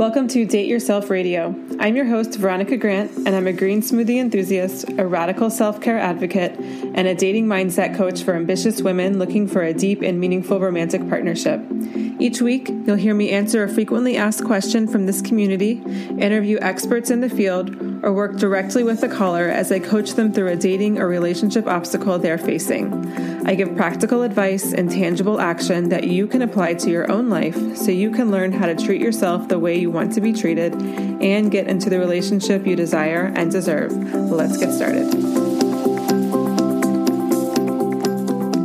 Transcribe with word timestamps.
Welcome 0.00 0.28
to 0.28 0.46
Date 0.46 0.66
Yourself 0.66 1.10
Radio. 1.10 1.54
I'm 1.78 1.94
your 1.94 2.06
host, 2.06 2.38
Veronica 2.38 2.78
Grant, 2.78 3.14
and 3.18 3.36
I'm 3.36 3.46
a 3.46 3.52
green 3.52 3.82
smoothie 3.82 4.16
enthusiast, 4.16 4.86
a 4.96 5.06
radical 5.06 5.50
self 5.50 5.82
care 5.82 5.98
advocate, 5.98 6.52
and 6.58 7.06
a 7.06 7.14
dating 7.14 7.46
mindset 7.46 7.94
coach 7.94 8.22
for 8.22 8.34
ambitious 8.34 8.80
women 8.80 9.18
looking 9.18 9.46
for 9.46 9.60
a 9.60 9.74
deep 9.74 10.00
and 10.00 10.18
meaningful 10.18 10.58
romantic 10.58 11.06
partnership. 11.06 11.60
Each 12.18 12.40
week, 12.40 12.70
you'll 12.70 12.96
hear 12.96 13.14
me 13.14 13.28
answer 13.28 13.62
a 13.62 13.68
frequently 13.68 14.16
asked 14.16 14.42
question 14.42 14.88
from 14.88 15.04
this 15.04 15.20
community, 15.20 15.82
interview 16.18 16.58
experts 16.62 17.10
in 17.10 17.20
the 17.20 17.28
field, 17.28 17.68
or 18.02 18.12
work 18.12 18.36
directly 18.36 18.82
with 18.82 19.00
the 19.00 19.08
caller 19.08 19.48
as 19.48 19.70
I 19.70 19.78
coach 19.78 20.12
them 20.12 20.32
through 20.32 20.48
a 20.48 20.56
dating 20.56 20.98
or 20.98 21.08
relationship 21.08 21.66
obstacle 21.66 22.18
they're 22.18 22.38
facing. 22.38 23.46
I 23.46 23.54
give 23.54 23.74
practical 23.76 24.22
advice 24.22 24.72
and 24.72 24.90
tangible 24.90 25.40
action 25.40 25.88
that 25.88 26.04
you 26.04 26.26
can 26.26 26.42
apply 26.42 26.74
to 26.74 26.90
your 26.90 27.10
own 27.10 27.28
life 27.28 27.76
so 27.76 27.90
you 27.90 28.10
can 28.10 28.30
learn 28.30 28.52
how 28.52 28.66
to 28.66 28.74
treat 28.74 29.00
yourself 29.00 29.48
the 29.48 29.58
way 29.58 29.78
you 29.78 29.90
want 29.90 30.12
to 30.14 30.20
be 30.20 30.32
treated 30.32 30.74
and 30.74 31.50
get 31.50 31.66
into 31.66 31.90
the 31.90 31.98
relationship 31.98 32.66
you 32.66 32.76
desire 32.76 33.32
and 33.34 33.50
deserve. 33.50 33.92
Let's 34.14 34.56
get 34.56 34.72
started. 34.72 35.12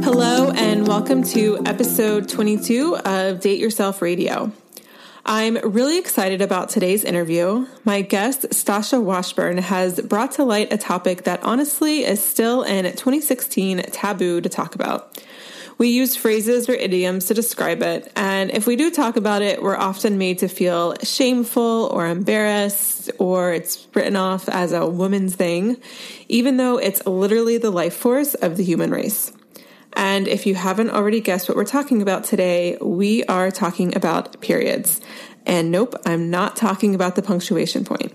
Hello, 0.04 0.52
and 0.52 0.88
welcome 0.88 1.24
to 1.24 1.60
episode 1.66 2.30
22 2.30 2.98
of 2.98 3.40
Date 3.40 3.60
Yourself 3.60 4.02
Radio. 4.02 4.52
I'm 5.28 5.56
really 5.56 5.98
excited 5.98 6.44
about 6.44 6.70
today's 6.70 7.04
interview. 7.04 7.66
My 7.84 8.04
guest, 8.04 8.44
Stasha 8.52 9.02
Washburn, 9.02 9.58
has 9.58 10.00
brought 10.00 10.34
to 10.34 10.44
light 10.44 10.72
a 10.72 10.78
topic 10.78 11.24
that 11.24 11.42
honestly 11.42 12.06
is 12.06 12.24
still 12.24 12.62
in 12.62 12.86
2016 12.86 13.82
taboo 13.92 14.40
to 14.40 14.50
talk 14.50 14.76
about. 14.76 15.20
We 15.80 15.88
use 15.88 16.16
phrases 16.16 16.70
or 16.70 16.74
idioms 16.74 17.26
to 17.26 17.34
describe 17.34 17.82
it, 17.82 18.12
and 18.16 18.52
if 18.52 18.68
we 18.68 18.76
do 18.76 18.92
talk 18.92 19.18
about 19.18 19.42
it, 19.42 19.64
we're 19.64 19.76
often 19.76 20.20
made 20.20 20.38
to 20.40 20.48
feel 20.48 20.94
shameful 21.02 21.90
or 21.92 22.06
embarrassed, 22.06 23.10
or 23.18 23.52
it's 23.52 23.88
written 23.96 24.16
off 24.16 24.48
as 24.48 24.74
a 24.74 24.86
woman's 24.86 25.34
thing, 25.34 25.78
even 26.28 26.58
though 26.58 26.78
it's 26.78 27.04
literally 27.08 27.58
the 27.58 27.72
life 27.72 27.96
force 27.96 28.36
of 28.36 28.58
the 28.58 28.64
human 28.64 28.92
race. 28.92 29.32
And 29.96 30.28
if 30.28 30.46
you 30.46 30.56
haven't 30.56 30.90
already 30.90 31.22
guessed 31.22 31.48
what 31.48 31.56
we're 31.56 31.66
talking 31.66 32.02
about 32.02 32.26
today, 32.26 32.78
we 32.82 33.24
are 33.26 33.50
talking 33.52 33.96
about 33.96 34.42
periods. 34.42 35.00
And 35.46 35.72
nope, 35.72 35.96
I'm 36.06 36.30
not 36.30 36.56
talking 36.56 36.96
about 36.96 37.16
the 37.16 37.22
punctuation 37.22 37.86
point. 37.86 38.14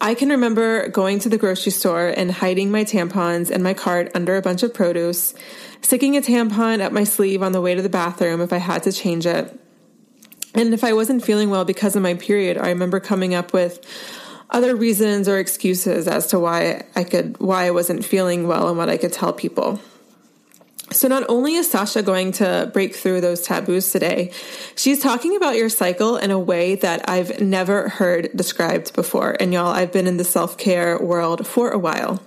I 0.00 0.14
can 0.14 0.28
remember 0.28 0.88
going 0.88 1.18
to 1.20 1.28
the 1.28 1.38
grocery 1.38 1.72
store 1.72 2.08
and 2.08 2.30
hiding 2.30 2.70
my 2.70 2.84
tampons 2.84 3.50
and 3.50 3.62
my 3.62 3.74
cart 3.74 4.10
under 4.14 4.36
a 4.36 4.42
bunch 4.42 4.62
of 4.62 4.74
produce, 4.74 5.34
sticking 5.80 6.16
a 6.16 6.20
tampon 6.20 6.80
up 6.80 6.92
my 6.92 7.04
sleeve 7.04 7.42
on 7.42 7.52
the 7.52 7.60
way 7.60 7.74
to 7.74 7.82
the 7.82 7.88
bathroom 7.88 8.40
if 8.40 8.52
I 8.52 8.58
had 8.58 8.82
to 8.84 8.92
change 8.92 9.26
it. 9.26 9.58
And 10.54 10.72
if 10.72 10.84
I 10.84 10.92
wasn't 10.92 11.24
feeling 11.24 11.50
well 11.50 11.64
because 11.64 11.96
of 11.96 12.02
my 12.02 12.14
period, 12.14 12.56
I 12.56 12.68
remember 12.68 13.00
coming 13.00 13.34
up 13.34 13.52
with 13.52 13.84
other 14.50 14.76
reasons 14.76 15.28
or 15.28 15.38
excuses 15.38 16.06
as 16.06 16.28
to 16.28 16.38
why 16.38 16.84
I 16.94 17.04
could 17.04 17.38
why 17.40 17.66
I 17.66 17.70
wasn't 17.70 18.04
feeling 18.04 18.46
well 18.46 18.68
and 18.68 18.78
what 18.78 18.88
I 18.88 18.96
could 18.96 19.12
tell 19.12 19.32
people. 19.32 19.80
So, 20.92 21.08
not 21.08 21.24
only 21.28 21.56
is 21.56 21.72
Stasha 21.72 22.04
going 22.04 22.32
to 22.32 22.70
break 22.72 22.94
through 22.94 23.20
those 23.20 23.42
taboos 23.42 23.90
today, 23.90 24.30
she's 24.76 25.00
talking 25.00 25.36
about 25.36 25.56
your 25.56 25.68
cycle 25.68 26.16
in 26.16 26.30
a 26.30 26.38
way 26.38 26.76
that 26.76 27.10
I've 27.10 27.40
never 27.40 27.88
heard 27.88 28.30
described 28.36 28.94
before. 28.94 29.36
And 29.40 29.52
y'all, 29.52 29.66
I've 29.66 29.92
been 29.92 30.06
in 30.06 30.16
the 30.16 30.24
self 30.24 30.56
care 30.56 30.98
world 30.98 31.44
for 31.46 31.70
a 31.70 31.78
while. 31.78 32.22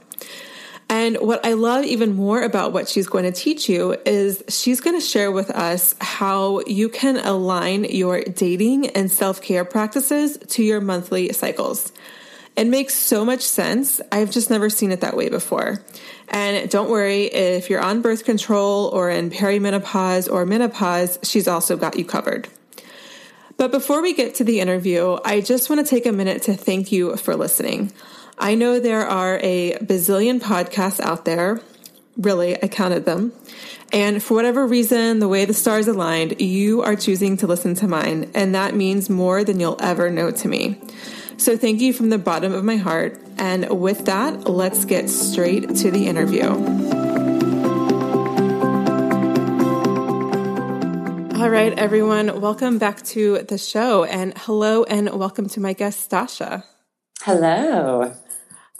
And 0.90 1.18
what 1.18 1.46
I 1.46 1.54
love 1.54 1.86
even 1.86 2.16
more 2.16 2.42
about 2.42 2.74
what 2.74 2.90
she's 2.90 3.08
going 3.08 3.24
to 3.24 3.32
teach 3.32 3.70
you 3.70 3.96
is 4.06 4.44
she's 4.50 4.82
going 4.82 5.00
to 5.00 5.06
share 5.06 5.32
with 5.32 5.52
us 5.52 5.96
how 6.02 6.62
you 6.66 6.90
can 6.90 7.18
align 7.18 7.84
your 7.84 8.22
dating 8.24 8.88
and 8.88 9.10
self 9.10 9.42
care 9.42 9.64
practices 9.64 10.38
to 10.50 10.64
your 10.64 10.82
monthly 10.82 11.32
cycles. 11.32 11.94
It 12.56 12.68
makes 12.68 12.94
so 12.94 13.24
much 13.24 13.42
sense. 13.44 14.02
I've 14.12 14.32
just 14.32 14.50
never 14.50 14.70
seen 14.70 14.92
it 14.92 15.00
that 15.02 15.16
way 15.16 15.30
before. 15.30 15.82
And 16.30 16.70
don't 16.70 16.90
worry, 16.90 17.26
if 17.26 17.70
you're 17.70 17.82
on 17.82 18.02
birth 18.02 18.24
control 18.24 18.88
or 18.88 19.10
in 19.10 19.30
perimenopause 19.30 20.32
or 20.32 20.46
menopause, 20.46 21.20
she's 21.24 21.48
also 21.48 21.76
got 21.76 21.98
you 21.98 22.06
covered. 22.06 22.48
But 23.58 23.72
before 23.72 24.02
we 24.02 24.14
get 24.14 24.36
to 24.36 24.44
the 24.44 24.62
interview, 24.62 25.18
I 25.26 25.42
just 25.42 25.70
want 25.70 25.86
to 25.86 25.90
take 25.90 26.06
a 26.06 26.12
minute 26.12 26.44
to 26.44 26.54
thank 26.54 26.92
you 26.92 27.18
for 27.18 27.36
listening. 27.36 27.92
I 28.38 28.56
know 28.56 28.80
there 28.80 29.06
are 29.06 29.38
a 29.44 29.74
bazillion 29.80 30.40
podcasts 30.40 31.02
out 31.02 31.26
there. 31.26 31.60
Really, 32.16 32.62
I 32.64 32.68
counted 32.68 33.06
them. 33.06 33.34
And 33.92 34.22
for 34.22 34.36
whatever 34.36 34.66
reason, 34.66 35.20
the 35.20 35.28
way 35.28 35.46
the 35.46 35.54
stars 35.54 35.88
aligned, 35.88 36.40
you 36.40 36.84
are 36.84 36.96
choosing 36.96 37.38
to 37.38 37.48
listen 37.48 37.76
to 37.76 37.88
mine. 37.88 38.32
And 38.34 38.56
that 38.56 38.76
means 38.76 39.10
more 39.10 39.44
than 39.44 39.60
you'll 39.60 39.78
ever 39.82 40.10
know 40.10 40.32
to 40.32 40.48
me. 40.48 40.80
So 41.40 41.56
thank 41.56 41.80
you 41.80 41.94
from 41.94 42.10
the 42.10 42.18
bottom 42.18 42.54
of 42.54 42.66
my 42.66 42.76
heart. 42.76 43.18
And 43.38 43.80
with 43.80 44.06
that, 44.08 44.50
let's 44.50 44.84
get 44.84 45.10
straight 45.10 45.74
to 45.78 45.90
the 45.90 46.06
interview. 46.06 46.50
All 51.40 51.50
right, 51.50 51.74
everyone, 51.80 52.42
welcome 52.42 52.78
back 52.78 53.02
to 53.04 53.38
the 53.44 53.58
show. 53.58 54.04
And 54.04 54.34
hello 54.36 54.84
and 54.84 55.10
welcome 55.12 55.48
to 55.50 55.62
my 55.62 55.72
guest, 55.72 56.12
Stasha. 56.12 56.66
Hello. 57.22 58.14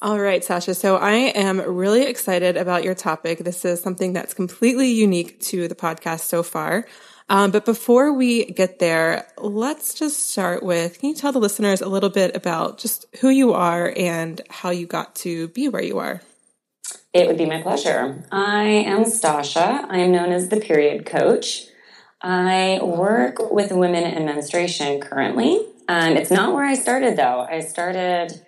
All 0.02 0.20
right, 0.20 0.42
Stasha. 0.42 0.76
So 0.76 0.98
I 0.98 1.14
am 1.14 1.62
really 1.62 2.04
excited 2.04 2.58
about 2.58 2.84
your 2.84 2.94
topic. 2.94 3.40
This 3.40 3.64
is 3.64 3.82
something 3.82 4.12
that's 4.12 4.34
completely 4.34 4.92
unique 4.92 5.40
to 5.44 5.70
the 5.70 5.76
podcast 5.76 6.22
so 6.22 6.44
far. 6.44 6.86
Um, 7.30 7.52
but 7.52 7.64
before 7.64 8.12
we 8.12 8.46
get 8.46 8.80
there, 8.80 9.28
let's 9.38 9.94
just 9.94 10.32
start 10.32 10.64
with 10.64 11.00
can 11.00 11.10
you 11.10 11.16
tell 11.16 11.32
the 11.32 11.40
listeners 11.40 11.80
a 11.82 11.88
little 11.88 12.10
bit 12.10 12.36
about 12.36 12.80
just 12.80 13.06
who 13.22 13.30
you 13.30 13.54
are 13.54 13.94
and 13.96 14.42
how 14.50 14.72
you 14.72 14.88
got 14.88 15.16
to 15.18 15.48
be 15.50 15.70
where 15.70 15.84
you 15.84 16.00
are? 16.00 16.22
It 17.14 17.28
would 17.28 17.38
be 17.38 17.46
my 17.46 17.62
pleasure. 17.62 18.24
I 18.32 18.64
am 18.64 19.04
Stasha. 19.04 19.86
I 19.90 20.00
am 20.00 20.12
known 20.12 20.32
as 20.32 20.50
the 20.50 20.60
period 20.60 21.06
coach. 21.06 21.68
I 22.22 22.80
work 22.82 23.52
with 23.52 23.72
women 23.72 24.04
in 24.04 24.26
menstruation 24.26 25.00
currently. 25.00 25.66
Um, 25.88 26.18
it's 26.18 26.32
not 26.32 26.54
where 26.54 26.66
I 26.66 26.74
started 26.74 27.16
though. 27.16 27.48
I 27.50 27.62
started 27.62 28.44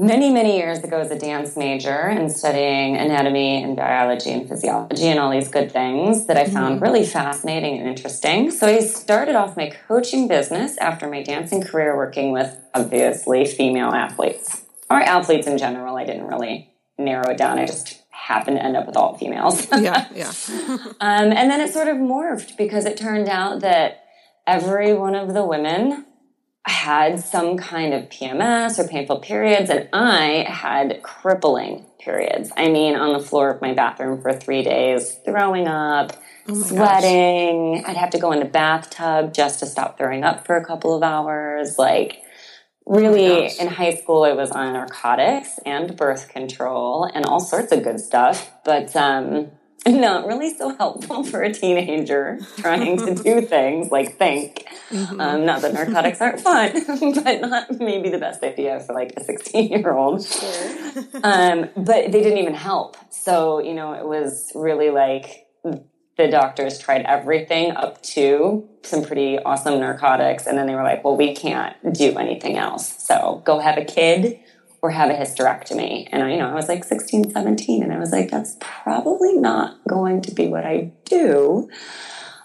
many, 0.00 0.30
many 0.30 0.56
years 0.56 0.78
ago 0.78 0.98
as 0.98 1.10
a 1.10 1.18
dance 1.18 1.58
major 1.58 1.90
and 1.90 2.32
studying 2.32 2.96
anatomy 2.96 3.62
and 3.62 3.76
biology 3.76 4.30
and 4.30 4.48
physiology 4.48 5.06
and 5.06 5.20
all 5.20 5.30
these 5.30 5.48
good 5.48 5.70
things 5.70 6.26
that 6.26 6.38
I 6.38 6.46
found 6.46 6.76
mm-hmm. 6.76 6.84
really 6.84 7.04
fascinating 7.04 7.78
and 7.78 7.86
interesting. 7.86 8.50
So 8.50 8.66
I 8.66 8.80
started 8.80 9.34
off 9.34 9.58
my 9.58 9.70
coaching 9.86 10.26
business 10.26 10.78
after 10.78 11.06
my 11.06 11.22
dancing 11.22 11.62
career 11.62 11.94
working 11.94 12.32
with 12.32 12.56
obviously 12.72 13.44
female 13.44 13.90
athletes 13.90 14.62
or 14.88 15.02
athletes 15.02 15.46
in 15.46 15.58
general. 15.58 15.96
I 15.96 16.06
didn't 16.06 16.26
really 16.26 16.72
narrow 16.96 17.30
it 17.30 17.36
down. 17.36 17.58
I 17.58 17.66
just 17.66 18.00
happened 18.08 18.56
to 18.56 18.64
end 18.64 18.76
up 18.76 18.86
with 18.86 18.96
all 18.96 19.18
females. 19.18 19.66
yeah, 19.70 20.08
yeah. 20.14 20.32
um, 21.00 21.30
and 21.30 21.50
then 21.50 21.60
it 21.60 21.74
sort 21.74 21.88
of 21.88 21.98
morphed 21.98 22.56
because 22.56 22.86
it 22.86 22.96
turned 22.96 23.28
out 23.28 23.60
that 23.60 24.04
every 24.46 24.94
one 24.94 25.14
of 25.14 25.34
the 25.34 25.44
women 25.44 26.06
had 26.66 27.20
some 27.20 27.56
kind 27.56 27.94
of 27.94 28.04
PMS 28.04 28.78
or 28.78 28.86
painful 28.86 29.20
periods, 29.20 29.70
and 29.70 29.88
I 29.92 30.44
had 30.48 31.02
crippling 31.02 31.86
periods. 31.98 32.50
I 32.56 32.68
mean, 32.68 32.96
on 32.96 33.12
the 33.12 33.24
floor 33.24 33.50
of 33.50 33.62
my 33.62 33.72
bathroom 33.72 34.20
for 34.20 34.32
three 34.32 34.62
days, 34.62 35.18
throwing 35.24 35.66
up, 35.66 36.12
oh 36.48 36.62
sweating. 36.62 37.76
Gosh. 37.76 37.90
I'd 37.90 37.96
have 37.96 38.10
to 38.10 38.18
go 38.18 38.32
in 38.32 38.40
the 38.40 38.44
bathtub 38.44 39.32
just 39.32 39.60
to 39.60 39.66
stop 39.66 39.96
throwing 39.96 40.22
up 40.24 40.46
for 40.46 40.56
a 40.56 40.64
couple 40.64 40.94
of 40.94 41.02
hours. 41.02 41.78
Like, 41.78 42.22
really, 42.86 43.48
oh 43.48 43.62
in 43.62 43.68
high 43.68 43.94
school, 43.94 44.24
I 44.24 44.32
was 44.32 44.50
on 44.50 44.74
narcotics 44.74 45.58
and 45.64 45.96
birth 45.96 46.28
control 46.28 47.04
and 47.04 47.24
all 47.24 47.40
sorts 47.40 47.72
of 47.72 47.82
good 47.82 48.00
stuff. 48.00 48.50
But, 48.64 48.94
um, 48.96 49.50
not 49.86 50.26
really 50.26 50.54
so 50.54 50.74
helpful 50.76 51.24
for 51.24 51.42
a 51.42 51.52
teenager 51.52 52.38
trying 52.58 52.98
to 52.98 53.14
do 53.14 53.40
things 53.46 53.90
like 53.90 54.18
think. 54.18 54.66
Mm-hmm. 54.90 55.20
Um, 55.20 55.46
not 55.46 55.62
that 55.62 55.72
narcotics 55.72 56.20
aren't 56.20 56.40
fun, 56.40 56.72
but 57.24 57.40
not 57.40 57.80
maybe 57.80 58.10
the 58.10 58.18
best 58.18 58.42
idea 58.42 58.80
for 58.80 58.94
like 58.94 59.12
a 59.16 59.24
16 59.24 59.68
year 59.68 59.92
old. 59.92 60.24
Sure. 60.24 61.00
um, 61.22 61.70
but 61.76 62.12
they 62.12 62.22
didn't 62.22 62.38
even 62.38 62.54
help. 62.54 62.96
So, 63.10 63.60
you 63.60 63.74
know, 63.74 63.94
it 63.94 64.04
was 64.04 64.52
really 64.54 64.90
like 64.90 65.46
the 65.62 66.28
doctors 66.28 66.78
tried 66.78 67.02
everything 67.06 67.70
up 67.72 68.02
to 68.02 68.68
some 68.82 69.02
pretty 69.02 69.38
awesome 69.38 69.80
narcotics. 69.80 70.46
And 70.46 70.58
then 70.58 70.66
they 70.66 70.74
were 70.74 70.82
like, 70.82 71.02
well, 71.02 71.16
we 71.16 71.34
can't 71.34 71.74
do 71.94 72.18
anything 72.18 72.58
else. 72.58 73.02
So 73.02 73.42
go 73.46 73.58
have 73.58 73.78
a 73.78 73.84
kid 73.84 74.38
or 74.82 74.90
have 74.90 75.10
a 75.10 75.14
hysterectomy. 75.14 76.08
And 76.10 76.22
I, 76.22 76.32
you 76.32 76.38
know, 76.38 76.48
I 76.48 76.54
was 76.54 76.68
like 76.68 76.84
16, 76.84 77.30
17, 77.30 77.82
and 77.82 77.92
I 77.92 77.98
was 77.98 78.12
like, 78.12 78.30
that's 78.30 78.56
probably 78.60 79.34
not 79.34 79.78
going 79.88 80.22
to 80.22 80.34
be 80.34 80.48
what 80.48 80.64
I 80.64 80.92
do. 81.04 81.68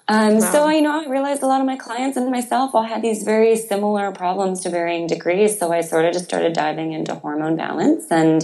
Um, 0.08 0.36
wow. 0.36 0.52
So, 0.52 0.70
you 0.70 0.82
know, 0.82 1.04
I 1.04 1.10
realized 1.10 1.42
a 1.42 1.48
lot 1.48 1.62
of 1.62 1.66
my 1.66 1.78
clients 1.78 2.18
and 2.18 2.30
myself 2.30 2.76
all 2.76 2.84
had 2.84 3.02
these 3.02 3.24
very 3.24 3.56
similar 3.56 4.12
problems 4.12 4.62
to 4.62 4.70
varying 4.70 5.08
degrees. 5.08 5.58
So 5.58 5.72
I 5.72 5.82
sort 5.82 6.06
of 6.06 6.14
just 6.14 6.26
started 6.26 6.54
diving 6.54 6.92
into 6.92 7.16
hormone 7.16 7.56
balance 7.56 8.06
and 8.12 8.44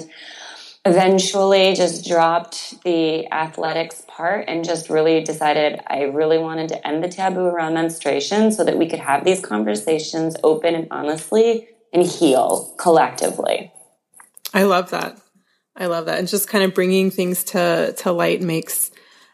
eventually 0.84 1.76
just 1.76 2.08
dropped 2.08 2.82
the 2.84 3.32
athletics 3.32 4.04
part 4.08 4.46
and 4.48 4.66
just 4.66 4.90
really 4.90 5.24
decided 5.24 5.80
I 5.86 6.04
really 6.04 6.40
wanted 6.40 6.70
to 6.70 6.88
end 6.88 7.04
the 7.04 7.08
taboo 7.08 7.42
around 7.46 7.76
menstruation 7.76 8.52
so 8.52 8.64
that 8.64 8.78
we 8.80 8.90
could 8.90 9.00
have 9.00 9.24
these 9.24 9.42
conversations 9.42 10.36
open 10.44 10.74
and 10.74 10.88
honestly 10.90 11.68
and 11.94 12.04
heal 12.04 12.74
collectively. 12.80 13.72
I 14.54 14.64
love 14.64 14.90
that. 14.92 15.20
I 15.76 15.86
love 15.86 16.06
that. 16.06 16.20
And 16.20 16.28
just 16.28 16.48
kind 16.48 16.64
of 16.64 16.74
bringing 16.74 17.12
things 17.12 17.44
to, 17.46 17.94
to 18.00 18.12
light 18.12 18.42
makes, 18.42 18.92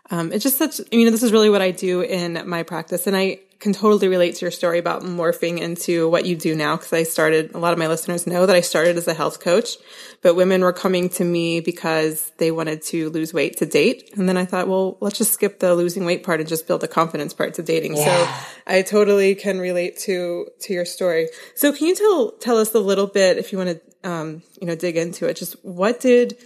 um, 0.10 0.32
it's 0.32 0.44
just 0.44 0.58
such, 0.58 0.80
you 0.92 1.06
know, 1.06 1.12
this 1.12 1.24
is 1.24 1.32
really 1.32 1.50
what 1.50 1.62
I 1.62 1.72
do 1.72 2.02
in 2.02 2.48
my 2.48 2.64
practice. 2.64 3.08
And 3.08 3.16
I 3.16 3.40
can 3.60 3.74
totally 3.74 4.08
relate 4.08 4.36
to 4.36 4.46
your 4.46 4.52
story 4.52 4.78
about 4.78 5.02
morphing 5.02 5.60
into 5.60 6.08
what 6.10 6.26
you 6.26 6.36
do 6.36 6.56
now. 6.56 6.78
Cause 6.78 6.94
I 6.94 7.04
started, 7.04 7.56
a 7.56 7.58
lot 7.58 7.74
of 7.74 7.80
my 7.80 7.88
listeners 7.88 8.28
know 8.28 8.46
that 8.46 8.56
I 8.56 8.62
started 8.62 8.98
as 8.98 9.08
a 9.08 9.14
health 9.14 9.40
coach, 9.40 9.78
but 10.22 10.36
women 10.36 10.62
were 10.62 10.74
coming 10.74 11.10
to 11.10 11.26
me 11.26 11.60
because 11.60 12.32
they 12.38 12.52
wanted 12.52 12.84
to 12.84 13.10
lose 13.10 13.34
weight 13.34 13.58
to 13.58 13.66
date. 13.66 14.12
And 14.16 14.30
then 14.30 14.38
I 14.38 14.46
thought, 14.46 14.68
well, 14.68 14.98
let's 15.02 15.18
just 15.18 15.34
skip 15.34 15.60
the 15.60 15.74
losing 15.76 16.06
weight 16.06 16.24
part 16.24 16.40
and 16.40 16.48
just 16.48 16.68
build 16.68 16.82
the 16.82 16.88
confidence 16.88 17.34
part 17.34 17.56
to 17.56 17.64
dating. 17.64 17.98
Yeah. 17.98 18.28
So 18.28 18.50
I 18.68 18.82
totally 18.84 19.34
can 19.34 19.60
relate 19.60 19.98
to, 20.00 20.48
to 20.62 20.74
your 20.74 20.86
story. 20.86 21.30
So 21.56 21.74
can 21.74 21.88
you 21.88 21.96
tell, 21.96 22.32
tell 22.34 22.58
us 22.58 22.76
a 22.76 22.80
little 22.80 23.08
bit, 23.08 23.38
if 23.38 23.52
you 23.52 23.58
want 23.58 23.72
to 23.72 23.82
um, 24.04 24.42
you 24.60 24.68
know, 24.68 24.76
dig 24.76 24.98
into 24.98 25.28
it. 25.28 25.36
Just 25.36 25.56
what 25.64 26.00
did 26.00 26.38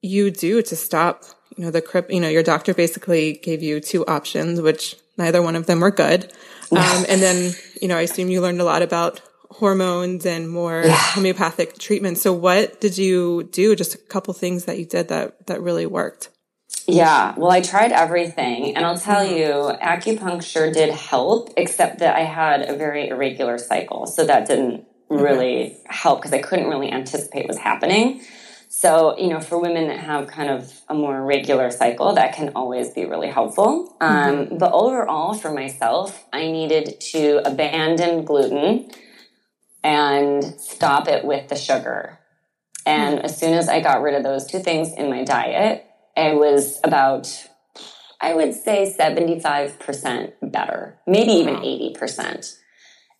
you 0.00 0.30
do 0.30 0.62
to 0.62 0.76
stop, 0.76 1.24
you 1.58 1.64
know, 1.64 1.72
the 1.72 1.82
crip, 1.82 2.10
you 2.10 2.20
know, 2.20 2.28
your 2.28 2.44
doctor 2.44 2.72
basically 2.72 3.32
gave 3.32 3.64
you 3.64 3.80
two 3.80 4.06
options, 4.06 4.60
which 4.60 4.94
neither 5.16 5.42
one 5.42 5.56
of 5.56 5.66
them 5.66 5.80
were 5.80 5.90
good. 5.90 6.32
Um, 6.70 7.04
and 7.08 7.20
then, 7.20 7.52
you 7.82 7.88
know, 7.88 7.96
I 7.96 8.02
assume 8.02 8.28
you 8.28 8.40
learned 8.40 8.60
a 8.60 8.64
lot 8.64 8.82
about 8.82 9.20
hormones 9.50 10.24
and 10.24 10.48
more 10.48 10.82
yeah. 10.84 10.94
homeopathic 10.94 11.76
treatment. 11.78 12.18
So 12.18 12.32
what 12.32 12.80
did 12.80 12.96
you 12.96 13.48
do? 13.50 13.74
Just 13.74 13.96
a 13.96 13.98
couple 13.98 14.32
things 14.34 14.66
that 14.66 14.78
you 14.78 14.84
did 14.84 15.08
that, 15.08 15.48
that 15.48 15.60
really 15.60 15.84
worked. 15.84 16.28
Yeah, 16.86 17.34
well, 17.36 17.50
I 17.50 17.60
tried 17.60 17.92
everything, 17.92 18.76
and 18.76 18.86
I'll 18.86 18.96
tell 18.96 19.26
mm-hmm. 19.26 19.36
you, 19.36 19.78
acupuncture 19.82 20.72
did 20.72 20.90
help, 20.90 21.50
except 21.56 21.98
that 21.98 22.14
I 22.14 22.20
had 22.20 22.62
a 22.62 22.76
very 22.76 23.08
irregular 23.08 23.58
cycle, 23.58 24.06
so 24.06 24.24
that 24.24 24.46
didn't 24.46 24.86
really 25.10 25.76
help 25.86 26.20
because 26.20 26.32
I 26.32 26.40
couldn't 26.40 26.68
really 26.68 26.90
anticipate 26.90 27.46
what's 27.46 27.58
happening. 27.58 28.22
So, 28.70 29.18
you 29.18 29.28
know, 29.28 29.40
for 29.40 29.58
women 29.58 29.88
that 29.88 29.98
have 29.98 30.26
kind 30.26 30.50
of 30.50 30.70
a 30.88 30.94
more 30.94 31.24
regular 31.24 31.70
cycle, 31.70 32.14
that 32.14 32.34
can 32.34 32.52
always 32.54 32.90
be 32.90 33.06
really 33.06 33.28
helpful. 33.28 33.96
Um, 34.00 34.36
mm-hmm. 34.36 34.58
But 34.58 34.72
overall, 34.72 35.32
for 35.32 35.50
myself, 35.50 36.26
I 36.34 36.50
needed 36.50 37.00
to 37.12 37.40
abandon 37.48 38.26
gluten 38.26 38.90
and 39.82 40.44
stop 40.60 41.08
it 41.08 41.24
with 41.24 41.48
the 41.48 41.56
sugar. 41.56 42.18
And 42.84 43.16
mm-hmm. 43.16 43.24
as 43.24 43.38
soon 43.38 43.54
as 43.54 43.70
I 43.70 43.80
got 43.80 44.02
rid 44.02 44.14
of 44.14 44.22
those 44.22 44.46
two 44.46 44.58
things 44.58 44.92
in 44.92 45.08
my 45.08 45.24
diet, 45.24 45.86
I 46.14 46.34
was 46.34 46.78
about, 46.84 47.48
I 48.20 48.34
would 48.34 48.52
say 48.52 48.94
75% 48.98 50.32
better, 50.42 50.98
maybe 51.06 51.32
even 51.32 51.56
80%. 51.56 52.54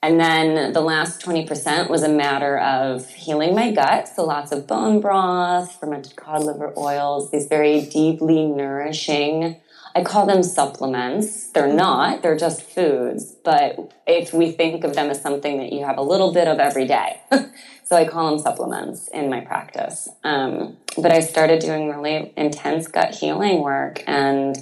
And 0.03 0.21
then 0.21 0.73
the 0.73 0.81
last 0.81 1.21
20% 1.23 1.91
was 1.91 2.03
a 2.03 2.09
matter 2.09 2.59
of 2.59 3.09
healing 3.11 3.55
my 3.55 3.73
gut. 3.73 4.09
So 4.09 4.25
lots 4.25 4.53
of 4.53 4.67
bone 4.67 5.00
broth, 5.00 5.79
fermented 5.81 6.15
cod 6.15 6.45
liver 6.45 6.73
oils, 6.77 7.31
these 7.31 7.49
very 7.49 7.83
deeply 7.83 8.47
nourishing, 8.47 9.61
I 9.99 10.05
call 10.05 10.27
them 10.27 10.45
supplements. 10.45 11.49
They're 11.49 11.73
not, 11.73 12.23
they're 12.23 12.37
just 12.37 12.62
foods. 12.62 13.35
But 13.45 13.93
if 14.06 14.33
we 14.33 14.53
think 14.53 14.85
of 14.85 14.95
them 14.95 15.11
as 15.11 15.21
something 15.21 15.59
that 15.59 15.73
you 15.73 15.85
have 15.85 15.99
a 15.99 16.03
little 16.03 16.33
bit 16.33 16.47
of 16.47 16.61
every 16.61 16.87
day, 16.87 17.21
so 17.85 17.97
I 17.97 18.06
call 18.06 18.31
them 18.31 18.39
supplements 18.39 19.09
in 19.09 19.29
my 19.29 19.41
practice. 19.41 20.09
Um, 20.23 20.77
but 20.97 21.11
I 21.11 21.19
started 21.21 21.61
doing 21.61 21.89
really 21.89 22.33
intense 22.37 22.87
gut 22.87 23.14
healing 23.14 23.61
work. 23.61 24.05
And 24.07 24.57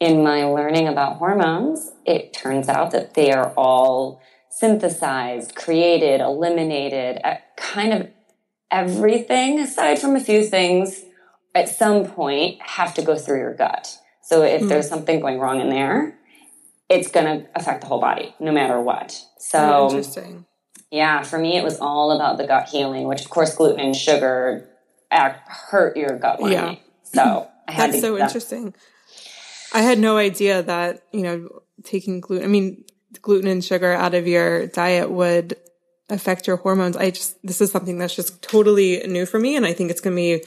in 0.00 0.22
my 0.22 0.44
learning 0.44 0.88
about 0.88 1.16
hormones, 1.16 1.90
it 2.06 2.32
turns 2.32 2.68
out 2.68 2.92
that 2.92 3.14
they 3.14 3.30
are 3.30 3.52
all 3.54 4.22
synthesized, 4.52 5.54
created, 5.54 6.20
eliminated, 6.20 7.20
kind 7.56 7.92
of 7.92 8.08
everything 8.70 9.58
aside 9.58 9.98
from 9.98 10.14
a 10.14 10.20
few 10.20 10.44
things 10.44 11.02
at 11.54 11.68
some 11.68 12.06
point 12.06 12.60
have 12.62 12.94
to 12.94 13.02
go 13.02 13.16
through 13.16 13.38
your 13.38 13.54
gut. 13.54 13.98
So 14.22 14.42
if 14.42 14.62
mm. 14.62 14.68
there's 14.68 14.88
something 14.88 15.20
going 15.20 15.38
wrong 15.38 15.60
in 15.60 15.68
there, 15.68 16.18
it's 16.88 17.10
going 17.10 17.26
to 17.26 17.48
affect 17.54 17.80
the 17.80 17.86
whole 17.86 18.00
body 18.00 18.34
no 18.40 18.52
matter 18.52 18.80
what. 18.80 19.20
So 19.38 19.88
interesting. 19.88 20.46
Yeah, 20.90 21.22
for 21.22 21.38
me 21.38 21.56
it 21.56 21.64
was 21.64 21.78
all 21.80 22.12
about 22.12 22.38
the 22.38 22.46
gut 22.46 22.68
healing, 22.68 23.08
which 23.08 23.24
of 23.24 23.30
course 23.30 23.54
gluten 23.54 23.80
and 23.80 23.96
sugar 23.96 24.68
act, 25.10 25.48
hurt 25.48 25.96
your 25.96 26.18
gut 26.18 26.40
lining. 26.40 26.56
Yeah. 26.56 26.74
So 27.04 27.48
I 27.68 27.72
had 27.72 27.92
That's 27.92 28.02
so 28.02 28.16
that. 28.16 28.24
interesting. 28.24 28.74
I 29.74 29.80
had 29.80 29.98
no 29.98 30.18
idea 30.18 30.62
that, 30.62 31.04
you 31.12 31.22
know, 31.22 31.62
taking 31.84 32.20
gluten, 32.20 32.44
I 32.44 32.48
mean, 32.48 32.84
gluten 33.20 33.48
and 33.48 33.64
sugar 33.64 33.92
out 33.92 34.14
of 34.14 34.26
your 34.26 34.66
diet 34.68 35.10
would 35.10 35.56
affect 36.08 36.46
your 36.46 36.56
hormones. 36.56 36.96
I 36.96 37.10
just, 37.10 37.36
this 37.42 37.60
is 37.60 37.70
something 37.70 37.98
that's 37.98 38.14
just 38.14 38.42
totally 38.42 39.02
new 39.06 39.26
for 39.26 39.38
me. 39.38 39.56
And 39.56 39.66
I 39.66 39.72
think 39.72 39.90
it's 39.90 40.00
going 40.00 40.16
to 40.16 40.20
be, 40.40 40.44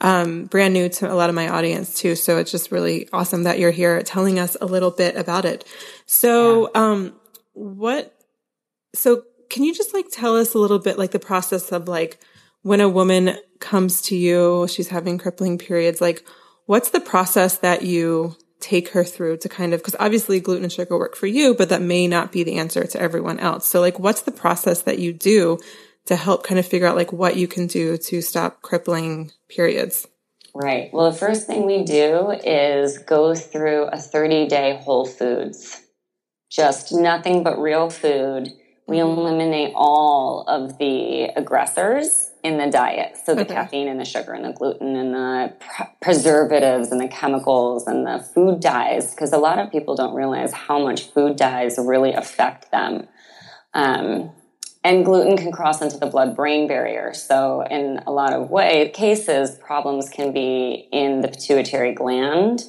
um, 0.00 0.44
brand 0.44 0.74
new 0.74 0.88
to 0.88 1.12
a 1.12 1.14
lot 1.14 1.28
of 1.28 1.34
my 1.34 1.48
audience 1.48 1.94
too. 1.94 2.14
So 2.14 2.38
it's 2.38 2.50
just 2.50 2.70
really 2.70 3.08
awesome 3.12 3.42
that 3.42 3.58
you're 3.58 3.72
here 3.72 4.00
telling 4.02 4.38
us 4.38 4.56
a 4.60 4.66
little 4.66 4.90
bit 4.92 5.16
about 5.16 5.44
it. 5.44 5.64
So, 6.06 6.70
yeah. 6.74 6.80
um, 6.82 7.14
what, 7.52 8.14
so 8.94 9.24
can 9.50 9.64
you 9.64 9.74
just 9.74 9.94
like 9.94 10.06
tell 10.10 10.36
us 10.36 10.54
a 10.54 10.58
little 10.58 10.78
bit 10.78 10.98
like 10.98 11.10
the 11.10 11.18
process 11.18 11.72
of 11.72 11.88
like 11.88 12.20
when 12.62 12.80
a 12.80 12.88
woman 12.88 13.36
comes 13.60 14.02
to 14.02 14.16
you, 14.16 14.66
she's 14.68 14.88
having 14.88 15.18
crippling 15.18 15.58
periods, 15.58 16.00
like 16.00 16.24
what's 16.66 16.90
the 16.90 17.00
process 17.00 17.58
that 17.58 17.82
you 17.82 18.36
take 18.60 18.90
her 18.90 19.04
through 19.04 19.38
to 19.38 19.48
kind 19.48 19.72
of, 19.72 19.80
because 19.80 19.96
obviously 20.00 20.40
gluten 20.40 20.64
and 20.64 20.72
sugar 20.72 20.98
work 20.98 21.16
for 21.16 21.26
you, 21.26 21.54
but 21.54 21.68
that 21.68 21.82
may 21.82 22.06
not 22.06 22.32
be 22.32 22.42
the 22.42 22.58
answer 22.58 22.86
to 22.86 23.00
everyone 23.00 23.38
else. 23.38 23.66
So 23.66 23.80
like, 23.80 23.98
what's 23.98 24.22
the 24.22 24.32
process 24.32 24.82
that 24.82 24.98
you 24.98 25.12
do 25.12 25.58
to 26.06 26.16
help 26.16 26.44
kind 26.44 26.58
of 26.58 26.66
figure 26.66 26.86
out 26.86 26.96
like 26.96 27.12
what 27.12 27.36
you 27.36 27.46
can 27.46 27.66
do 27.66 27.96
to 27.96 28.20
stop 28.20 28.62
crippling 28.62 29.30
periods? 29.48 30.06
Right. 30.54 30.90
Well, 30.92 31.10
the 31.10 31.16
first 31.16 31.46
thing 31.46 31.66
we 31.66 31.84
do 31.84 32.30
is 32.30 32.98
go 32.98 33.34
through 33.34 33.84
a 33.84 33.98
30 33.98 34.48
day 34.48 34.80
whole 34.82 35.06
foods, 35.06 35.80
just 36.50 36.92
nothing 36.92 37.44
but 37.44 37.60
real 37.60 37.90
food. 37.90 38.48
We 38.86 38.96
mm-hmm. 38.96 39.18
eliminate 39.18 39.72
all 39.76 40.44
of 40.48 40.78
the 40.78 41.24
aggressors 41.36 42.27
in 42.42 42.58
the 42.58 42.68
diet. 42.68 43.16
So 43.24 43.34
the 43.34 43.42
Okay. 43.42 43.54
caffeine 43.54 43.88
and 43.88 43.98
the 43.98 44.04
sugar 44.04 44.32
and 44.32 44.44
the 44.44 44.52
gluten 44.52 44.96
and 44.96 45.14
the 45.14 45.52
pr- 45.58 45.82
preservatives 46.00 46.90
and 46.92 47.00
the 47.00 47.08
chemicals 47.08 47.86
and 47.86 48.06
the 48.06 48.18
food 48.34 48.60
dyes, 48.60 49.12
because 49.12 49.32
a 49.32 49.38
lot 49.38 49.58
of 49.58 49.70
people 49.70 49.94
don't 49.96 50.14
realize 50.14 50.52
how 50.52 50.78
much 50.78 51.04
food 51.04 51.36
dyes 51.36 51.76
really 51.78 52.12
affect 52.12 52.70
them. 52.70 53.08
Um, 53.74 54.30
and 54.84 55.04
gluten 55.04 55.36
can 55.36 55.50
cross 55.50 55.82
into 55.82 55.98
the 55.98 56.06
blood 56.06 56.36
brain 56.36 56.68
barrier. 56.68 57.12
So, 57.12 57.62
in 57.68 58.00
a 58.06 58.12
lot 58.12 58.32
of 58.32 58.48
way 58.48 58.90
cases, 58.90 59.56
problems 59.56 60.08
can 60.08 60.32
be 60.32 60.88
in 60.92 61.20
the 61.20 61.28
pituitary 61.28 61.92
gland, 61.92 62.64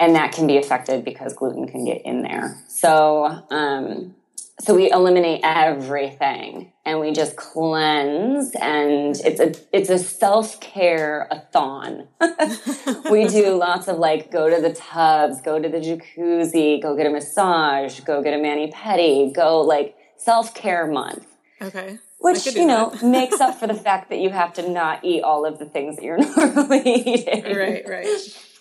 and 0.00 0.14
that 0.16 0.32
can 0.32 0.46
be 0.46 0.56
affected 0.56 1.04
because 1.04 1.34
gluten 1.34 1.68
can 1.68 1.84
get 1.84 2.02
in 2.04 2.22
there. 2.22 2.56
So, 2.68 3.26
um, 3.50 4.14
so 4.60 4.74
we 4.74 4.90
eliminate 4.90 5.40
everything 5.42 6.72
and 6.84 6.98
we 7.00 7.12
just 7.12 7.36
cleanse 7.36 8.54
and 8.54 9.16
it's 9.24 9.40
a 9.40 9.54
it's 9.76 9.90
a 9.90 9.98
self-care 9.98 11.28
a 11.30 11.40
thon 11.52 12.08
we 13.10 13.26
do 13.26 13.54
lots 13.56 13.86
of 13.88 13.98
like 13.98 14.30
go 14.32 14.48
to 14.48 14.60
the 14.60 14.72
tubs 14.72 15.40
go 15.40 15.58
to 15.60 15.68
the 15.68 15.78
jacuzzi 15.78 16.80
go 16.80 16.96
get 16.96 17.06
a 17.06 17.10
massage 17.10 18.00
go 18.00 18.22
get 18.22 18.32
a 18.32 18.38
mani 18.42 18.70
pedi 18.70 19.34
go 19.34 19.60
like 19.60 19.94
self-care 20.16 20.86
month 20.86 21.26
Okay. 21.60 21.98
Which 22.18 22.54
you 22.54 22.66
know 22.66 22.94
makes 23.02 23.40
up 23.40 23.58
for 23.58 23.66
the 23.66 23.74
fact 23.74 24.10
that 24.10 24.18
you 24.18 24.30
have 24.30 24.52
to 24.54 24.68
not 24.68 25.04
eat 25.04 25.22
all 25.22 25.44
of 25.44 25.58
the 25.58 25.66
things 25.66 25.96
that 25.96 26.04
you're 26.04 26.18
normally 26.36 26.82
eating 26.82 27.44
Right, 27.44 27.88
right. 27.88 28.06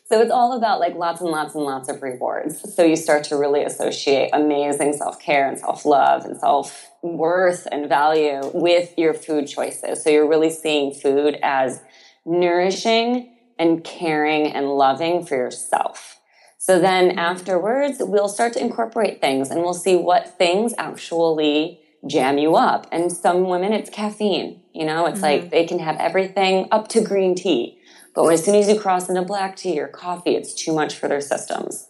So 0.08 0.22
it's 0.22 0.32
all 0.32 0.56
about 0.56 0.80
like 0.80 0.96
lots 0.96 1.20
and 1.20 1.32
lots 1.32 1.56
and 1.56 1.64
lots 1.64 1.90
of 1.90 2.04
rewards. 2.04 2.76
So 2.76 2.84
you 2.84 2.96
start 2.96 3.24
to 3.26 3.36
really 3.36 3.64
associate 3.64 4.30
amazing 4.34 4.94
self 4.94 5.20
care 5.20 5.48
and 5.48 5.58
self 5.58 5.84
love 5.84 6.26
and 6.26 6.38
self 6.38 6.92
worth 7.02 7.68
and 7.72 7.90
value 7.90 8.52
with 8.54 8.94
your 8.98 9.16
food 9.16 9.48
choices. 9.48 10.04
So 10.04 10.12
you're 10.12 10.30
really 10.30 10.52
seeing 10.52 10.94
food 10.94 11.40
as 11.42 11.82
nourishing 12.24 13.36
and 13.58 13.84
caring 13.84 14.48
and 14.48 14.70
loving 14.70 15.26
for 15.26 15.36
yourself. 15.36 16.20
So 16.60 16.80
then 16.80 17.18
afterwards, 17.18 17.98
we'll 18.00 18.28
start 18.28 18.54
to 18.54 18.62
incorporate 18.62 19.22
things 19.22 19.50
and 19.50 19.62
we'll 19.62 19.74
see 19.74 19.96
what 19.96 20.38
things 20.38 20.74
actually 20.78 21.80
jam 22.08 22.38
you 22.38 22.56
up. 22.56 22.88
And 22.92 23.12
some 23.12 23.48
women, 23.48 23.74
it's 23.74 23.90
caffeine. 23.90 24.62
You 24.74 24.86
know, 24.86 25.06
it's 25.08 25.22
like 25.22 25.42
mm-hmm. 25.42 25.50
they 25.50 25.66
can 25.66 25.80
have 25.80 25.98
everything 25.98 26.68
up 26.72 26.90
to 26.90 27.02
green 27.02 27.34
tea. 27.34 27.80
But 28.16 28.28
as 28.30 28.44
soon 28.44 28.56
as 28.56 28.70
you 28.70 28.80
cross 28.80 29.10
into 29.10 29.22
black 29.22 29.56
tea 29.58 29.80
or 29.80 29.88
coffee, 29.88 30.36
it's 30.36 30.54
too 30.54 30.74
much 30.74 30.96
for 30.96 31.08
their 31.08 31.22
systems. 31.22 31.88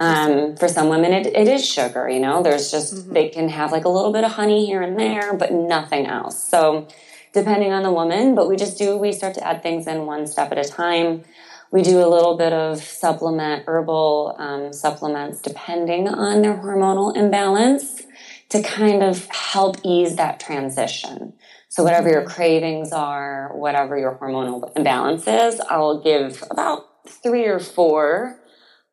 Um, 0.00 0.56
for 0.56 0.68
some 0.68 0.88
women, 0.88 1.12
it, 1.12 1.26
it 1.26 1.48
is 1.48 1.64
sugar. 1.68 2.08
You 2.08 2.20
know, 2.20 2.42
there's 2.42 2.70
just 2.70 3.12
they 3.12 3.28
can 3.28 3.50
have 3.50 3.72
like 3.72 3.84
a 3.84 3.90
little 3.90 4.10
bit 4.12 4.24
of 4.24 4.32
honey 4.32 4.64
here 4.64 4.80
and 4.80 4.98
there, 4.98 5.34
but 5.34 5.52
nothing 5.52 6.06
else. 6.06 6.42
So, 6.48 6.88
depending 7.34 7.72
on 7.72 7.82
the 7.82 7.92
woman, 7.92 8.34
but 8.34 8.48
we 8.48 8.56
just 8.56 8.78
do 8.78 8.96
we 8.96 9.12
start 9.12 9.34
to 9.34 9.46
add 9.46 9.62
things 9.62 9.86
in 9.86 10.06
one 10.06 10.26
step 10.26 10.50
at 10.50 10.58
a 10.58 10.64
time. 10.64 11.24
We 11.72 11.82
do 11.82 11.98
a 11.98 12.08
little 12.08 12.38
bit 12.38 12.54
of 12.54 12.82
supplement, 12.82 13.64
herbal 13.66 14.36
um, 14.38 14.72
supplements, 14.72 15.40
depending 15.40 16.08
on 16.08 16.40
their 16.40 16.56
hormonal 16.56 17.14
imbalance, 17.14 18.02
to 18.50 18.62
kind 18.62 19.02
of 19.02 19.26
help 19.26 19.76
ease 19.84 20.16
that 20.16 20.40
transition. 20.40 21.34
So 21.68 21.82
whatever 21.82 22.08
your 22.08 22.24
cravings 22.24 22.92
are, 22.92 23.50
whatever 23.54 23.98
your 23.98 24.16
hormonal 24.16 24.74
imbalance 24.76 25.26
is, 25.26 25.60
I'll 25.68 26.00
give 26.00 26.42
about 26.50 26.86
three 27.08 27.46
or 27.46 27.58
four 27.58 28.40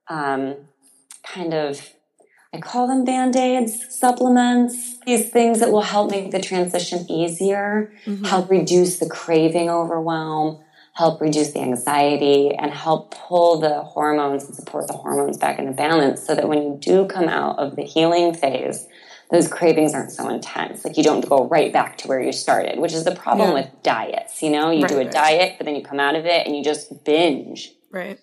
um, 0.10 0.56
kind 1.26 1.54
of 1.54 1.90
I 2.54 2.60
call 2.60 2.88
them 2.88 3.04
band-aids, 3.04 3.98
supplements, 3.98 5.00
these 5.08 5.32
things 5.32 5.60
that 5.60 5.72
will 5.72 5.82
help 5.82 6.12
make 6.12 6.30
the 6.30 6.40
transition 6.40 7.10
easier, 7.10 7.92
help 8.26 8.52
reduce 8.52 9.00
the 9.00 9.10
craving 9.10 9.72
overwhelm, 9.72 10.64
help 10.94 11.20
reduce 11.20 11.52
the 11.54 11.62
anxiety, 11.62 12.54
and 12.54 12.72
help 12.72 13.10
pull 13.10 13.60
the 13.60 13.82
hormones 13.82 14.44
and 14.44 14.56
support 14.56 14.86
the 14.86 14.94
hormones 14.94 15.38
back 15.38 15.58
into 15.58 15.72
balance 15.72 16.22
so 16.24 16.36
that 16.36 16.48
when 16.48 16.62
you 16.62 16.78
do 16.80 17.08
come 17.08 17.28
out 17.28 17.58
of 17.58 17.76
the 17.76 17.82
healing 17.82 18.36
phase, 18.36 18.86
those 19.34 19.48
cravings 19.48 19.94
aren't 19.94 20.12
so 20.12 20.30
intense. 20.30 20.86
Like 20.86 20.96
you 20.96 21.04
don't 21.04 21.28
go 21.28 21.46
right 21.48 21.74
back 21.74 21.98
to 22.00 22.08
where 22.08 22.22
you 22.22 22.32
started, 22.32 22.80
which 22.80 22.94
is 22.94 23.04
the 23.04 23.16
problem 23.16 23.50
Yeah. 23.50 23.54
with 23.56 23.70
diets. 23.84 24.42
You 24.44 24.52
know, 24.52 24.70
you 24.70 24.88
do 24.88 25.00
a 25.00 25.06
diet, 25.06 25.56
but 25.58 25.66
then 25.66 25.76
you 25.76 25.82
come 25.82 26.00
out 26.00 26.16
of 26.16 26.26
it 26.26 26.46
and 26.46 26.56
you 26.56 26.64
just 26.64 27.04
binge. 27.04 27.74
Right. 27.92 28.20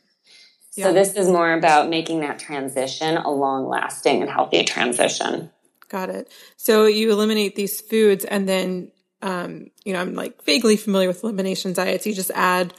So 0.70 0.82
Yeah. 0.82 0.92
this 0.92 1.14
is 1.14 1.26
more 1.28 1.52
about 1.52 1.88
making 1.90 2.20
that 2.20 2.38
transition 2.38 3.16
a 3.16 3.30
long 3.30 3.68
lasting 3.68 4.22
and 4.22 4.30
healthy 4.30 4.62
transition. 4.64 5.50
Got 5.88 6.10
it. 6.10 6.30
So 6.56 6.86
you 6.86 7.10
eliminate 7.10 7.56
these 7.56 7.80
foods 7.80 8.24
and 8.24 8.48
then, 8.48 8.92
um, 9.20 9.72
you 9.84 9.92
know, 9.92 10.00
I'm 10.00 10.14
like 10.14 10.44
vaguely 10.44 10.76
familiar 10.76 11.08
with 11.08 11.24
elimination 11.24 11.72
diets. 11.72 12.06
You 12.06 12.14
just 12.14 12.30
add 12.34 12.72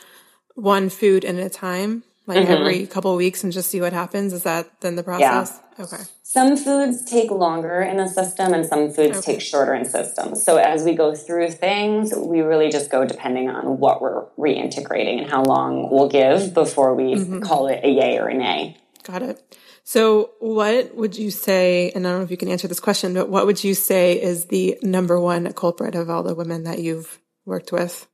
one 0.55 0.89
food 0.89 1.25
at 1.25 1.35
a 1.35 1.49
time, 1.49 2.03
like 2.27 2.37
Mm-hmm. 2.37 2.51
every 2.53 2.87
couple 2.87 3.11
of 3.11 3.17
weeks 3.17 3.43
and 3.43 3.51
just 3.51 3.69
see 3.69 3.81
what 3.81 3.91
happens. 3.91 4.31
Is 4.31 4.43
that 4.43 4.79
then 4.79 4.95
the 4.95 5.03
process? 5.03 5.59
Okay. 5.81 6.03
Some 6.23 6.55
foods 6.55 7.03
take 7.03 7.31
longer 7.31 7.81
in 7.81 7.97
the 7.97 8.07
system 8.07 8.53
and 8.53 8.65
some 8.65 8.91
foods 8.91 9.17
Okay. 9.17 9.33
take 9.33 9.41
shorter 9.41 9.73
in 9.73 9.83
systems. 9.85 10.43
So 10.43 10.57
as 10.57 10.83
we 10.83 10.93
go 10.93 11.13
through 11.15 11.51
things, 11.51 12.13
we 12.15 12.41
really 12.41 12.69
just 12.69 12.89
go 12.91 13.03
depending 13.05 13.49
on 13.49 13.79
what 13.79 14.01
we're 14.01 14.25
reintegrating 14.37 15.21
and 15.21 15.29
how 15.29 15.43
long 15.43 15.89
we'll 15.91 16.09
give 16.09 16.53
before 16.53 16.95
we 16.95 17.15
Mm-hmm. 17.15 17.39
call 17.41 17.67
it 17.67 17.81
a 17.83 17.89
yay 17.89 18.17
or 18.19 18.27
a 18.29 18.33
nay. 18.33 18.77
Got 19.03 19.23
it. 19.23 19.57
So 19.83 20.31
what 20.39 20.95
would 20.95 21.17
you 21.17 21.31
say, 21.31 21.91
and 21.95 22.05
I 22.07 22.11
don't 22.11 22.19
know 22.19 22.23
if 22.23 22.31
you 22.31 22.37
can 22.37 22.49
answer 22.49 22.67
this 22.67 22.79
question, 22.79 23.13
but 23.15 23.27
what 23.29 23.45
would 23.47 23.63
you 23.63 23.73
say 23.73 24.21
is 24.21 24.45
the 24.45 24.77
number 24.83 25.19
one 25.19 25.51
culprit 25.53 25.95
of 25.95 26.09
all 26.09 26.21
the 26.23 26.35
women 26.35 26.63
that 26.63 26.79
you've 26.79 27.19
worked 27.45 27.71
with? 27.71 28.07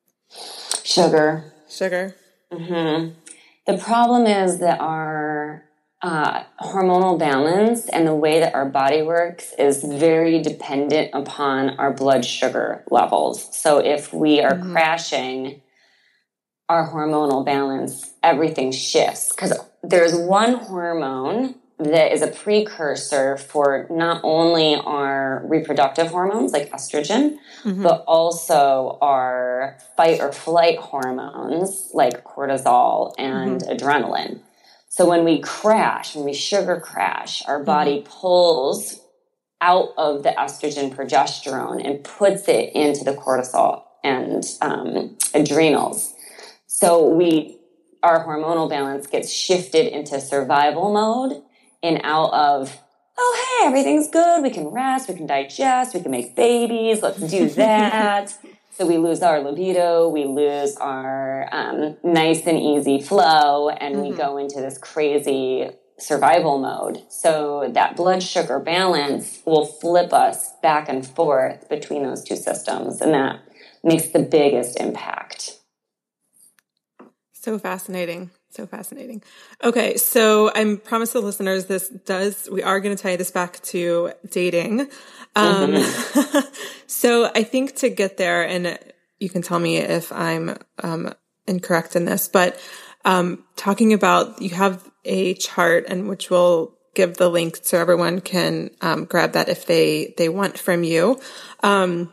Sugar. 0.84 1.54
Sugar. 1.70 2.16
The 2.50 3.78
problem 3.80 4.26
is 4.26 4.60
that 4.60 4.80
our 4.80 5.27
uh, 6.02 6.44
hormonal 6.62 7.18
balance 7.18 7.90
and 7.90 8.08
the 8.08 8.14
way 8.14 8.40
that 8.40 8.54
our 8.54 8.66
body 8.66 9.02
works 9.02 9.54
is 9.58 9.84
very 9.84 10.42
dependent 10.42 11.10
upon 11.14 11.72
our 11.72 11.92
blood 11.92 12.24
sugar 12.24 12.84
levels. 12.92 13.56
So 13.56 13.80
if 13.80 14.14
we 14.14 14.40
are 14.42 14.54
mm-hmm. 14.54 14.72
crashing 14.74 15.62
our 16.70 16.92
hormonal 16.92 17.46
balance, 17.46 18.14
everything 18.22 18.72
shifts 18.72 19.34
because 19.34 19.54
there's 19.82 20.16
one 20.16 20.54
hormone 20.54 21.56
that 21.80 22.12
is 22.12 22.22
a 22.22 22.28
precursor 22.28 23.38
for 23.38 23.88
not 23.90 24.22
only 24.24 24.76
our 24.76 25.44
reproductive 25.46 26.08
hormones 26.08 26.52
like 26.52 26.72
estrogen, 26.72 27.38
mm-hmm. 27.64 27.84
but 27.84 28.04
also 28.08 28.98
our 29.02 29.78
fight 29.96 30.20
or 30.20 30.32
flight 30.32 30.80
hormones 30.80 31.92
like 31.94 32.24
cortisol 32.24 33.14
and 33.18 33.62
mm-hmm. 33.62 33.72
adrenaline. 33.72 34.40
So 34.90 35.08
when 35.08 35.24
we 35.24 35.40
crash, 35.40 36.16
when 36.16 36.26
we 36.26 36.34
sugar 36.34 36.80
crash, 36.80 37.44
our 37.46 37.64
body 37.64 38.04
pulls 38.06 39.00
out 39.62 39.90
of 39.98 40.24
the 40.24 40.30
estrogen 40.30 40.96
progesterone 40.96 41.86
and 41.86 42.04
puts 42.04 42.48
it 42.48 42.74
into 42.74 43.04
the 43.04 43.14
cortisol 43.14 43.84
and 44.04 44.44
um, 44.62 45.18
adrenals. 45.34 46.14
So 46.68 47.08
we, 47.08 47.60
our 48.04 48.26
hormonal 48.26 48.70
balance 48.70 49.08
gets 49.08 49.32
shifted 49.32 49.88
into 49.88 50.22
survival 50.22 50.94
mode 50.94 51.42
and 51.82 52.00
out 52.04 52.32
of, 52.34 52.78
oh, 53.18 53.60
hey, 53.60 53.68
everything's 53.68 54.10
good. 54.10 54.44
We 54.44 54.52
can 54.52 54.68
rest, 54.68 55.10
we 55.10 55.16
can 55.16 55.28
digest, 55.28 55.94
we 55.96 56.02
can 56.02 56.12
make 56.12 56.36
babies. 56.36 57.02
Let's 57.02 57.20
do 57.20 57.50
that. 57.56 58.38
So 58.78 58.86
we 58.86 59.00
lose 59.00 59.24
our 59.24 59.42
libido, 59.42 60.08
we 60.08 60.26
lose 60.26 60.76
our 60.76 61.50
um, 61.52 61.98
nice 62.04 62.46
and 62.46 62.60
easy 62.60 63.02
flow, 63.02 63.70
and 63.70 64.04
we 64.04 64.12
go 64.12 64.38
into 64.38 64.62
this 64.62 64.78
crazy 64.78 65.68
survival 65.98 66.60
mode. 66.60 67.02
So 67.10 67.72
that 67.74 67.96
blood 67.96 68.22
sugar 68.22 68.60
balance 68.60 69.42
will 69.46 69.66
flip 69.66 70.14
us 70.14 70.52
back 70.62 70.90
and 70.90 71.06
forth 71.06 71.68
between 71.70 72.04
those 72.04 72.24
two 72.24 72.36
systems, 72.36 73.02
and 73.02 73.16
that 73.16 73.40
makes 73.84 74.10
the 74.10 74.20
biggest 74.20 74.80
impact. 74.80 75.58
So 77.34 77.58
fascinating. 77.58 78.30
So 78.50 78.66
fascinating. 78.66 79.22
Okay, 79.64 79.98
so 79.98 80.52
I 80.54 80.80
promise 80.84 81.12
the 81.12 81.20
listeners 81.22 81.66
this 81.66 81.90
does 81.90 82.50
we 82.52 82.64
are 82.64 82.80
going 82.80 82.96
to 82.96 83.02
tie 83.02 83.16
this 83.16 83.32
back 83.32 83.62
to 83.64 84.12
dating. 84.30 84.88
Um, 85.36 85.76
so 86.88 87.30
I 87.36 87.44
think 87.44 87.76
to 87.76 87.90
get 87.90 88.18
there, 88.18 88.48
and 88.48 88.80
you 89.20 89.30
can 89.30 89.44
tell 89.44 89.60
me 89.60 89.78
if 89.78 90.12
I'm 90.12 90.58
um, 90.82 91.14
incorrect 91.46 91.96
in 91.96 92.06
this, 92.06 92.28
but 92.28 92.60
um, 93.06 93.44
talking 93.56 93.94
about 93.94 94.42
you 94.42 94.50
have 94.56 94.90
a 95.06 95.36
chart, 95.36 95.86
and 95.88 96.10
which 96.10 96.32
will 96.32 96.76
give 96.96 97.18
the 97.18 97.30
link 97.30 97.60
so 97.62 97.78
everyone 97.78 98.20
can 98.20 98.72
um, 98.82 99.06
grab 99.06 99.34
that 99.34 99.48
if 99.48 99.68
they 99.68 100.16
they 100.18 100.28
want 100.28 100.58
from 100.58 100.84
you. 100.84 101.20
Um, 101.62 102.12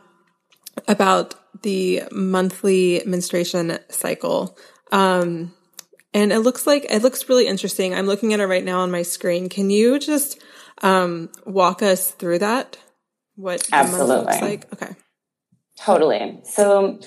about 0.87 1.33
the 1.63 2.03
monthly 2.11 3.01
menstruation 3.05 3.79
cycle. 3.89 4.57
Um, 4.91 5.53
and 6.15 6.31
it 6.31 6.39
looks 6.39 6.65
like 6.65 6.85
it 6.89 7.03
looks 7.03 7.27
really 7.27 7.45
interesting. 7.45 7.93
I'm 7.93 8.07
looking 8.07 8.33
at 8.33 8.39
it 8.39 8.45
right 8.45 8.63
now 8.63 8.79
on 8.79 8.89
my 8.89 9.01
screen. 9.01 9.49
Can 9.49 9.69
you 9.69 9.99
just 9.99 10.41
um, 10.81 11.29
walk 11.45 11.83
us 11.83 12.11
through 12.11 12.39
that? 12.39 12.77
What 13.35 13.67
Absolutely. 13.71 14.15
looks 14.15 14.41
like? 14.41 14.73
Okay. 14.73 14.95
Totally. 15.77 16.39
So 16.45 17.01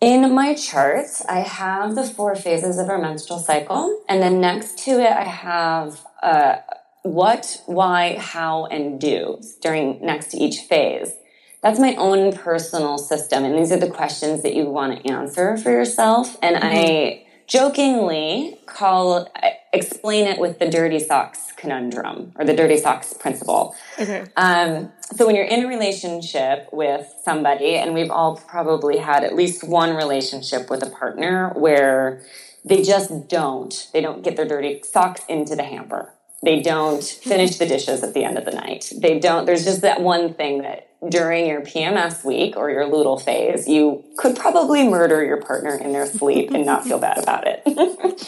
in 0.00 0.32
my 0.32 0.54
charts, 0.54 1.24
I 1.28 1.40
have 1.40 1.96
the 1.96 2.04
four 2.04 2.36
phases 2.36 2.78
of 2.78 2.88
our 2.88 2.98
menstrual 2.98 3.40
cycle, 3.40 4.04
and 4.08 4.22
then 4.22 4.40
next 4.40 4.78
to 4.84 4.92
it, 4.92 5.10
I 5.10 5.24
have 5.24 6.00
uh, 6.22 6.56
what, 7.02 7.60
why, 7.66 8.18
how, 8.18 8.66
and 8.66 9.00
do 9.00 9.40
during 9.62 10.00
next 10.00 10.30
to 10.30 10.36
each 10.36 10.58
phase. 10.60 11.12
That's 11.60 11.80
my 11.80 11.96
own 11.96 12.32
personal 12.32 12.98
system, 12.98 13.44
and 13.44 13.58
these 13.58 13.72
are 13.72 13.78
the 13.78 13.90
questions 13.90 14.44
that 14.44 14.54
you 14.54 14.66
want 14.66 15.02
to 15.02 15.12
answer 15.12 15.56
for 15.56 15.72
yourself. 15.72 16.36
And 16.40 16.54
mm-hmm. 16.54 16.68
I 16.68 17.26
jokingly 17.52 18.58
call 18.64 19.30
explain 19.74 20.26
it 20.26 20.38
with 20.38 20.58
the 20.58 20.68
dirty 20.68 20.98
socks 20.98 21.52
conundrum 21.56 22.32
or 22.36 22.46
the 22.46 22.54
dirty 22.54 22.78
socks 22.78 23.12
principle. 23.12 23.74
Okay. 23.98 24.24
Um, 24.36 24.90
so 25.14 25.26
when 25.26 25.36
you're 25.36 25.44
in 25.44 25.64
a 25.64 25.68
relationship 25.68 26.68
with 26.72 27.12
somebody, 27.22 27.74
and 27.76 27.92
we've 27.92 28.10
all 28.10 28.36
probably 28.36 28.98
had 28.98 29.22
at 29.22 29.34
least 29.34 29.62
one 29.62 29.94
relationship 29.94 30.70
with 30.70 30.82
a 30.82 30.90
partner 30.90 31.52
where 31.54 32.22
they 32.64 32.82
just 32.82 33.28
don't, 33.28 33.88
they 33.92 34.00
don't 34.00 34.24
get 34.24 34.36
their 34.36 34.48
dirty 34.48 34.82
socks 34.82 35.22
into 35.28 35.54
the 35.54 35.64
hamper. 35.64 36.14
They 36.42 36.60
don't 36.60 37.04
finish 37.04 37.56
the 37.56 37.66
dishes 37.66 38.02
at 38.02 38.14
the 38.14 38.24
end 38.24 38.38
of 38.38 38.46
the 38.46 38.52
night. 38.52 38.92
They 38.96 39.18
don't, 39.18 39.44
there's 39.44 39.64
just 39.64 39.82
that 39.82 40.00
one 40.00 40.34
thing 40.34 40.62
that 40.62 40.88
during 41.08 41.46
your 41.46 41.62
PMS 41.62 42.24
week 42.24 42.56
or 42.56 42.70
your 42.70 42.84
luteal 42.84 43.20
phase, 43.20 43.68
you 43.68 44.04
could 44.16 44.36
probably 44.36 44.88
murder 44.88 45.24
your 45.24 45.40
partner 45.40 45.74
in 45.76 45.92
their 45.92 46.06
sleep 46.06 46.50
and 46.52 46.64
not 46.64 46.84
feel 46.84 46.98
bad 46.98 47.18
about 47.18 47.44
it. 47.46 47.62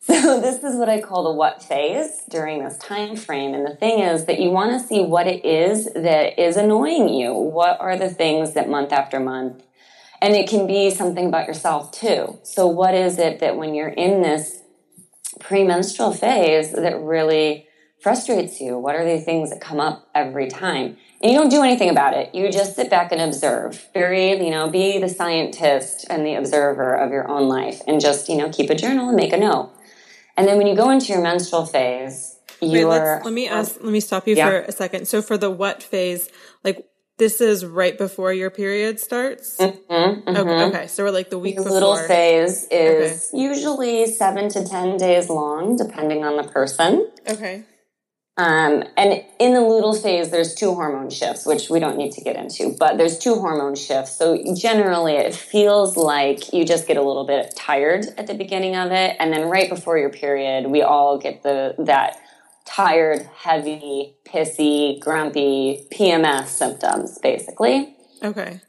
so 0.00 0.40
this 0.40 0.62
is 0.62 0.76
what 0.76 0.88
I 0.88 1.00
call 1.00 1.24
the 1.24 1.32
what 1.32 1.62
phase 1.62 2.22
during 2.30 2.64
this 2.64 2.78
time 2.78 3.16
frame. 3.16 3.54
And 3.54 3.66
the 3.66 3.76
thing 3.76 4.00
is 4.00 4.24
that 4.24 4.40
you 4.40 4.50
want 4.50 4.72
to 4.72 4.86
see 4.86 5.02
what 5.02 5.26
it 5.26 5.44
is 5.44 5.86
that 5.94 6.40
is 6.40 6.56
annoying 6.56 7.08
you. 7.08 7.34
What 7.34 7.80
are 7.80 7.96
the 7.96 8.08
things 8.08 8.54
that 8.54 8.68
month 8.68 8.92
after 8.92 9.20
month 9.20 9.62
and 10.22 10.36
it 10.36 10.48
can 10.48 10.68
be 10.68 10.88
something 10.90 11.26
about 11.26 11.48
yourself 11.48 11.90
too. 11.90 12.38
So 12.44 12.68
what 12.68 12.94
is 12.94 13.18
it 13.18 13.40
that 13.40 13.56
when 13.56 13.74
you're 13.74 13.88
in 13.88 14.22
this 14.22 14.62
premenstrual 15.40 16.12
phase 16.12 16.70
that 16.72 17.00
really 17.00 17.66
frustrates 18.00 18.60
you? 18.60 18.78
What 18.78 18.94
are 18.94 19.04
the 19.04 19.20
things 19.20 19.50
that 19.50 19.60
come 19.60 19.80
up 19.80 20.08
every 20.14 20.48
time? 20.48 20.96
And 21.22 21.30
you 21.30 21.38
don't 21.38 21.50
do 21.50 21.62
anything 21.62 21.88
about 21.88 22.14
it. 22.14 22.34
You 22.34 22.50
just 22.50 22.74
sit 22.74 22.90
back 22.90 23.12
and 23.12 23.20
observe. 23.20 23.88
Very, 23.94 24.44
you 24.44 24.50
know, 24.50 24.68
be 24.68 24.98
the 24.98 25.08
scientist 25.08 26.04
and 26.10 26.26
the 26.26 26.34
observer 26.34 26.94
of 26.94 27.12
your 27.12 27.28
own 27.30 27.48
life 27.48 27.80
and 27.86 28.00
just, 28.00 28.28
you 28.28 28.36
know, 28.36 28.50
keep 28.50 28.70
a 28.70 28.74
journal 28.74 29.08
and 29.08 29.16
make 29.16 29.32
a 29.32 29.36
note. 29.36 29.72
And 30.36 30.48
then 30.48 30.58
when 30.58 30.66
you 30.66 30.74
go 30.74 30.90
into 30.90 31.12
your 31.12 31.22
menstrual 31.22 31.64
phase, 31.64 32.38
you 32.60 32.88
Wait, 32.88 32.98
are. 32.98 33.22
Let 33.24 33.32
me 33.32 33.46
ask, 33.46 33.76
let 33.80 33.92
me 33.92 34.00
stop 34.00 34.26
you 34.26 34.34
yeah. 34.34 34.48
for 34.48 34.58
a 34.62 34.72
second. 34.72 35.06
So 35.06 35.22
for 35.22 35.38
the 35.38 35.50
what 35.50 35.80
phase, 35.82 36.28
like 36.64 36.88
this 37.18 37.40
is 37.40 37.64
right 37.64 37.96
before 37.96 38.32
your 38.32 38.50
period 38.50 38.98
starts? 38.98 39.58
Mm-hmm, 39.58 39.92
mm-hmm. 39.92 40.36
Okay, 40.36 40.64
okay, 40.64 40.86
so 40.88 41.04
we're 41.04 41.10
like 41.10 41.30
the 41.30 41.38
week 41.38 41.56
the 41.56 41.62
before. 41.62 41.80
Luteal 41.80 42.08
phase 42.08 42.66
is 42.70 43.30
okay. 43.32 43.42
usually 43.42 44.06
seven 44.06 44.48
to 44.48 44.64
10 44.64 44.96
days 44.96 45.28
long, 45.28 45.76
depending 45.76 46.24
on 46.24 46.36
the 46.36 46.44
person. 46.44 47.08
Okay. 47.28 47.64
Um, 48.38 48.84
and 48.96 49.22
in 49.38 49.52
the 49.52 49.60
luteal 49.60 50.00
phase, 50.00 50.30
there's 50.30 50.54
two 50.54 50.74
hormone 50.74 51.10
shifts, 51.10 51.44
which 51.44 51.68
we 51.68 51.78
don't 51.80 51.98
need 51.98 52.12
to 52.12 52.22
get 52.22 52.36
into, 52.36 52.74
but 52.78 52.96
there's 52.96 53.18
two 53.18 53.34
hormone 53.34 53.74
shifts. 53.74 54.16
So 54.16 54.42
generally, 54.54 55.14
it 55.14 55.34
feels 55.34 55.98
like 55.98 56.52
you 56.52 56.64
just 56.64 56.86
get 56.88 56.96
a 56.96 57.02
little 57.02 57.26
bit 57.26 57.54
tired 57.54 58.06
at 58.16 58.26
the 58.26 58.34
beginning 58.34 58.74
of 58.74 58.90
it, 58.90 59.16
and 59.20 59.32
then 59.32 59.48
right 59.50 59.68
before 59.68 59.98
your 59.98 60.10
period, 60.10 60.66
we 60.66 60.80
all 60.80 61.18
get 61.18 61.42
the 61.42 61.74
that 61.80 62.18
tired, 62.64 63.28
heavy, 63.36 64.14
pissy, 64.24 64.98
grumpy 64.98 65.86
PMS 65.92 66.46
symptoms, 66.46 67.18
basically. 67.18 67.94
Okay. 68.22 68.60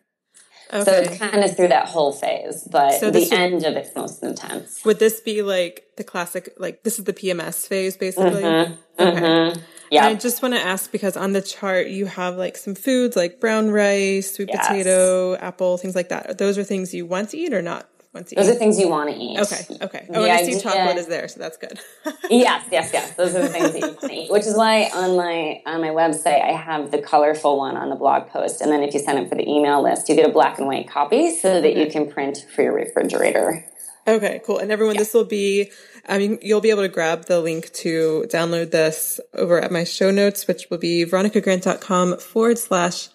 Okay. 0.71 0.83
So 0.83 0.91
it's 0.91 1.17
kind 1.17 1.43
of 1.43 1.55
through 1.55 1.69
that 1.69 1.87
whole 1.87 2.11
phase, 2.11 2.67
but 2.71 2.93
so 2.93 3.11
the 3.11 3.19
would, 3.19 3.33
end 3.33 3.65
of 3.65 3.75
it's 3.75 3.95
most 3.95 4.23
intense. 4.23 4.83
Would 4.85 4.99
this 4.99 5.19
be 5.19 5.41
like 5.41 5.85
the 5.97 6.03
classic, 6.03 6.53
like 6.57 6.83
this 6.83 6.97
is 6.97 7.05
the 7.05 7.13
PMS 7.13 7.67
phase, 7.67 7.97
basically? 7.97 8.41
Mm-hmm. 8.41 9.01
Okay. 9.01 9.21
Mm-hmm. 9.21 9.59
Yeah. 9.91 10.07
I 10.07 10.15
just 10.15 10.41
want 10.41 10.55
to 10.55 10.59
ask 10.59 10.91
because 10.91 11.15
on 11.15 11.33
the 11.33 11.41
chart 11.41 11.87
you 11.87 12.07
have 12.07 12.35
like 12.35 12.57
some 12.57 12.73
foods 12.73 13.15
like 13.15 13.39
brown 13.39 13.69
rice, 13.69 14.33
sweet 14.35 14.49
yes. 14.51 14.67
potato, 14.67 15.35
apple, 15.35 15.77
things 15.77 15.95
like 15.95 16.09
that. 16.09 16.39
Those 16.39 16.57
are 16.57 16.63
things 16.63 16.95
you 16.95 17.05
want 17.05 17.29
to 17.29 17.37
eat 17.37 17.53
or 17.53 17.61
not? 17.61 17.87
Once 18.13 18.31
Those 18.35 18.47
eat. 18.47 18.51
are 18.51 18.55
things 18.55 18.79
you 18.79 18.89
want 18.89 19.09
to 19.09 19.15
eat. 19.15 19.39
Okay. 19.39 19.65
Okay. 19.81 20.05
Oh, 20.09 20.21
the 20.21 20.29
and 20.29 20.31
I 20.31 20.43
see 20.43 20.59
chocolate 20.59 20.97
is 20.97 21.07
there, 21.07 21.27
so 21.27 21.39
that's 21.39 21.57
good. 21.57 21.79
yes, 22.29 22.67
yes, 22.71 22.91
yes. 22.93 23.15
Those 23.15 23.35
are 23.35 23.41
the 23.41 23.49
things 23.49 23.71
that 23.71 23.79
you 23.79 23.87
want 23.87 24.01
to 24.01 24.13
eat. 24.13 24.31
Which 24.31 24.45
is 24.45 24.55
why 24.55 24.89
on 24.93 25.17
my 25.17 25.61
on 25.65 25.81
my 25.81 25.89
website 25.89 26.43
I 26.43 26.51
have 26.51 26.91
the 26.91 26.99
colorful 26.99 27.57
one 27.57 27.75
on 27.75 27.89
the 27.89 27.95
blog 27.95 28.27
post, 28.27 28.61
and 28.61 28.71
then 28.71 28.83
if 28.83 28.93
you 28.93 28.99
sign 28.99 29.17
up 29.17 29.29
for 29.29 29.35
the 29.35 29.49
email 29.49 29.81
list, 29.81 30.09
you 30.09 30.15
get 30.15 30.29
a 30.29 30.31
black 30.31 30.59
and 30.59 30.67
white 30.67 30.87
copy 30.87 31.35
so 31.35 31.59
that 31.59 31.75
you 31.75 31.87
can 31.87 32.09
print 32.09 32.45
for 32.53 32.61
your 32.61 32.73
refrigerator. 32.73 33.65
Okay, 34.05 34.41
cool. 34.45 34.59
And 34.59 34.69
everyone, 34.69 34.95
yeah. 34.95 35.01
this 35.01 35.13
will 35.13 35.23
be, 35.23 35.71
um, 36.07 36.15
I 36.15 36.17
mean, 36.17 36.37
you'll 36.41 36.59
be 36.59 36.71
able 36.71 36.81
to 36.81 36.89
grab 36.89 37.25
the 37.25 37.39
link 37.39 37.71
to 37.75 38.25
download 38.27 38.71
this 38.71 39.21
over 39.33 39.61
at 39.61 39.71
my 39.71 39.85
show 39.85 40.11
notes, 40.11 40.45
which 40.45 40.69
will 40.69 40.77
be 40.77 41.05
veronicagrant.com 41.05 42.17
forward 42.17 42.57
slash 42.57 43.07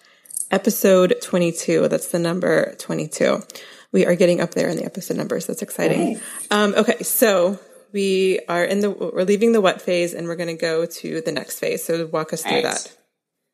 episode 0.49 1.13
22. 1.21 1.89
That's 1.89 2.07
the 2.07 2.17
number 2.17 2.73
22 2.79 3.43
we 3.91 4.05
are 4.05 4.15
getting 4.15 4.41
up 4.41 4.51
there 4.51 4.69
in 4.69 4.77
the 4.77 4.85
episode 4.85 5.17
numbers. 5.17 5.47
That's 5.47 5.61
exciting. 5.61 6.19
Um, 6.51 6.73
okay, 6.75 7.03
so 7.03 7.59
we 7.91 8.39
are 8.47 8.63
in 8.63 8.81
the 8.81 8.89
we're 8.89 9.23
leaving 9.23 9.51
the 9.51 9.61
wet 9.61 9.81
phase 9.81 10.13
and 10.13 10.27
we're 10.27 10.35
going 10.35 10.55
to 10.55 10.61
go 10.61 10.85
to 10.85 11.21
the 11.21 11.31
next 11.31 11.59
phase. 11.59 11.83
So 11.83 12.05
walk 12.07 12.33
us 12.33 12.43
through 12.43 12.53
right. 12.53 12.63
that. 12.63 12.95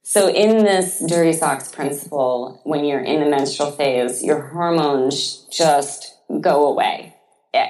So 0.04 0.30
in 0.30 0.64
this 0.64 1.04
dirty 1.08 1.34
socks 1.34 1.72
principle, 1.72 2.62
when 2.64 2.86
you're 2.86 3.04
in 3.04 3.22
the 3.22 3.30
menstrual 3.30 3.72
phase, 3.72 4.24
your 4.24 4.40
hormones 4.40 5.48
just 5.52 6.16
go 6.42 6.68
away. 6.68 7.16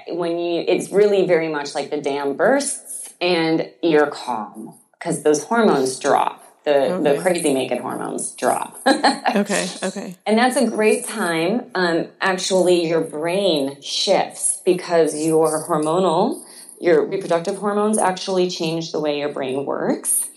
When 0.10 0.38
you, 0.38 0.66
it's 0.68 0.92
really 0.92 1.26
very 1.26 1.48
much 1.48 1.76
like 1.76 1.92
the 1.92 2.02
dam 2.02 2.36
bursts 2.36 3.14
and 3.22 3.72
you're 3.82 4.08
calm 4.08 4.78
because 5.00 5.24
those 5.24 5.46
hormones 5.46 5.98
drop 5.98 6.45
the, 6.66 6.94
okay. 6.94 7.14
the 7.16 7.22
crazy 7.22 7.54
making 7.54 7.82
hormones 7.82 8.32
drop. 8.32 8.80
okay, 8.88 9.68
okay. 9.84 10.16
And 10.26 10.38
that's 10.38 10.58
a 10.58 10.68
great 10.68 11.06
time. 11.06 11.70
Um, 11.76 12.08
actually, 12.20 12.88
your 12.88 13.02
brain 13.02 13.82
shifts 13.82 14.62
because 14.66 15.16
your 15.16 15.68
hormonal, 15.68 16.44
your 16.82 17.06
reproductive 17.06 17.58
hormones 17.58 17.98
actually 17.98 18.50
change 18.50 18.92
the 18.92 19.00
way 19.00 19.20
your 19.20 19.30
brain 19.30 19.66
works. 19.66 20.28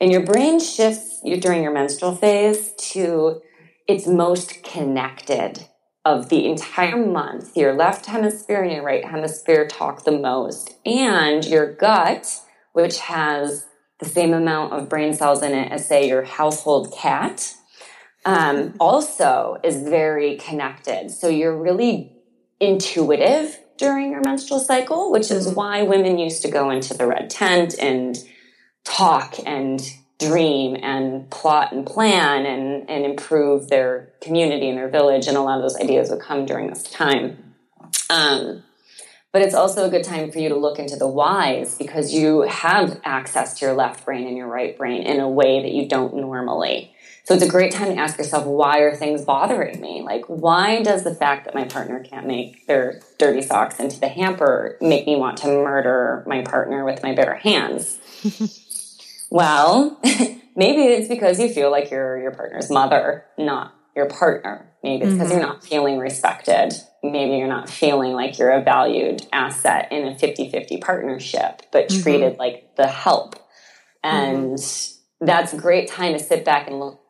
And 0.00 0.12
your 0.12 0.22
brain 0.22 0.60
shifts 0.60 1.20
during 1.40 1.62
your 1.62 1.72
menstrual 1.72 2.14
phase 2.14 2.72
to 2.92 3.42
its 3.88 4.06
most 4.06 4.62
connected 4.62 5.66
of 6.04 6.28
the 6.28 6.46
entire 6.46 6.96
month. 6.96 7.56
Your 7.56 7.74
left 7.74 8.06
hemisphere 8.06 8.62
and 8.62 8.72
your 8.72 8.82
right 8.82 9.04
hemisphere 9.04 9.66
talk 9.66 10.04
the 10.04 10.12
most. 10.12 10.76
And 10.86 11.44
your 11.44 11.74
gut, 11.74 12.40
which 12.72 12.98
has 12.98 13.66
the 14.00 14.06
same 14.06 14.32
amount 14.34 14.72
of 14.72 14.88
brain 14.88 15.14
cells 15.14 15.42
in 15.42 15.52
it 15.52 15.70
as, 15.70 15.86
say, 15.86 16.08
your 16.08 16.22
household 16.22 16.92
cat, 16.96 17.54
um, 18.24 18.74
also 18.80 19.58
is 19.62 19.82
very 19.82 20.36
connected. 20.36 21.10
So 21.10 21.28
you're 21.28 21.56
really 21.56 22.12
intuitive 22.58 23.58
during 23.78 24.10
your 24.10 24.20
menstrual 24.22 24.60
cycle, 24.60 25.10
which 25.10 25.30
is 25.30 25.46
mm-hmm. 25.46 25.54
why 25.54 25.82
women 25.82 26.18
used 26.18 26.42
to 26.42 26.50
go 26.50 26.70
into 26.70 26.94
the 26.94 27.06
red 27.06 27.30
tent 27.30 27.74
and 27.78 28.18
talk 28.84 29.36
and 29.46 29.80
dream 30.18 30.76
and 30.82 31.30
plot 31.30 31.72
and 31.72 31.86
plan 31.86 32.44
and, 32.44 32.88
and 32.90 33.06
improve 33.06 33.68
their 33.68 34.12
community 34.20 34.68
and 34.68 34.76
their 34.76 34.90
village. 34.90 35.26
And 35.26 35.36
a 35.36 35.40
lot 35.40 35.56
of 35.56 35.62
those 35.62 35.80
ideas 35.80 36.10
would 36.10 36.20
come 36.20 36.44
during 36.44 36.68
this 36.68 36.82
time. 36.82 37.54
Um, 38.10 38.62
but 39.32 39.42
it's 39.42 39.54
also 39.54 39.86
a 39.86 39.90
good 39.90 40.04
time 40.04 40.30
for 40.30 40.38
you 40.38 40.48
to 40.48 40.56
look 40.56 40.78
into 40.78 40.96
the 40.96 41.06
whys 41.06 41.76
because 41.76 42.12
you 42.12 42.42
have 42.42 43.00
access 43.04 43.58
to 43.58 43.66
your 43.66 43.74
left 43.74 44.04
brain 44.04 44.26
and 44.26 44.36
your 44.36 44.48
right 44.48 44.76
brain 44.76 45.02
in 45.02 45.20
a 45.20 45.28
way 45.28 45.62
that 45.62 45.72
you 45.72 45.88
don't 45.88 46.16
normally. 46.16 46.92
So 47.24 47.34
it's 47.34 47.44
a 47.44 47.48
great 47.48 47.70
time 47.70 47.94
to 47.94 48.00
ask 48.00 48.18
yourself, 48.18 48.44
why 48.44 48.78
are 48.78 48.96
things 48.96 49.24
bothering 49.24 49.80
me? 49.80 50.02
Like, 50.02 50.24
why 50.26 50.82
does 50.82 51.04
the 51.04 51.14
fact 51.14 51.44
that 51.44 51.54
my 51.54 51.64
partner 51.64 52.02
can't 52.02 52.26
make 52.26 52.66
their 52.66 53.00
dirty 53.18 53.42
socks 53.42 53.78
into 53.78 54.00
the 54.00 54.08
hamper 54.08 54.76
make 54.80 55.06
me 55.06 55.14
want 55.16 55.36
to 55.38 55.46
murder 55.46 56.24
my 56.26 56.42
partner 56.42 56.84
with 56.84 57.02
my 57.02 57.14
bare 57.14 57.36
hands? 57.36 57.98
well, 59.30 60.00
maybe 60.56 60.82
it's 60.82 61.08
because 61.08 61.38
you 61.38 61.48
feel 61.48 61.70
like 61.70 61.90
you're 61.90 62.20
your 62.20 62.32
partner's 62.32 62.70
mother, 62.70 63.24
not 63.38 63.74
your 63.94 64.06
partner. 64.06 64.69
Maybe 64.82 65.04
it's 65.04 65.12
because 65.12 65.28
mm-hmm. 65.28 65.38
you're 65.38 65.46
not 65.46 65.64
feeling 65.64 65.98
respected. 65.98 66.72
Maybe 67.02 67.36
you're 67.36 67.48
not 67.48 67.68
feeling 67.68 68.12
like 68.12 68.38
you're 68.38 68.50
a 68.50 68.62
valued 68.62 69.26
asset 69.32 69.88
in 69.90 70.06
a 70.06 70.18
50 70.18 70.50
50 70.50 70.78
partnership, 70.78 71.62
but 71.70 71.88
mm-hmm. 71.88 72.02
treated 72.02 72.38
like 72.38 72.76
the 72.76 72.86
help. 72.86 73.36
And 74.02 74.54
mm-hmm. 74.54 75.26
that's 75.26 75.52
a 75.52 75.58
great 75.58 75.88
time 75.88 76.14
to 76.14 76.18
sit 76.18 76.44
back 76.44 76.66
and 76.66 76.80
look 76.80 77.00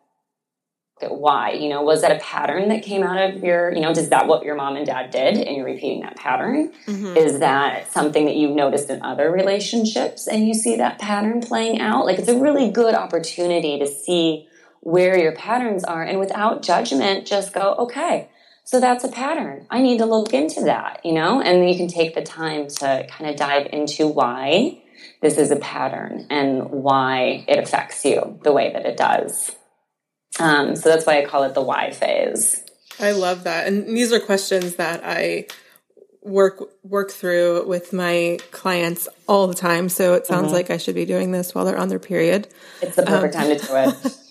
at 1.00 1.14
why. 1.14 1.52
You 1.52 1.68
know, 1.68 1.82
was 1.82 2.02
that 2.02 2.10
a 2.10 2.18
pattern 2.18 2.68
that 2.70 2.82
came 2.82 3.04
out 3.04 3.30
of 3.30 3.42
your, 3.42 3.72
you 3.72 3.80
know, 3.80 3.90
is 3.90 4.08
that 4.08 4.26
what 4.26 4.44
your 4.44 4.56
mom 4.56 4.76
and 4.76 4.84
dad 4.84 5.10
did 5.10 5.36
and 5.36 5.56
you're 5.56 5.64
repeating 5.64 6.00
that 6.00 6.16
pattern? 6.16 6.72
Mm-hmm. 6.86 7.16
Is 7.16 7.38
that 7.38 7.90
something 7.92 8.26
that 8.26 8.34
you've 8.34 8.56
noticed 8.56 8.90
in 8.90 9.00
other 9.02 9.30
relationships 9.30 10.26
and 10.26 10.46
you 10.46 10.54
see 10.54 10.76
that 10.76 10.98
pattern 10.98 11.40
playing 11.40 11.80
out? 11.80 12.04
Like 12.04 12.18
it's 12.18 12.28
a 12.28 12.38
really 12.38 12.70
good 12.70 12.94
opportunity 12.94 13.78
to 13.78 13.86
see 13.86 14.48
where 14.80 15.18
your 15.18 15.32
patterns 15.32 15.84
are 15.84 16.02
and 16.02 16.18
without 16.18 16.62
judgment, 16.62 17.26
just 17.26 17.52
go, 17.52 17.74
okay, 17.74 18.28
so 18.64 18.80
that's 18.80 19.04
a 19.04 19.08
pattern. 19.08 19.66
I 19.70 19.82
need 19.82 19.98
to 19.98 20.06
look 20.06 20.32
into 20.32 20.62
that, 20.62 21.04
you 21.04 21.12
know? 21.12 21.40
And 21.40 21.68
you 21.68 21.76
can 21.76 21.88
take 21.88 22.14
the 22.14 22.22
time 22.22 22.68
to 22.68 23.06
kind 23.10 23.28
of 23.30 23.36
dive 23.36 23.68
into 23.72 24.06
why 24.06 24.82
this 25.22 25.38
is 25.38 25.50
a 25.50 25.56
pattern 25.56 26.26
and 26.30 26.70
why 26.70 27.44
it 27.48 27.58
affects 27.58 28.04
you 28.04 28.38
the 28.42 28.52
way 28.52 28.72
that 28.72 28.86
it 28.86 28.96
does. 28.96 29.50
Um, 30.38 30.76
so 30.76 30.88
that's 30.88 31.04
why 31.04 31.20
I 31.20 31.26
call 31.26 31.42
it 31.42 31.54
the 31.54 31.62
why 31.62 31.90
phase. 31.90 32.64
I 32.98 33.12
love 33.12 33.44
that. 33.44 33.66
And 33.66 33.88
these 33.88 34.12
are 34.12 34.20
questions 34.20 34.76
that 34.76 35.02
I 35.04 35.46
work 36.22 36.62
work 36.82 37.10
through 37.10 37.66
with 37.66 37.92
my 37.92 38.38
clients 38.50 39.08
all 39.26 39.46
the 39.46 39.54
time. 39.54 39.88
So 39.88 40.14
it 40.14 40.26
sounds 40.26 40.46
mm-hmm. 40.46 40.54
like 40.54 40.70
I 40.70 40.76
should 40.76 40.94
be 40.94 41.06
doing 41.06 41.32
this 41.32 41.54
while 41.54 41.64
they're 41.64 41.78
on 41.78 41.88
their 41.88 41.98
period. 41.98 42.48
It's 42.82 42.96
the 42.96 43.04
perfect 43.04 43.34
um, 43.36 43.42
time 43.42 43.58
to 43.58 43.66
do 43.66 43.74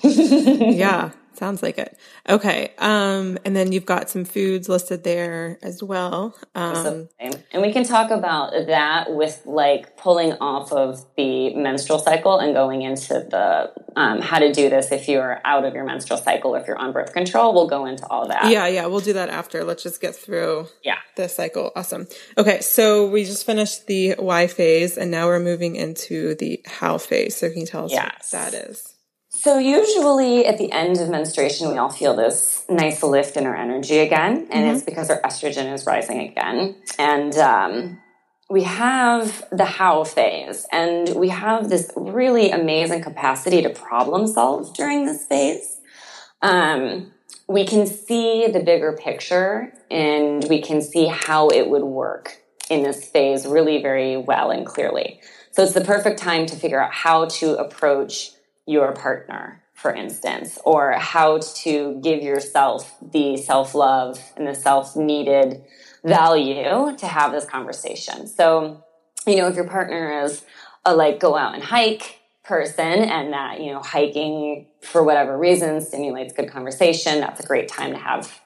it. 0.03 0.75
yeah. 0.75 1.11
Sounds 1.39 1.63
like 1.63 1.77
it. 1.77 1.97
Okay. 2.27 2.73
Um, 2.79 3.37
and 3.45 3.55
then 3.55 3.71
you've 3.71 3.85
got 3.85 4.09
some 4.09 4.25
foods 4.25 4.67
listed 4.67 5.05
there 5.05 5.57
as 5.63 5.81
well. 5.81 6.35
Um, 6.53 7.07
and 7.17 7.61
we 7.61 7.71
can 7.71 7.85
talk 7.85 8.11
about 8.11 8.51
that 8.67 9.15
with 9.15 9.43
like 9.45 9.95
pulling 9.95 10.33
off 10.41 10.73
of 10.73 11.05
the 11.15 11.55
menstrual 11.55 11.97
cycle 11.97 12.39
and 12.39 12.53
going 12.53 12.81
into 12.81 13.13
the 13.13 13.71
um, 13.95 14.19
how 14.19 14.39
to 14.39 14.51
do 14.51 14.69
this 14.69 14.91
if 14.91 15.07
you're 15.07 15.39
out 15.45 15.63
of 15.63 15.73
your 15.73 15.85
menstrual 15.85 16.19
cycle, 16.19 16.55
if 16.55 16.67
you're 16.67 16.77
on 16.77 16.91
birth 16.91 17.13
control. 17.13 17.53
We'll 17.53 17.69
go 17.69 17.85
into 17.85 18.05
all 18.07 18.27
that. 18.27 18.51
Yeah, 18.51 18.67
yeah, 18.67 18.87
we'll 18.87 18.99
do 18.99 19.13
that 19.13 19.29
after. 19.29 19.63
Let's 19.63 19.81
just 19.81 20.01
get 20.01 20.17
through 20.17 20.67
yeah 20.83 20.97
the 21.15 21.29
cycle. 21.29 21.71
Awesome. 21.73 22.09
Okay, 22.37 22.59
so 22.59 23.07
we 23.07 23.23
just 23.23 23.45
finished 23.45 23.87
the 23.87 24.15
why 24.19 24.47
phase, 24.47 24.97
and 24.97 25.09
now 25.09 25.27
we're 25.27 25.39
moving 25.39 25.77
into 25.77 26.35
the 26.35 26.61
how 26.65 26.97
phase. 26.97 27.37
So 27.37 27.49
can 27.49 27.61
you 27.61 27.65
tell 27.65 27.85
us 27.85 27.91
yes. 27.91 28.33
what 28.33 28.51
that 28.51 28.53
is? 28.53 28.98
So, 29.41 29.57
usually 29.57 30.45
at 30.45 30.57
the 30.57 30.69
end 30.69 30.97
of 30.97 31.07
menstruation, 31.07 31.69
we 31.69 31.77
all 31.77 31.89
feel 31.89 32.13
this 32.13 32.65
nice 32.67 33.01
lift 33.01 33.37
in 33.37 33.45
our 33.45 33.55
energy 33.55 33.99
again, 33.99 34.49
and 34.51 34.65
mm-hmm. 34.65 34.75
it's 34.75 34.83
because 34.83 35.09
our 35.09 35.21
estrogen 35.21 35.73
is 35.73 35.85
rising 35.85 36.19
again. 36.19 36.75
And 36.97 37.33
um, 37.37 38.01
we 38.49 38.63
have 38.63 39.45
the 39.49 39.63
how 39.63 40.03
phase, 40.03 40.65
and 40.73 41.15
we 41.15 41.29
have 41.29 41.69
this 41.69 41.89
really 41.95 42.51
amazing 42.51 43.01
capacity 43.01 43.61
to 43.61 43.69
problem 43.69 44.27
solve 44.27 44.75
during 44.75 45.05
this 45.05 45.23
phase. 45.23 45.79
Um, 46.41 47.13
we 47.47 47.65
can 47.65 47.87
see 47.87 48.47
the 48.47 48.59
bigger 48.59 48.91
picture 48.91 49.73
and 49.89 50.45
we 50.49 50.61
can 50.61 50.81
see 50.81 51.05
how 51.05 51.47
it 51.47 51.69
would 51.69 51.83
work 51.83 52.41
in 52.69 52.83
this 52.83 53.07
phase 53.07 53.45
really 53.45 53.81
very 53.81 54.17
well 54.17 54.51
and 54.51 54.65
clearly. 54.65 55.21
So, 55.51 55.63
it's 55.63 55.73
the 55.73 55.79
perfect 55.79 56.19
time 56.19 56.45
to 56.47 56.57
figure 56.57 56.81
out 56.81 56.91
how 56.91 57.27
to 57.39 57.55
approach 57.55 58.31
your 58.69 58.91
partner, 58.91 59.63
for 59.73 59.91
instance, 59.91 60.59
or 60.63 60.91
how 60.91 61.39
to 61.39 61.99
give 62.03 62.21
yourself 62.21 62.95
the 63.01 63.35
self 63.35 63.73
love 63.73 64.19
and 64.37 64.45
the 64.45 64.53
self 64.53 64.95
needed 64.95 65.63
value 66.03 66.95
to 66.95 67.07
have 67.07 67.31
this 67.31 67.45
conversation. 67.45 68.27
So, 68.27 68.83
you 69.25 69.37
know, 69.37 69.47
if 69.47 69.55
your 69.55 69.67
partner 69.67 70.23
is 70.23 70.45
a 70.85 70.95
like 70.95 71.19
go 71.19 71.35
out 71.35 71.55
and 71.55 71.63
hike 71.63 72.19
person 72.43 72.85
and 72.85 73.33
that, 73.33 73.59
you 73.59 73.71
know, 73.71 73.79
hiking 73.79 74.67
for 74.81 75.03
whatever 75.03 75.35
reason 75.35 75.81
stimulates 75.81 76.33
good 76.33 76.51
conversation, 76.51 77.19
that's 77.19 77.39
a 77.39 77.47
great 77.47 77.69
time 77.69 77.91
to 77.93 77.97
have 77.97 78.39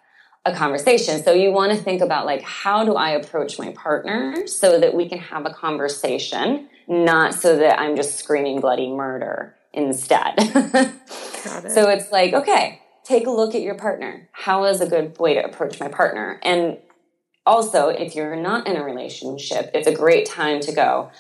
a 0.46 0.54
conversation. 0.54 1.22
So 1.22 1.34
you 1.34 1.52
want 1.52 1.74
to 1.74 1.78
think 1.78 2.02
about 2.02 2.26
like, 2.26 2.44
how 2.44 2.86
do 2.86 2.96
I 2.96 3.12
approach 3.12 3.60
my 3.60 3.74
partner 3.74 4.48
so 4.48 4.80
that 4.80 4.94
we 4.94 5.10
can 5.10 5.20
have 5.20 5.46
a 5.46 5.54
conversation, 5.54 6.70
not 6.88 7.34
so 7.34 7.58
that 7.58 7.80
I'm 7.80 7.98
just 7.98 8.18
screaming 8.20 8.62
bloody 8.62 8.90
murder 8.90 9.56
instead. 9.74 10.34
it. 10.38 11.72
So 11.72 11.90
it's 11.90 12.12
like, 12.12 12.34
okay, 12.34 12.82
take 13.04 13.28
a 13.28 13.32
look 13.32 13.56
at 13.56 13.62
your 13.62 13.76
partner. 13.76 14.30
How 14.32 14.66
is 14.66 14.82
a 14.82 14.88
good 14.88 15.18
way 15.20 15.34
to 15.34 15.44
approach 15.44 15.80
my 15.80 15.88
partner? 15.88 16.40
And 16.44 16.78
also, 17.46 17.90
if 17.90 18.16
you're 18.16 18.36
not 18.36 18.68
in 18.68 18.78
a 18.78 18.84
relationship, 18.84 19.72
it's 19.74 19.88
a 19.88 19.94
great 19.94 20.26
time 20.26 20.62
to 20.62 20.72
go, 20.72 21.12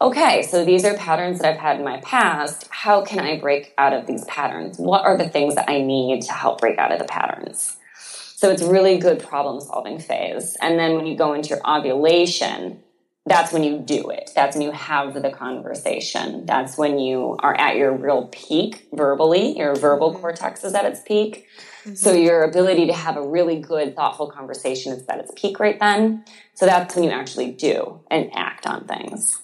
okay, 0.00 0.42
so 0.42 0.64
these 0.64 0.84
are 0.84 0.94
patterns 0.94 1.38
that 1.38 1.48
I've 1.48 1.60
had 1.60 1.76
in 1.76 1.84
my 1.84 2.00
past. 2.00 2.66
How 2.70 3.02
can 3.02 3.18
I 3.18 3.38
break 3.38 3.72
out 3.78 3.92
of 3.92 4.06
these 4.06 4.24
patterns? 4.24 4.78
What 4.78 5.04
are 5.04 5.16
the 5.16 5.28
things 5.28 5.54
that 5.54 5.68
I 5.68 5.80
need 5.80 6.22
to 6.22 6.32
help 6.32 6.60
break 6.60 6.78
out 6.78 6.92
of 6.92 6.98
the 6.98 7.04
patterns? 7.04 7.76
So 7.96 8.50
it's 8.50 8.62
really 8.62 8.96
good 8.96 9.22
problem 9.22 9.60
solving 9.60 9.98
phase. 9.98 10.56
And 10.62 10.78
then 10.78 10.94
when 10.96 11.06
you 11.06 11.16
go 11.16 11.34
into 11.34 11.50
your 11.50 11.60
ovulation, 11.66 12.82
that's 13.26 13.52
when 13.52 13.62
you 13.62 13.78
do 13.78 14.10
it. 14.10 14.30
That's 14.34 14.56
when 14.56 14.64
you 14.64 14.72
have 14.72 15.14
the 15.14 15.30
conversation. 15.30 16.46
That's 16.46 16.78
when 16.78 16.98
you 16.98 17.36
are 17.40 17.54
at 17.54 17.76
your 17.76 17.94
real 17.94 18.28
peak 18.32 18.88
verbally. 18.92 19.58
Your 19.58 19.74
verbal 19.74 20.12
mm-hmm. 20.12 20.20
cortex 20.20 20.64
is 20.64 20.74
at 20.74 20.86
its 20.86 21.00
peak. 21.02 21.46
Mm-hmm. 21.84 21.94
So 21.94 22.12
your 22.12 22.42
ability 22.42 22.86
to 22.86 22.92
have 22.92 23.16
a 23.16 23.26
really 23.26 23.60
good, 23.60 23.94
thoughtful 23.94 24.30
conversation 24.30 24.92
is 24.92 25.06
at 25.08 25.18
its 25.18 25.32
peak 25.36 25.60
right 25.60 25.78
then. 25.78 26.24
So 26.54 26.66
that's 26.66 26.94
when 26.94 27.04
you 27.04 27.10
actually 27.10 27.52
do 27.52 28.00
and 28.10 28.30
act 28.34 28.66
on 28.66 28.86
things. 28.86 29.40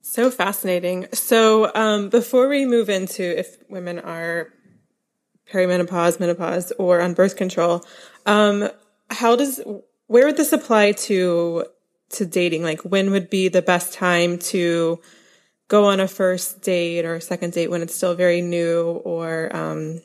So 0.00 0.30
fascinating. 0.30 1.06
So 1.12 1.70
um, 1.74 2.08
before 2.08 2.48
we 2.48 2.64
move 2.64 2.88
into 2.88 3.38
if 3.38 3.58
women 3.68 3.98
are 3.98 4.48
perimenopause, 5.52 6.18
menopause, 6.18 6.72
or 6.78 7.00
on 7.00 7.14
birth 7.14 7.36
control, 7.36 7.84
um, 8.26 8.68
how 9.10 9.36
does 9.36 9.60
where 10.06 10.26
would 10.26 10.36
this 10.36 10.52
apply 10.52 10.92
to 10.92 11.64
to 12.10 12.26
dating? 12.26 12.62
Like 12.62 12.80
when 12.82 13.10
would 13.10 13.30
be 13.30 13.48
the 13.48 13.62
best 13.62 13.92
time 13.92 14.38
to 14.38 15.00
go 15.68 15.84
on 15.86 16.00
a 16.00 16.08
first 16.08 16.62
date 16.62 17.04
or 17.04 17.14
a 17.14 17.20
second 17.20 17.52
date 17.52 17.68
when 17.68 17.82
it's 17.82 17.94
still 17.94 18.14
very 18.14 18.42
new 18.42 19.00
or 19.04 19.54
um, 19.54 20.00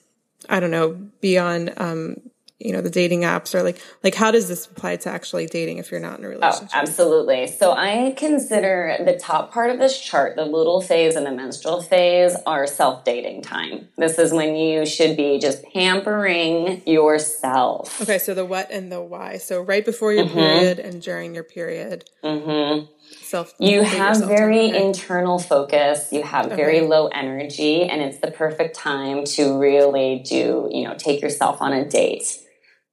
I 0.47 0.59
don't 0.59 0.71
know, 0.71 0.93
be 1.21 1.37
on 1.37 1.71
um, 1.77 2.17
you 2.59 2.71
know 2.71 2.81
the 2.81 2.89
dating 2.89 3.21
apps 3.21 3.53
or 3.53 3.63
like 3.63 3.81
like 4.03 4.15
how 4.15 4.31
does 4.31 4.47
this 4.47 4.65
apply 4.65 4.95
to 4.95 5.09
actually 5.09 5.45
dating 5.45 5.77
if 5.77 5.91
you're 5.91 5.99
not 5.99 6.19
in 6.19 6.25
a 6.25 6.27
oh, 6.27 6.31
relationship 6.31 6.69
oh 6.73 6.79
absolutely 6.79 7.47
so 7.47 7.73
i 7.73 8.13
consider 8.15 8.95
the 9.03 9.13
top 9.17 9.51
part 9.51 9.69
of 9.69 9.77
this 9.77 9.99
chart 9.99 10.35
the 10.35 10.43
luteal 10.43 10.83
phase 10.83 11.15
and 11.15 11.25
the 11.25 11.31
menstrual 11.31 11.81
phase 11.81 12.35
are 12.47 12.65
self-dating 12.65 13.41
time 13.41 13.87
this 13.97 14.17
is 14.17 14.31
when 14.31 14.55
you 14.55 14.85
should 14.85 15.17
be 15.17 15.37
just 15.37 15.63
pampering 15.73 16.81
yourself 16.85 18.01
okay 18.01 18.17
so 18.17 18.33
the 18.33 18.45
what 18.45 18.71
and 18.71 18.89
the 18.89 19.01
why 19.01 19.37
so 19.37 19.61
right 19.61 19.83
before 19.83 20.13
your 20.13 20.25
mm-hmm. 20.25 20.35
period 20.35 20.79
and 20.79 21.01
during 21.01 21.35
your 21.35 21.43
period 21.43 22.09
mm-hmm. 22.23 22.85
Self, 23.21 23.53
you 23.59 23.83
have 23.83 24.17
very 24.25 24.69
okay. 24.69 24.85
internal 24.85 25.37
focus 25.37 26.11
you 26.11 26.23
have 26.23 26.47
okay. 26.47 26.55
very 26.55 26.81
low 26.81 27.07
energy 27.07 27.83
and 27.83 28.01
it's 28.01 28.17
the 28.17 28.31
perfect 28.31 28.75
time 28.75 29.25
to 29.25 29.59
really 29.59 30.23
do 30.25 30.69
you 30.71 30.83
know 30.83 30.95
take 30.95 31.21
yourself 31.21 31.61
on 31.61 31.73
a 31.73 31.87
date 31.87 32.44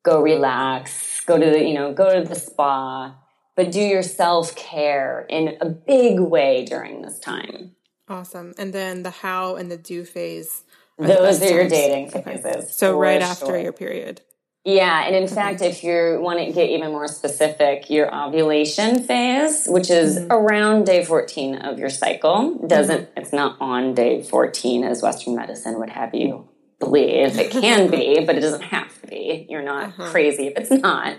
go 0.02 0.20
relax, 0.20 1.24
go 1.24 1.38
to 1.38 1.50
the, 1.50 1.64
you 1.64 1.74
know, 1.74 1.92
go 1.92 2.20
to 2.20 2.28
the 2.28 2.34
spa, 2.34 3.14
but 3.56 3.72
do 3.72 3.80
your 3.80 4.02
self 4.02 4.54
care 4.56 5.26
in 5.28 5.56
a 5.60 5.68
big 5.68 6.18
way 6.18 6.64
during 6.64 7.02
this 7.02 7.18
time. 7.18 7.72
Awesome. 8.08 8.54
And 8.58 8.72
then 8.72 9.02
the 9.02 9.10
how 9.10 9.56
and 9.56 9.70
the 9.70 9.76
do 9.76 10.04
phase. 10.04 10.64
Are 10.98 11.06
Those 11.06 11.42
are 11.42 11.50
your 11.50 11.68
dating 11.68 12.10
phases. 12.10 12.44
Okay. 12.44 12.66
So 12.68 12.98
right 12.98 13.22
after 13.22 13.46
sure. 13.46 13.58
your 13.58 13.72
period. 13.72 14.20
Yeah, 14.64 15.06
and 15.06 15.16
in 15.16 15.24
okay. 15.24 15.34
fact, 15.34 15.60
if 15.60 15.82
you 15.82 16.20
want 16.20 16.38
to 16.38 16.52
get 16.52 16.70
even 16.70 16.92
more 16.92 17.08
specific, 17.08 17.90
your 17.90 18.14
ovulation 18.14 19.02
phase, 19.02 19.66
which 19.66 19.90
is 19.90 20.18
mm-hmm. 20.18 20.30
around 20.30 20.84
day 20.84 21.04
14 21.04 21.56
of 21.56 21.80
your 21.80 21.90
cycle, 21.90 22.54
doesn't 22.68 23.08
mm-hmm. 23.08 23.18
it's 23.20 23.32
not 23.32 23.56
on 23.60 23.94
day 23.94 24.22
14 24.22 24.84
as 24.84 25.02
Western 25.02 25.34
medicine 25.34 25.80
would 25.80 25.90
have 25.90 26.14
you 26.14 26.48
believe. 26.84 27.38
It 27.38 27.50
can 27.50 27.90
be, 27.90 28.24
but 28.24 28.36
it 28.36 28.40
doesn't 28.40 28.62
have 28.62 29.00
to 29.02 29.06
be. 29.06 29.46
You're 29.48 29.62
not 29.62 29.84
uh-huh. 29.84 30.10
crazy 30.10 30.48
if 30.48 30.54
it's 30.56 30.82
not. 30.82 31.16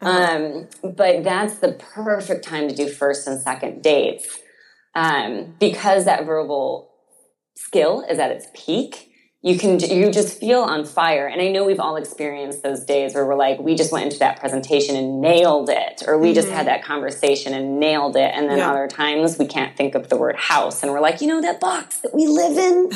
Uh-huh. 0.00 0.66
Um, 0.82 0.92
but 0.92 1.22
that's 1.24 1.58
the 1.58 1.72
perfect 1.72 2.44
time 2.44 2.68
to 2.68 2.74
do 2.74 2.88
first 2.88 3.26
and 3.26 3.40
second 3.40 3.82
dates 3.82 4.38
um, 4.94 5.54
because 5.58 6.04
that 6.04 6.26
verbal 6.26 6.90
skill 7.54 8.04
is 8.08 8.18
at 8.18 8.30
its 8.30 8.46
peak 8.54 9.10
you 9.44 9.58
can 9.58 9.78
you 9.78 10.10
just 10.10 10.40
feel 10.40 10.60
on 10.60 10.84
fire 10.86 11.26
and 11.26 11.40
i 11.40 11.48
know 11.48 11.64
we've 11.64 11.78
all 11.78 11.96
experienced 11.96 12.62
those 12.62 12.82
days 12.82 13.14
where 13.14 13.26
we're 13.26 13.36
like 13.36 13.58
we 13.60 13.74
just 13.74 13.92
went 13.92 14.06
into 14.06 14.18
that 14.18 14.40
presentation 14.40 14.96
and 14.96 15.20
nailed 15.20 15.68
it 15.68 16.02
or 16.06 16.18
we 16.18 16.28
mm-hmm. 16.28 16.34
just 16.34 16.48
had 16.48 16.60
mm-hmm. 16.60 16.66
that 16.66 16.82
conversation 16.82 17.52
and 17.52 17.78
nailed 17.78 18.16
it 18.16 18.32
and 18.34 18.48
then 18.48 18.58
yeah. 18.58 18.70
other 18.70 18.88
times 18.88 19.38
we 19.38 19.46
can't 19.46 19.76
think 19.76 19.94
of 19.94 20.08
the 20.08 20.16
word 20.16 20.34
house 20.36 20.82
and 20.82 20.90
we're 20.90 21.00
like 21.00 21.20
you 21.20 21.26
know 21.26 21.42
that 21.42 21.60
box 21.60 21.98
that 22.00 22.14
we 22.14 22.26
live 22.26 22.56
in 22.56 22.88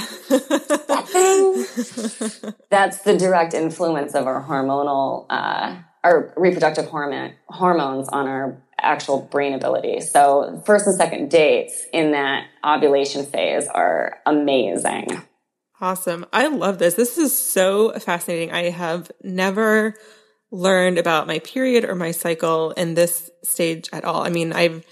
that 0.89 1.05
thing 1.07 2.53
that's 2.71 3.03
the 3.03 3.17
direct 3.17 3.53
influence 3.53 4.15
of 4.15 4.27
our 4.27 4.43
hormonal 4.43 5.27
uh, 5.29 5.77
our 6.03 6.33
reproductive 6.37 6.87
hormone 6.87 7.33
hormones 7.49 8.09
on 8.09 8.27
our 8.27 8.57
actual 8.81 9.21
brain 9.21 9.53
ability 9.53 10.01
so 10.01 10.63
first 10.65 10.87
and 10.87 10.97
second 10.97 11.31
dates 11.31 11.85
in 11.93 12.13
that 12.13 12.47
ovulation 12.65 13.27
phase 13.27 13.67
are 13.67 14.19
amazing 14.25 15.09
Awesome. 15.81 16.27
I 16.33 16.49
love 16.49 16.79
this. 16.79 16.95
This 16.95 17.19
is 17.19 17.37
so 17.37 17.93
fascinating. 17.99 18.51
I 18.51 18.71
have 18.71 19.11
never 19.23 19.95
learned 20.51 20.99
about 20.99 21.27
my 21.27 21.38
period 21.41 21.85
or 21.85 21.95
my 21.95 22.11
cycle 22.11 22.73
in 22.73 22.95
this 22.95 23.31
stage 23.45 23.88
at 23.93 24.05
all. 24.05 24.23
I 24.23 24.31
mean, 24.31 24.53
I've 24.53 24.85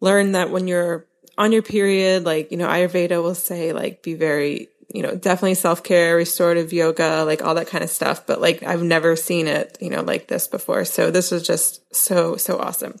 learned 0.00 0.34
that 0.34 0.50
when 0.50 0.66
you're 0.66 1.06
on 1.36 1.52
your 1.52 1.62
period, 1.62 2.24
like, 2.24 2.50
you 2.50 2.56
know, 2.56 2.68
Ayurveda 2.68 3.22
will 3.22 3.34
say, 3.34 3.72
like, 3.72 4.02
be 4.02 4.14
very 4.14 4.68
you 4.92 5.02
know, 5.02 5.14
definitely 5.14 5.54
self 5.54 5.82
care, 5.82 6.16
restorative 6.16 6.72
yoga, 6.72 7.22
like 7.24 7.42
all 7.42 7.54
that 7.54 7.68
kind 7.68 7.84
of 7.84 7.90
stuff. 7.90 8.26
But 8.26 8.40
like, 8.40 8.62
I've 8.62 8.82
never 8.82 9.16
seen 9.16 9.46
it, 9.46 9.78
you 9.80 9.90
know, 9.90 10.02
like 10.02 10.28
this 10.28 10.48
before. 10.48 10.84
So 10.84 11.10
this 11.10 11.30
was 11.30 11.46
just 11.46 11.94
so, 11.94 12.36
so 12.36 12.58
awesome. 12.58 12.96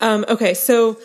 Um, 0.00 0.24
okay. 0.28 0.54
So 0.54 0.98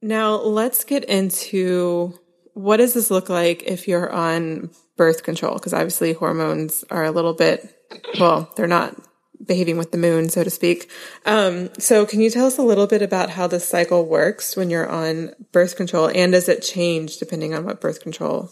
now 0.00 0.36
let's 0.36 0.84
get 0.84 1.04
into 1.04 2.18
what 2.54 2.78
does 2.78 2.94
this 2.94 3.10
look 3.10 3.28
like 3.28 3.64
if 3.64 3.86
you're 3.86 4.10
on 4.10 4.70
birth 4.96 5.22
control? 5.22 5.54
Because 5.54 5.74
obviously 5.74 6.12
hormones 6.12 6.84
are 6.90 7.04
a 7.04 7.10
little 7.10 7.34
bit, 7.34 7.76
well, 8.18 8.52
they're 8.56 8.66
not 8.66 8.96
behaving 9.44 9.76
with 9.76 9.92
the 9.92 9.98
moon, 9.98 10.28
so 10.28 10.44
to 10.44 10.50
speak. 10.50 10.90
Um, 11.26 11.70
so 11.78 12.06
can 12.06 12.20
you 12.20 12.30
tell 12.30 12.46
us 12.46 12.58
a 12.58 12.62
little 12.62 12.86
bit 12.86 13.02
about 13.02 13.30
how 13.30 13.46
the 13.46 13.60
cycle 13.60 14.06
works 14.06 14.56
when 14.56 14.70
you're 14.70 14.88
on 14.88 15.32
birth 15.52 15.76
control 15.76 16.08
and 16.14 16.32
does 16.32 16.48
it 16.48 16.62
change 16.62 17.18
depending 17.18 17.54
on 17.54 17.64
what 17.64 17.80
birth 17.80 18.00
control 18.00 18.50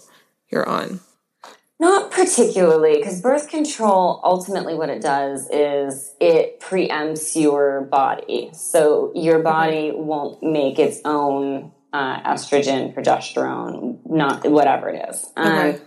you're 0.50 0.68
on? 0.68 1.00
Not 1.80 2.12
particularly, 2.12 2.98
because 2.98 3.20
birth 3.20 3.48
control 3.48 4.20
ultimately 4.22 4.74
what 4.74 4.88
it 4.88 5.02
does 5.02 5.48
is 5.50 6.14
it 6.20 6.60
preempts 6.60 7.40
your 7.40 7.80
body. 7.82 8.50
So 8.52 9.10
your 9.16 9.40
body 9.40 9.90
won't 9.92 10.42
make 10.44 10.78
its 10.78 11.00
own 11.04 11.72
uh, 11.92 12.20
estrogen, 12.22 12.94
progesterone, 12.94 13.98
not 14.06 14.48
whatever 14.48 14.90
it 14.90 15.08
is. 15.10 15.28
Um, 15.36 15.52
okay. 15.52 15.80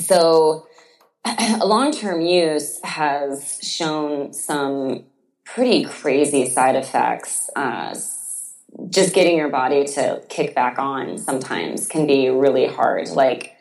So 0.00 0.66
long 1.64 1.92
term 1.92 2.20
use 2.20 2.80
has 2.82 3.58
shown 3.62 4.32
some 4.32 5.04
pretty 5.44 5.84
crazy 5.84 6.48
side 6.48 6.76
effects. 6.76 7.50
Uh, 7.54 7.94
just 8.88 9.14
getting 9.14 9.36
your 9.36 9.50
body 9.50 9.84
to 9.84 10.22
kick 10.28 10.54
back 10.54 10.78
on 10.78 11.18
sometimes 11.18 11.86
can 11.86 12.06
be 12.06 12.28
really 12.30 12.66
hard. 12.66 13.08
Like, 13.10 13.54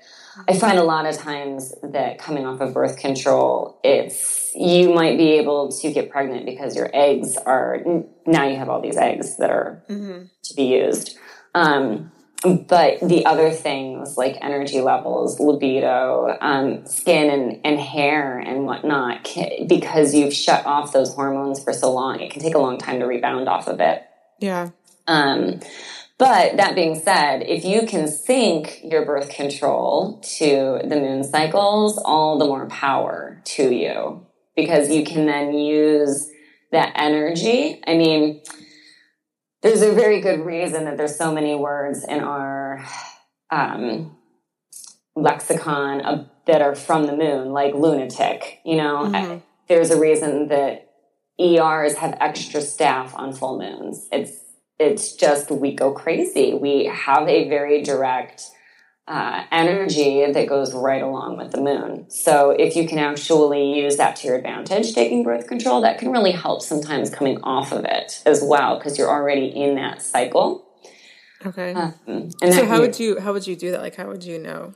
I 0.48 0.58
find 0.58 0.78
a 0.78 0.84
lot 0.84 1.06
of 1.06 1.18
times 1.18 1.74
that 1.84 2.18
coming 2.18 2.46
off 2.46 2.62
of 2.62 2.74
birth 2.74 2.98
control, 2.98 3.80
it's 3.84 4.52
you 4.56 4.94
might 4.94 5.18
be 5.18 5.34
able 5.34 5.72
to 5.72 5.92
get 5.92 6.10
pregnant 6.10 6.46
because 6.46 6.76
your 6.76 6.90
eggs 6.94 7.36
are 7.38 7.80
now 8.26 8.48
you 8.48 8.56
have 8.56 8.70
all 8.70 8.82
these 8.82 8.98
eggs 8.98 9.38
that 9.38 9.50
are 9.50 9.84
mm-hmm. 9.90 10.24
to 10.44 10.54
be 10.56 10.64
used. 10.64 11.18
Um, 11.54 12.12
but 12.44 13.00
the 13.02 13.26
other 13.26 13.52
things 13.52 14.18
like 14.18 14.38
energy 14.42 14.82
levels, 14.82 15.40
libido, 15.40 16.38
um, 16.42 16.86
skin 16.86 17.30
and, 17.30 17.62
and 17.64 17.80
hair 17.80 18.40
and 18.40 18.66
whatnot, 18.66 19.24
can, 19.24 19.68
because 19.68 20.16
you've 20.16 20.34
shut 20.34 20.66
off 20.66 20.92
those 20.92 21.14
hormones 21.14 21.64
for 21.64 21.74
so 21.74 21.92
long, 21.92 22.20
it 22.20 22.32
can 22.32 22.42
take 22.42 22.56
a 22.56 22.60
long 22.60 22.78
time 22.78 23.00
to 23.00 23.06
rebound 23.06 23.48
off 23.48 23.68
of 23.68 23.80
it. 23.80 24.04
Yeah. 24.40 24.70
Um, 25.08 25.60
but 26.18 26.58
that 26.58 26.76
being 26.76 27.00
said, 27.00 27.44
if 27.44 27.66
you 27.66 27.88
can 27.88 28.08
sync 28.08 28.82
your 28.84 29.06
birth 29.06 29.30
control 29.30 30.20
to 30.38 30.80
the 30.84 30.96
moon 30.96 31.24
cycles, 31.24 31.98
all 31.98 32.38
the 32.38 32.46
more 32.46 32.68
power 32.68 33.42
to 33.44 33.74
you 33.74 34.26
because 34.56 34.90
you 34.90 35.04
can 35.04 35.26
then 35.26 35.54
use 35.54 36.30
that 36.72 36.94
energy. 36.96 37.82
I 37.86 37.96
mean, 37.96 38.42
there's 39.62 39.82
a 39.82 39.92
very 39.92 40.22
good 40.22 40.46
reason 40.46 40.86
that 40.86 40.98
there's 40.98 41.16
so 41.16 41.34
many 41.34 41.56
words 41.56 42.04
in 42.04 42.20
our 42.20 42.86
um, 43.50 44.16
lexicon 45.16 46.02
of, 46.02 46.30
that 46.48 46.62
are 46.62 46.76
from 46.76 47.06
the 47.06 47.16
moon, 47.16 47.52
like 47.52 47.74
lunatic. 47.74 48.60
You 48.66 48.78
know, 48.78 48.98
mm-hmm. 49.06 49.38
There's 49.72 49.90
a 49.90 49.98
reason 49.98 50.50
that 50.50 50.90
ERs 51.40 51.96
have 51.96 52.18
extra 52.20 52.60
staff 52.60 53.16
on 53.16 53.32
full 53.32 53.58
moons. 53.58 54.10
It's 54.12 54.34
it's 54.78 55.16
just 55.16 55.50
we 55.50 55.74
go 55.74 55.94
crazy. 55.94 56.54
We 56.54 56.88
have 56.88 57.26
a 57.26 57.48
very 57.48 57.82
direct 57.82 58.44
uh, 59.08 59.44
energy 59.52 60.32
that 60.32 60.48
goes 60.48 60.74
right 60.74 61.02
along 61.02 61.38
with 61.38 61.52
the 61.52 61.60
moon. 61.60 62.10
So 62.10 62.52
if 62.52 62.76
you 62.76 62.88
can 62.88 63.00
actually 63.00 63.78
use 63.80 63.98
that 63.98 64.16
to 64.18 64.28
your 64.28 64.38
advantage, 64.38 64.94
taking 64.94 65.24
birth 65.24 65.48
control, 65.48 65.82
that 65.82 65.98
can 65.98 66.12
really 66.12 66.32
help 66.32 66.62
sometimes 66.62 67.10
coming 67.10 67.42
off 67.44 67.72
of 67.72 67.84
it 67.86 68.22
as 68.26 68.42
well 68.44 68.78
because 68.78 68.98
you're 68.98 69.10
already 69.10 69.48
in 69.48 69.76
that 69.76 70.02
cycle. 70.02 70.68
Okay. 71.46 71.74
Um, 71.74 72.30
and 72.42 72.54
so 72.54 72.66
how 72.66 72.80
would 72.80 73.00
you 73.00 73.20
how 73.20 73.34
would 73.34 73.48
you 73.48 73.56
do 73.56 73.72
that? 73.72 73.82
Like 73.82 73.96
how 73.96 74.08
would 74.08 74.24
you 74.24 74.38
know? 74.38 74.76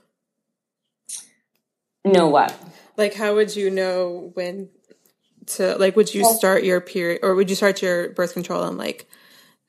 Know 2.03 2.27
what? 2.27 2.57
Like 2.97 3.13
how 3.13 3.35
would 3.35 3.55
you 3.55 3.69
know 3.69 4.31
when 4.33 4.69
to 5.47 5.75
like 5.77 5.95
would 5.95 6.13
you 6.13 6.25
start 6.25 6.63
your 6.63 6.81
period 6.81 7.19
or 7.23 7.35
would 7.35 7.49
you 7.49 7.55
start 7.55 7.81
your 7.81 8.09
birth 8.09 8.33
control 8.33 8.63
on 8.63 8.77
like 8.77 9.07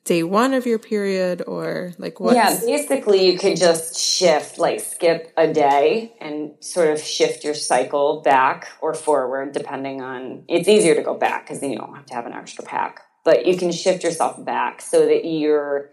day 0.07 0.23
one 0.23 0.53
of 0.53 0.65
your 0.65 0.79
period 0.79 1.43
or 1.45 1.93
like 1.97 2.19
what? 2.19 2.35
Yeah, 2.35 2.59
basically 2.59 3.29
you 3.29 3.37
could 3.37 3.57
just 3.57 3.99
shift, 3.99 4.57
like 4.57 4.79
skip 4.79 5.31
a 5.37 5.51
day 5.51 6.13
and 6.19 6.51
sort 6.59 6.89
of 6.89 6.99
shift 6.99 7.43
your 7.43 7.53
cycle 7.53 8.21
back 8.21 8.67
or 8.81 8.93
forward, 8.93 9.51
depending 9.51 10.01
on. 10.01 10.43
It's 10.47 10.67
easier 10.67 10.95
to 10.95 11.03
go 11.03 11.13
back 11.13 11.45
because 11.45 11.59
then 11.59 11.71
you 11.71 11.77
don't 11.77 11.95
have 11.95 12.05
to 12.07 12.13
have 12.13 12.25
an 12.25 12.33
extra 12.33 12.63
pack, 12.63 13.01
but 13.23 13.45
you 13.45 13.57
can 13.57 13.71
shift 13.71 14.03
yourself 14.03 14.43
back 14.43 14.81
so 14.81 15.05
that 15.05 15.25
you're 15.25 15.89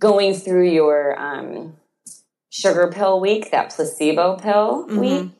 going 0.00 0.34
through 0.34 0.68
your 0.68 1.18
um, 1.18 1.76
sugar 2.50 2.90
pill 2.92 3.20
week, 3.20 3.50
that 3.50 3.70
placebo 3.70 4.36
pill 4.36 4.86
mm-hmm. 4.86 4.98
week, 4.98 5.30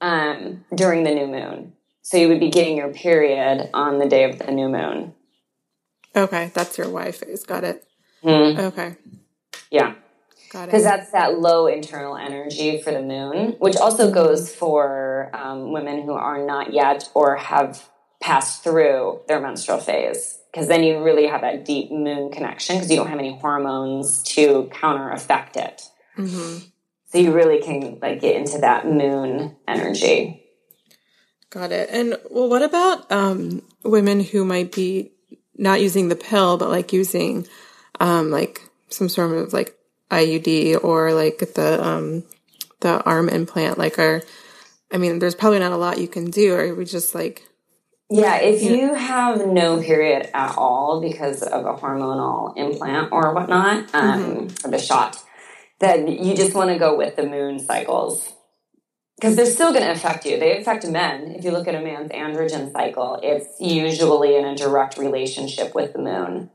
um, 0.00 0.64
during 0.74 1.04
the 1.04 1.14
new 1.14 1.26
moon. 1.26 1.72
So 2.02 2.16
you 2.16 2.28
would 2.28 2.40
be 2.40 2.50
getting 2.50 2.76
your 2.76 2.92
period 2.92 3.70
on 3.74 3.98
the 3.98 4.08
day 4.08 4.24
of 4.24 4.38
the 4.38 4.50
new 4.50 4.68
moon. 4.68 5.14
Okay, 6.14 6.50
that's 6.54 6.78
your 6.78 6.90
Y 6.90 7.12
phase. 7.12 7.44
Got 7.44 7.64
it. 7.64 7.84
Mm. 8.22 8.58
Okay. 8.58 8.96
Yeah. 9.70 9.94
Got 10.52 10.64
it. 10.64 10.66
Because 10.66 10.84
that's 10.84 11.10
that 11.12 11.38
low 11.38 11.66
internal 11.66 12.16
energy 12.16 12.80
for 12.82 12.92
the 12.92 13.02
moon, 13.02 13.56
which 13.58 13.76
also 13.76 14.10
goes 14.10 14.54
for 14.54 15.30
um, 15.32 15.72
women 15.72 16.02
who 16.02 16.12
are 16.12 16.44
not 16.44 16.72
yet 16.72 17.08
or 17.14 17.36
have 17.36 17.88
passed 18.20 18.62
through 18.62 19.20
their 19.28 19.40
menstrual 19.40 19.78
phase. 19.78 20.38
Because 20.52 20.68
then 20.68 20.84
you 20.84 21.02
really 21.02 21.26
have 21.26 21.40
that 21.40 21.64
deep 21.64 21.90
moon 21.90 22.30
connection 22.30 22.76
because 22.76 22.90
you 22.90 22.96
don't 22.96 23.08
have 23.08 23.18
any 23.18 23.38
hormones 23.38 24.22
to 24.24 24.68
counter 24.70 25.10
affect 25.10 25.56
it. 25.56 25.82
Mm-hmm. 26.18 26.66
So 27.06 27.18
you 27.18 27.32
really 27.32 27.60
can 27.62 27.98
like 28.00 28.20
get 28.20 28.36
into 28.36 28.58
that 28.58 28.86
moon 28.86 29.56
energy. 29.66 30.44
Got 31.48 31.72
it. 31.72 31.88
And 31.90 32.18
well, 32.30 32.48
what 32.48 32.62
about 32.62 33.10
um, 33.10 33.62
women 33.82 34.20
who 34.20 34.44
might 34.44 34.72
be 34.72 35.12
not 35.56 35.80
using 35.80 36.08
the 36.08 36.16
pill, 36.16 36.56
but 36.56 36.68
like 36.68 36.92
using 36.92 37.46
um, 38.00 38.30
like 38.30 38.62
some 38.88 39.08
sort 39.08 39.32
of 39.32 39.52
like 39.52 39.76
IUD 40.10 40.82
or 40.82 41.12
like 41.12 41.38
the 41.54 41.84
um, 41.84 42.24
the 42.80 43.02
arm 43.02 43.28
implant. 43.28 43.78
Like, 43.78 43.98
our, 43.98 44.22
I 44.90 44.98
mean, 44.98 45.18
there's 45.18 45.34
probably 45.34 45.58
not 45.58 45.72
a 45.72 45.76
lot 45.76 45.98
you 45.98 46.08
can 46.08 46.30
do. 46.30 46.54
Or 46.54 46.74
we 46.74 46.84
just 46.84 47.14
like 47.14 47.42
yeah, 48.12 48.36
if 48.40 48.62
you 48.62 48.92
have 48.92 49.46
no 49.46 49.80
period 49.80 50.28
at 50.34 50.58
all 50.58 51.00
because 51.00 51.42
of 51.42 51.64
a 51.64 51.74
hormonal 51.74 52.52
implant 52.58 53.10
or 53.10 53.34
whatnot, 53.34 53.94
um, 53.94 54.20
mm-hmm. 54.20 54.66
or 54.66 54.70
the 54.70 54.78
shot, 54.78 55.16
then 55.80 56.06
you 56.06 56.36
just 56.36 56.54
want 56.54 56.68
to 56.68 56.78
go 56.78 56.94
with 56.94 57.16
the 57.16 57.22
moon 57.22 57.58
cycles 57.58 58.34
because 59.22 59.36
they're 59.36 59.46
still 59.46 59.72
going 59.72 59.84
to 59.84 59.92
affect 59.92 60.26
you. 60.26 60.36
They 60.36 60.58
affect 60.58 60.84
men. 60.84 61.28
If 61.28 61.44
you 61.44 61.52
look 61.52 61.68
at 61.68 61.76
a 61.76 61.80
man's 61.80 62.10
androgen 62.10 62.72
cycle, 62.72 63.20
it's 63.22 63.60
usually 63.60 64.34
in 64.34 64.44
a 64.44 64.56
direct 64.56 64.98
relationship 64.98 65.76
with 65.76 65.92
the 65.92 66.00
moon. 66.00 66.50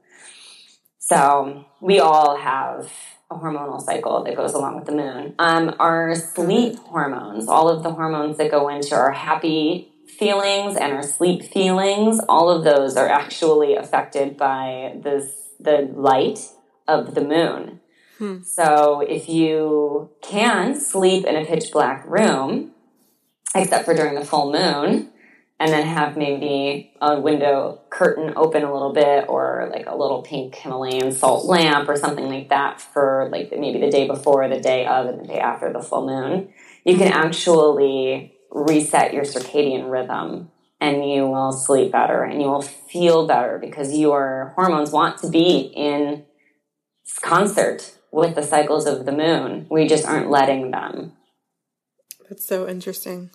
So 0.99 1.65
we 1.80 2.01
all 2.01 2.36
have 2.36 2.91
a 3.32 3.36
hormonal 3.36 3.82
cycle 3.82 4.21
that 4.25 4.36
goes 4.36 4.51
along 4.51 4.75
with 4.75 4.86
the 4.86 4.91
moon. 4.91 5.34
Um, 5.39 5.77
our 5.80 6.13
sleep 6.13 6.75
hormones, 6.80 7.47
all 7.47 7.69
of 7.69 7.84
the 7.84 7.91
hormones 7.91 8.36
that 8.36 8.51
go 8.51 8.67
into 8.67 8.95
our 8.95 9.13
happy 9.13 9.93
feelings 10.19 10.75
and 10.75 10.91
our 10.91 11.03
sleep 11.03 11.43
feelings, 11.43 12.19
all 12.27 12.49
of 12.49 12.65
those 12.65 12.97
are 12.97 13.08
actually 13.08 13.75
affected 13.75 14.36
by 14.36 14.93
this 15.01 15.32
the 15.58 15.89
light 15.95 16.39
of 16.86 17.15
the 17.15 17.21
moon. 17.21 17.80
Hmm. 18.17 18.41
So 18.43 19.01
if 19.01 19.30
you 19.30 20.10
can 20.21 20.80
sleep 20.80 21.25
in 21.25 21.36
a 21.36 21.45
pitch 21.45 21.71
black 21.71 22.06
room, 22.08 22.71
except 23.53 23.86
for 23.86 23.93
during 23.93 24.15
the 24.15 24.25
full 24.25 24.51
moon, 24.51 25.12
and 25.60 25.71
then 25.71 25.88
have 25.88 26.17
maybe 26.17 26.93
a 27.01 27.19
window 27.19 27.82
curtain 27.89 28.34
open 28.36 28.63
a 28.63 28.71
little 28.71 28.93
bit 28.93 29.25
or 29.27 29.69
like 29.71 29.86
a 29.88 29.95
little 29.95 30.21
pink 30.21 30.56
Himalayan 30.56 31.12
salt 31.12 31.45
lamp 31.45 31.89
or 31.89 31.95
something 31.95 32.27
like 32.27 32.49
that 32.49 32.80
for 32.80 33.27
like 33.32 33.51
maybe 33.58 33.80
the 33.80 33.89
day 33.89 34.08
before, 34.08 34.47
the 34.47 34.60
day 34.60 34.86
of, 34.86 35.08
and 35.08 35.19
the 35.21 35.27
day 35.27 35.39
after 35.39 35.73
the 35.73 35.82
full 35.82 36.06
moon, 36.06 36.49
you 36.86 36.95
can 36.95 37.12
actually 37.12 38.34
reset 38.51 39.13
your 39.13 39.23
circadian 39.23 39.91
rhythm 39.91 40.51
and 40.80 41.10
you 41.10 41.25
will 41.27 41.51
sleep 41.51 41.91
better 41.91 42.23
and 42.23 42.39
you 42.39 42.47
will 42.47 42.62
feel 42.62 43.27
better 43.27 43.58
because 43.58 43.97
your 43.97 44.53
hormones 44.56 44.91
want 44.91 45.17
to 45.19 45.30
be 45.30 45.71
in 45.75 46.23
concert 47.21 47.96
with 48.17 48.36
the 48.36 48.43
cycles 48.43 48.86
of 48.86 49.06
the 49.06 49.12
moon. 49.12 49.67
We 49.69 49.88
just 49.88 50.06
aren't 50.06 50.30
letting 50.30 50.71
them. 50.71 51.13
That's 52.30 52.45
so 52.45 52.67
interesting. 52.67 53.32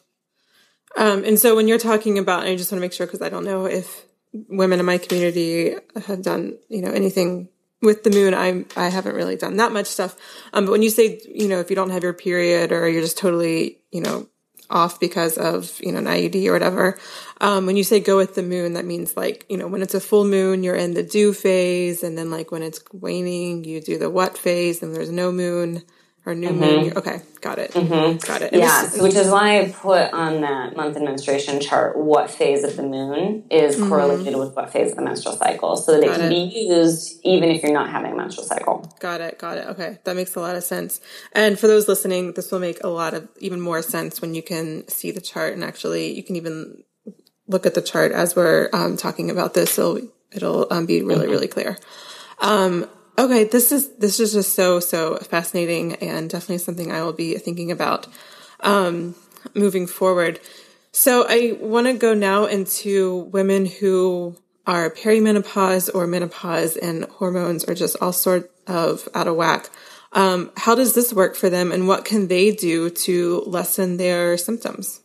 Um, 0.96 1.24
and 1.24 1.38
so 1.38 1.56
when 1.56 1.68
you're 1.68 1.78
talking 1.78 2.18
about, 2.18 2.42
I 2.44 2.56
just 2.56 2.70
want 2.70 2.80
to 2.80 2.82
make 2.82 2.92
sure 2.92 3.06
because 3.06 3.22
I 3.22 3.30
don't 3.30 3.44
know 3.44 3.64
if 3.64 4.04
women 4.32 4.80
in 4.80 4.86
my 4.86 4.98
community 4.98 5.74
have 6.06 6.22
done, 6.22 6.58
you 6.68 6.82
know, 6.82 6.90
anything 6.90 7.48
with 7.82 8.04
the 8.04 8.10
moon, 8.10 8.32
I'm 8.32 8.66
I 8.76 8.88
haven't 8.88 9.16
really 9.16 9.36
done 9.36 9.56
that 9.56 9.72
much 9.72 9.86
stuff. 9.86 10.16
Um, 10.52 10.66
but 10.66 10.72
when 10.72 10.82
you 10.82 10.90
say 10.90 11.20
you 11.28 11.48
know 11.48 11.58
if 11.58 11.68
you 11.68 11.76
don't 11.76 11.90
have 11.90 12.02
your 12.02 12.12
period 12.12 12.72
or 12.72 12.88
you're 12.88 13.02
just 13.02 13.18
totally 13.18 13.80
you 13.90 14.00
know 14.00 14.28
off 14.72 14.98
because 14.98 15.38
of 15.38 15.78
you 15.80 15.92
know 15.92 15.98
an 15.98 16.06
IUD 16.06 16.46
or 16.48 16.52
whatever, 16.52 16.98
um, 17.40 17.66
when 17.66 17.76
you 17.76 17.84
say 17.84 18.00
go 18.00 18.16
with 18.16 18.34
the 18.34 18.42
moon, 18.42 18.72
that 18.72 18.84
means 18.84 19.16
like 19.16 19.44
you 19.48 19.56
know 19.56 19.68
when 19.68 19.82
it's 19.82 19.94
a 19.94 20.00
full 20.00 20.24
moon, 20.24 20.62
you're 20.62 20.74
in 20.74 20.94
the 20.94 21.02
do 21.02 21.32
phase, 21.32 22.02
and 22.02 22.18
then 22.18 22.30
like 22.30 22.50
when 22.50 22.62
it's 22.62 22.82
waning, 22.92 23.64
you 23.64 23.80
do 23.80 23.98
the 23.98 24.10
what 24.10 24.36
phase, 24.36 24.82
and 24.82 24.94
there's 24.94 25.10
no 25.10 25.30
moon 25.30 25.82
or 26.24 26.34
new 26.34 26.48
mm-hmm. 26.50 26.60
moon. 26.60 26.96
Okay, 26.96 27.20
got 27.40 27.58
it. 27.58 27.72
Mm-hmm. 27.72 28.18
Got 28.26 28.42
it. 28.42 28.52
yeah, 28.54 28.84
was, 28.84 29.00
which 29.00 29.14
is 29.14 29.28
why 29.28 29.60
I 29.60 29.70
put 29.70 30.12
on 30.12 30.40
that 30.42 30.76
month 30.76 30.96
and 30.96 31.04
menstruation 31.04 31.60
chart 31.60 31.96
what 31.96 32.30
phase 32.30 32.62
of 32.64 32.76
the 32.76 32.82
moon 32.82 33.44
is 33.50 33.76
mm-hmm. 33.76 33.88
correlated 33.88 34.36
with 34.36 34.54
what 34.54 34.72
phase 34.72 34.92
of 34.92 34.96
the 34.96 35.02
menstrual 35.02 35.36
cycle, 35.36 35.76
so 35.76 35.92
that 35.92 36.06
got 36.06 36.14
it 36.14 36.16
can 36.20 36.26
it. 36.26 36.50
be 36.50 36.66
used 36.68 37.20
even 37.24 37.50
if 37.50 37.62
you're 37.62 37.72
not 37.72 37.90
having 37.90 38.12
a 38.12 38.16
menstrual 38.16 38.46
cycle. 38.46 38.94
Got 39.00 39.20
it. 39.20 39.38
Got 39.38 39.58
it. 39.58 39.66
Okay, 39.68 39.98
that 40.04 40.14
makes 40.14 40.34
a 40.36 40.40
lot 40.40 40.54
of 40.54 40.62
sense. 40.62 41.00
And 41.32 41.58
for 41.58 41.66
those 41.66 41.88
listening, 41.88 42.32
this 42.34 42.52
will 42.52 42.60
make 42.60 42.82
a 42.84 42.88
lot 42.88 43.14
of 43.14 43.28
even 43.40 43.60
more 43.60 43.82
sense 43.82 44.20
when 44.20 44.34
you 44.34 44.42
can 44.42 44.86
see 44.88 45.10
the 45.10 45.20
chart 45.20 45.54
and 45.54 45.64
actually 45.64 46.14
you 46.14 46.22
can 46.22 46.36
even 46.36 46.84
look 47.48 47.66
at 47.66 47.74
the 47.74 47.82
chart 47.82 48.12
as 48.12 48.36
we're 48.36 48.70
um, 48.72 48.96
talking 48.96 49.30
about 49.30 49.54
this. 49.54 49.70
So 49.72 50.00
it'll 50.32 50.66
um, 50.70 50.86
be 50.86 51.02
really, 51.02 51.22
mm-hmm. 51.22 51.30
really 51.30 51.48
clear. 51.48 51.76
Um, 52.40 52.88
Okay, 53.22 53.44
this 53.44 53.70
is 53.70 53.88
this 53.98 54.18
is 54.18 54.32
just 54.32 54.56
so 54.56 54.80
so 54.80 55.16
fascinating 55.18 55.94
and 55.94 56.28
definitely 56.28 56.58
something 56.58 56.90
I 56.90 57.04
will 57.04 57.12
be 57.12 57.38
thinking 57.38 57.70
about 57.70 58.08
um, 58.58 59.14
moving 59.54 59.86
forward. 59.86 60.40
So 60.90 61.24
I 61.28 61.56
want 61.60 61.86
to 61.86 61.92
go 61.92 62.14
now 62.14 62.46
into 62.46 63.28
women 63.30 63.66
who 63.66 64.34
are 64.66 64.90
perimenopause 64.90 65.88
or 65.94 66.08
menopause 66.08 66.76
and 66.76 67.04
hormones 67.04 67.62
are 67.62 67.76
just 67.76 67.96
all 68.00 68.12
sort 68.12 68.50
of 68.66 69.08
out 69.14 69.28
of 69.28 69.36
whack. 69.36 69.70
Um, 70.12 70.50
how 70.56 70.74
does 70.74 70.96
this 70.96 71.12
work 71.12 71.36
for 71.36 71.48
them, 71.48 71.70
and 71.70 71.86
what 71.86 72.04
can 72.04 72.26
they 72.26 72.50
do 72.50 72.90
to 72.90 73.44
lessen 73.46 73.98
their 73.98 74.36
symptoms? 74.36 74.98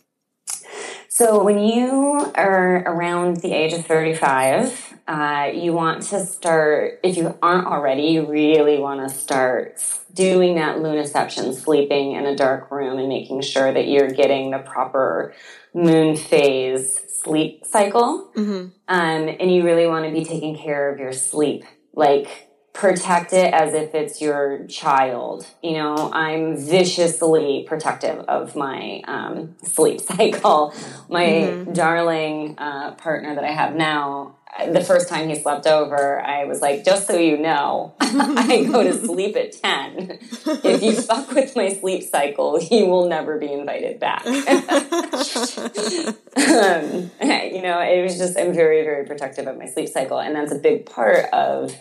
So 1.07 1.43
when 1.43 1.59
you 1.59 2.31
are 2.33 2.77
around 2.77 3.41
the 3.41 3.53
age 3.53 3.73
of 3.73 3.85
thirty-five 3.85 4.86
uh, 5.07 5.51
you 5.53 5.71
want 5.71 6.03
to 6.03 6.25
start, 6.25 6.99
if 7.03 7.15
you 7.15 7.37
aren't 7.41 7.67
already, 7.67 8.03
you 8.03 8.25
really 8.25 8.77
want 8.77 9.07
to 9.07 9.15
start 9.15 9.81
doing 10.13 10.55
that 10.55 10.77
lunaception, 10.77 11.53
sleeping 11.53 12.13
in 12.13 12.25
a 12.25 12.35
dark 12.35 12.71
room 12.71 12.99
and 12.99 13.07
making 13.07 13.41
sure 13.41 13.71
that 13.71 13.87
you're 13.87 14.09
getting 14.09 14.51
the 14.51 14.59
proper 14.59 15.33
moon 15.73 16.17
phase 16.17 16.99
sleep 17.21 17.65
cycle. 17.65 18.29
Mm-hmm. 18.35 18.67
Um, 18.87 19.35
and 19.39 19.53
you 19.53 19.63
really 19.63 19.87
want 19.87 20.05
to 20.05 20.11
be 20.11 20.25
taking 20.25 20.57
care 20.57 20.91
of 20.91 20.99
your 20.99 21.13
sleep. 21.13 21.63
Like, 21.93 22.47
protect 22.73 23.33
it 23.33 23.53
as 23.53 23.73
if 23.73 23.95
it's 23.95 24.21
your 24.21 24.65
child. 24.67 25.47
You 25.63 25.73
know, 25.73 26.11
I'm 26.13 26.55
viciously 26.55 27.65
protective 27.67 28.19
of 28.27 28.55
my 28.55 29.01
um, 29.07 29.55
sleep 29.63 30.01
cycle. 30.01 30.73
My 31.09 31.25
mm-hmm. 31.25 31.73
darling 31.73 32.55
uh, 32.57 32.91
partner 32.95 33.35
that 33.35 33.43
I 33.43 33.51
have 33.51 33.73
now, 33.73 34.36
the 34.65 34.83
first 34.83 35.09
time 35.09 35.29
he 35.29 35.35
slept 35.35 35.67
over, 35.67 36.21
I 36.21 36.45
was 36.45 36.61
like, 36.61 36.83
just 36.83 37.07
so 37.07 37.17
you 37.17 37.37
know, 37.37 37.93
I 37.99 38.67
go 38.69 38.83
to 38.83 38.93
sleep 38.93 39.35
at 39.35 39.53
10. 39.53 40.19
If 40.63 40.83
you 40.83 40.93
fuck 40.93 41.31
with 41.31 41.55
my 41.55 41.73
sleep 41.73 42.03
cycle, 42.03 42.59
you 42.61 42.87
will 42.87 43.07
never 43.07 43.37
be 43.37 43.51
invited 43.51 43.99
back. 43.99 44.25
um, 44.25 44.33
you 47.21 47.61
know, 47.61 47.79
it 47.81 48.03
was 48.03 48.17
just, 48.17 48.37
I'm 48.37 48.53
very, 48.53 48.83
very 48.83 49.05
protective 49.05 49.47
of 49.47 49.57
my 49.57 49.67
sleep 49.67 49.89
cycle. 49.89 50.19
And 50.19 50.35
that's 50.35 50.51
a 50.51 50.59
big 50.59 50.85
part 50.85 51.25
of 51.33 51.75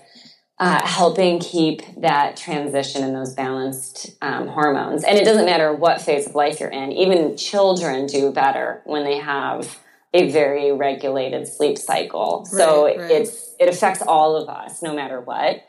uh, 0.59 0.87
helping 0.87 1.39
keep 1.39 1.83
that 1.99 2.37
transition 2.37 3.05
and 3.05 3.15
those 3.15 3.35
balanced 3.35 4.11
um, 4.23 4.49
hormones. 4.49 5.05
And 5.05 5.19
it 5.19 5.25
doesn't 5.25 5.45
matter 5.45 5.73
what 5.73 6.01
phase 6.01 6.27
of 6.27 6.35
life 6.35 6.61
you're 6.61 6.71
in, 6.71 6.93
even 6.93 7.37
children 7.37 8.07
do 8.07 8.33
better 8.33 8.81
when 8.85 9.05
they 9.05 9.19
have 9.19 9.79
a 10.17 10.31
very 10.31 10.73
regulated 10.73 11.47
sleep 11.47 11.79
cycle. 11.79 12.47
Right, 12.53 12.65
so 12.65 12.85
right. 12.87 13.11
it's 13.11 13.55
it 13.59 13.69
affects 13.69 14.03
all 14.03 14.37
of 14.37 14.49
us 14.49 14.83
no 14.83 14.95
matter 14.95 15.21
what. 15.21 15.63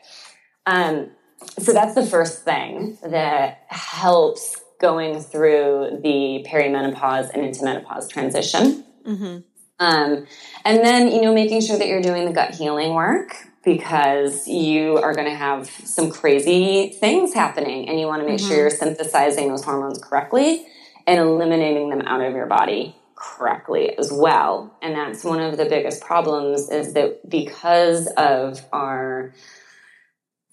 Um, 0.66 1.10
so 1.58 1.72
that's 1.72 1.94
the 1.94 2.04
first 2.04 2.44
thing 2.44 2.98
that 3.02 3.64
helps 3.68 4.60
going 4.80 5.20
through 5.20 6.00
the 6.02 6.46
perimenopause 6.48 7.30
and 7.32 7.44
into 7.44 7.64
menopause 7.64 8.08
transition. 8.08 8.84
Mm-hmm. 9.06 9.38
Um, 9.80 10.26
and 10.64 10.84
then, 10.84 11.08
you 11.08 11.22
know, 11.22 11.32
making 11.32 11.60
sure 11.62 11.78
that 11.78 11.86
you're 11.86 12.02
doing 12.02 12.24
the 12.24 12.32
gut 12.32 12.54
healing 12.54 12.94
work 12.94 13.36
because 13.64 14.48
you 14.48 14.96
are 14.98 15.14
going 15.14 15.28
to 15.28 15.36
have 15.36 15.68
some 15.68 16.10
crazy 16.10 16.90
things 16.90 17.34
happening 17.34 17.88
and 17.88 17.98
you 18.00 18.06
want 18.06 18.22
to 18.22 18.28
make 18.28 18.38
mm-hmm. 18.40 18.48
sure 18.48 18.56
you're 18.56 18.70
synthesizing 18.70 19.48
those 19.48 19.64
hormones 19.64 19.98
correctly 19.98 20.66
and 21.06 21.20
eliminating 21.20 21.90
them 21.90 22.02
out 22.02 22.20
of 22.20 22.34
your 22.34 22.46
body 22.46 22.97
correctly 23.18 23.96
as 23.98 24.12
well. 24.12 24.76
And 24.80 24.94
that's 24.94 25.24
one 25.24 25.40
of 25.40 25.56
the 25.56 25.64
biggest 25.64 26.02
problems 26.02 26.70
is 26.70 26.94
that 26.94 27.28
because 27.28 28.06
of 28.16 28.64
our 28.72 29.34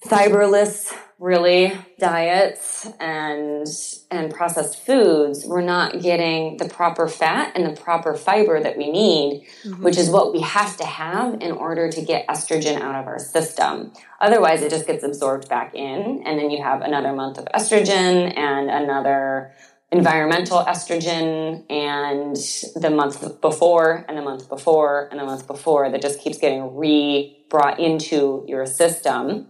fiberless 0.04 0.92
really 1.18 1.72
diets 1.98 2.86
and 3.00 3.66
and 4.10 4.32
processed 4.32 4.84
foods 4.84 5.46
we're 5.46 5.62
not 5.62 6.02
getting 6.02 6.58
the 6.58 6.68
proper 6.68 7.08
fat 7.08 7.50
and 7.54 7.64
the 7.64 7.80
proper 7.80 8.14
fiber 8.14 8.62
that 8.62 8.76
we 8.76 8.90
need 8.90 9.46
mm-hmm. 9.64 9.82
which 9.82 9.96
is 9.96 10.10
what 10.10 10.34
we 10.34 10.40
have 10.42 10.76
to 10.76 10.84
have 10.84 11.40
in 11.40 11.52
order 11.52 11.90
to 11.90 12.02
get 12.02 12.26
estrogen 12.28 12.78
out 12.78 12.94
of 12.94 13.06
our 13.06 13.18
system 13.18 13.90
otherwise 14.20 14.60
it 14.60 14.68
just 14.68 14.86
gets 14.86 15.02
absorbed 15.02 15.48
back 15.48 15.74
in 15.74 16.22
and 16.26 16.38
then 16.38 16.50
you 16.50 16.62
have 16.62 16.82
another 16.82 17.14
month 17.14 17.38
of 17.38 17.46
estrogen 17.46 18.36
and 18.36 18.68
another 18.68 19.50
environmental 19.92 20.64
estrogen 20.64 21.64
and 21.70 22.36
the 22.82 22.90
month 22.90 23.40
before 23.40 24.04
and 24.08 24.18
the 24.18 24.22
month 24.22 24.48
before 24.48 25.08
and 25.10 25.20
the 25.20 25.24
month 25.24 25.46
before 25.46 25.90
that 25.90 26.02
just 26.02 26.20
keeps 26.20 26.38
getting 26.38 26.76
re 26.76 27.44
brought 27.48 27.78
into 27.78 28.44
your 28.48 28.66
system 28.66 29.46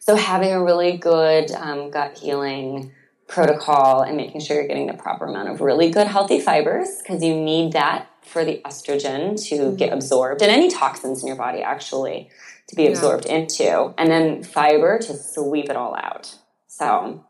so 0.00 0.16
having 0.16 0.50
a 0.50 0.62
really 0.62 0.96
good 0.96 1.52
um, 1.52 1.90
gut 1.90 2.18
healing 2.18 2.90
protocol 3.28 4.02
and 4.02 4.16
making 4.16 4.40
sure 4.40 4.56
you're 4.56 4.66
getting 4.66 4.88
the 4.88 4.94
proper 4.94 5.26
amount 5.26 5.48
of 5.48 5.60
really 5.60 5.90
good 5.90 6.08
healthy 6.08 6.40
fibers 6.40 6.98
because 6.98 7.22
you 7.22 7.34
need 7.34 7.72
that 7.72 8.08
for 8.22 8.44
the 8.44 8.60
estrogen 8.64 9.40
to 9.48 9.54
mm-hmm. 9.54 9.76
get 9.76 9.92
absorbed 9.92 10.42
and 10.42 10.50
any 10.50 10.68
toxins 10.68 11.22
in 11.22 11.28
your 11.28 11.36
body 11.36 11.62
actually 11.62 12.28
to 12.66 12.74
be 12.74 12.88
absorbed 12.88 13.26
yeah. 13.26 13.36
into 13.36 13.94
and 13.96 14.10
then 14.10 14.42
fiber 14.42 14.98
to 14.98 15.14
sweep 15.14 15.70
it 15.70 15.76
all 15.76 15.94
out 15.94 16.34
so 16.66 17.24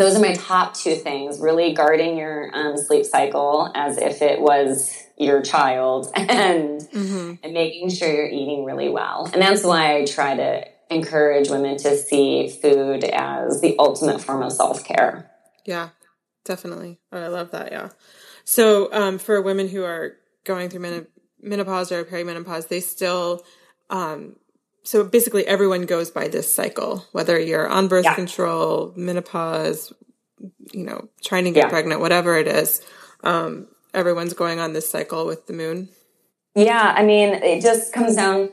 those 0.00 0.16
are 0.16 0.20
my 0.20 0.34
top 0.34 0.74
two 0.74 0.94
things 0.94 1.40
really 1.40 1.74
guarding 1.74 2.16
your 2.16 2.50
um, 2.54 2.76
sleep 2.76 3.04
cycle 3.04 3.70
as 3.74 3.98
if 3.98 4.22
it 4.22 4.40
was 4.40 4.96
your 5.18 5.42
child 5.42 6.10
and 6.16 6.80
mm-hmm. 6.80 7.34
and 7.42 7.52
making 7.52 7.90
sure 7.90 8.12
you're 8.12 8.26
eating 8.26 8.64
really 8.64 8.88
well 8.88 9.28
and 9.32 9.40
that's 9.42 9.62
why 9.62 9.96
i 9.96 10.04
try 10.04 10.34
to 10.34 10.64
encourage 10.92 11.48
women 11.48 11.76
to 11.78 11.96
see 11.96 12.48
food 12.48 13.04
as 13.04 13.60
the 13.60 13.76
ultimate 13.78 14.20
form 14.20 14.42
of 14.42 14.52
self 14.52 14.84
care. 14.84 15.30
Yeah, 15.64 15.90
definitely. 16.44 17.00
I 17.10 17.28
love 17.28 17.50
that. 17.52 17.72
Yeah. 17.72 17.90
So, 18.44 18.92
um, 18.92 19.18
for 19.18 19.40
women 19.40 19.68
who 19.68 19.84
are 19.84 20.14
going 20.44 20.68
through 20.68 21.06
menopause 21.40 21.92
or 21.92 22.04
perimenopause, 22.04 22.68
they 22.68 22.80
still, 22.80 23.44
um, 23.90 24.36
so 24.84 25.04
basically 25.04 25.46
everyone 25.46 25.86
goes 25.86 26.10
by 26.10 26.28
this 26.28 26.52
cycle, 26.52 27.04
whether 27.12 27.38
you're 27.38 27.68
on 27.68 27.88
birth 27.88 28.04
yeah. 28.04 28.14
control, 28.14 28.92
menopause, 28.96 29.92
you 30.72 30.84
know, 30.84 31.08
trying 31.22 31.44
to 31.44 31.50
get 31.50 31.64
yeah. 31.64 31.70
pregnant, 31.70 32.00
whatever 32.00 32.36
it 32.36 32.48
is. 32.48 32.82
Um, 33.22 33.68
everyone's 33.94 34.34
going 34.34 34.58
on 34.58 34.72
this 34.72 34.90
cycle 34.90 35.26
with 35.26 35.46
the 35.46 35.52
moon. 35.52 35.88
Yeah. 36.54 36.94
I 36.96 37.04
mean, 37.04 37.34
it 37.34 37.62
just 37.62 37.92
comes 37.92 38.16
down 38.16 38.50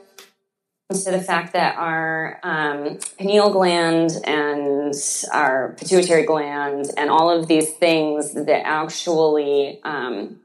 to 0.92 1.10
the 1.10 1.20
fact 1.20 1.52
that 1.52 1.76
our 1.76 2.40
um, 2.42 2.98
pineal 3.18 3.50
gland 3.50 4.12
and 4.24 4.94
our 5.32 5.74
pituitary 5.78 6.24
gland 6.24 6.90
and 6.96 7.10
all 7.10 7.30
of 7.30 7.46
these 7.46 7.70
things 7.70 8.34
that 8.34 8.66
actually 8.66 9.80
um, 9.84 10.40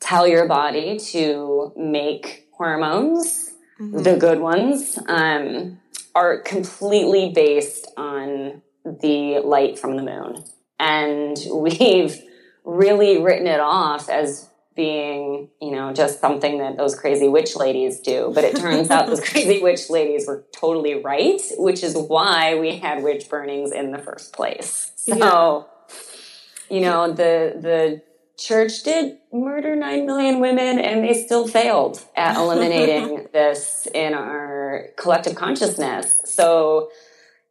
tell 0.00 0.26
your 0.26 0.46
body 0.46 0.98
to 0.98 1.72
make 1.76 2.48
hormones, 2.52 3.47
mm-hmm. 3.80 4.02
the 4.02 4.16
good 4.16 4.40
ones, 4.40 4.98
um, 5.06 5.80
are 6.14 6.40
completely 6.40 7.30
based 7.34 7.90
on 7.96 8.62
the 8.84 9.40
light 9.40 9.78
from 9.78 9.96
the 9.96 10.02
moon. 10.02 10.44
And 10.78 11.36
we've 11.54 12.16
really 12.64 13.22
written 13.22 13.46
it 13.46 13.60
off 13.60 14.08
as 14.08 14.48
being, 14.78 15.48
you 15.60 15.72
know, 15.72 15.92
just 15.92 16.20
something 16.20 16.58
that 16.58 16.76
those 16.76 16.94
crazy 16.94 17.26
witch 17.26 17.56
ladies 17.56 17.98
do. 17.98 18.30
But 18.32 18.44
it 18.44 18.56
turns 18.56 18.90
out 18.90 19.06
those 19.06 19.20
crazy 19.28 19.60
witch 19.60 19.90
ladies 19.90 20.26
were 20.26 20.44
totally 20.52 21.02
right, 21.02 21.40
which 21.56 21.82
is 21.82 21.96
why 21.96 22.54
we 22.58 22.78
had 22.78 23.02
witch 23.02 23.28
burnings 23.28 23.72
in 23.72 23.90
the 23.90 23.98
first 23.98 24.32
place. 24.32 24.92
So, 24.94 25.16
yeah. 25.16 26.76
you 26.76 26.80
know, 26.80 27.08
the 27.08 27.56
the 27.60 28.02
church 28.38 28.84
did 28.84 29.18
murder 29.32 29.74
9 29.74 30.06
million 30.06 30.40
women 30.40 30.78
and 30.78 31.04
they 31.04 31.12
still 31.12 31.46
failed 31.46 32.02
at 32.16 32.36
eliminating 32.40 33.26
this 33.32 33.88
in 33.92 34.14
our 34.14 34.86
collective 34.96 35.34
consciousness. 35.34 36.20
So, 36.24 36.90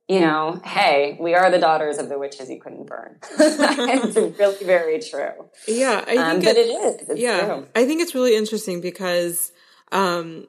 you 0.08 0.22
know, 0.22 0.62
hey, 0.64 1.18
we 1.20 1.36
are 1.36 1.52
the 1.52 1.60
daughters 1.60 1.98
of 1.98 2.08
the 2.08 2.18
witches 2.18 2.50
you 2.50 2.60
couldn't 2.60 2.88
burn. 2.88 3.18
it's 3.40 4.16
really 4.40 4.66
very 4.66 5.00
true. 5.00 5.50
Yeah, 5.68 6.04
I 6.08 6.16
um, 6.18 6.32
think 6.32 6.46
but 6.46 6.56
it 6.56 6.70
is. 6.70 7.10
It's 7.10 7.20
yeah, 7.20 7.46
true. 7.46 7.68
I 7.76 7.86
think 7.86 8.02
it's 8.02 8.16
really 8.16 8.36
interesting 8.36 8.80
because, 8.80 9.52
um, 9.92 10.48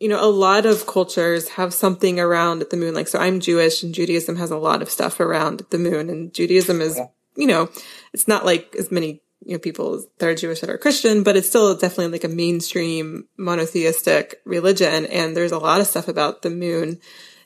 you 0.00 0.08
know, 0.08 0.24
a 0.24 0.30
lot 0.30 0.64
of 0.64 0.86
cultures 0.86 1.50
have 1.50 1.74
something 1.74 2.18
around 2.18 2.64
the 2.70 2.76
moon. 2.76 2.94
Like, 2.94 3.08
so 3.08 3.18
I'm 3.18 3.40
Jewish, 3.40 3.82
and 3.82 3.94
Judaism 3.94 4.36
has 4.36 4.50
a 4.50 4.56
lot 4.56 4.80
of 4.80 4.90
stuff 4.90 5.20
around 5.20 5.62
the 5.68 5.78
moon, 5.78 6.08
and 6.08 6.32
Judaism 6.32 6.80
is, 6.80 6.96
Yeah. 6.96 7.06
you 7.36 7.46
know, 7.46 7.68
it's 8.14 8.26
not 8.26 8.46
like 8.46 8.74
as 8.76 8.90
many 8.90 9.20
you 9.44 9.52
know 9.52 9.58
people 9.58 10.04
that 10.18 10.28
are 10.28 10.34
Jewish 10.34 10.60
that 10.60 10.70
are 10.70 10.78
Christian, 10.78 11.22
but 11.22 11.36
it's 11.36 11.48
still 11.48 11.74
definitely 11.76 12.12
like 12.12 12.24
a 12.24 12.28
mainstream 12.28 13.28
monotheistic 13.36 14.40
religion, 14.44 15.06
and 15.06 15.36
there's 15.36 15.52
a 15.52 15.58
lot 15.58 15.80
of 15.80 15.86
stuff 15.86 16.08
about 16.08 16.42
the 16.42 16.50
moon 16.50 17.00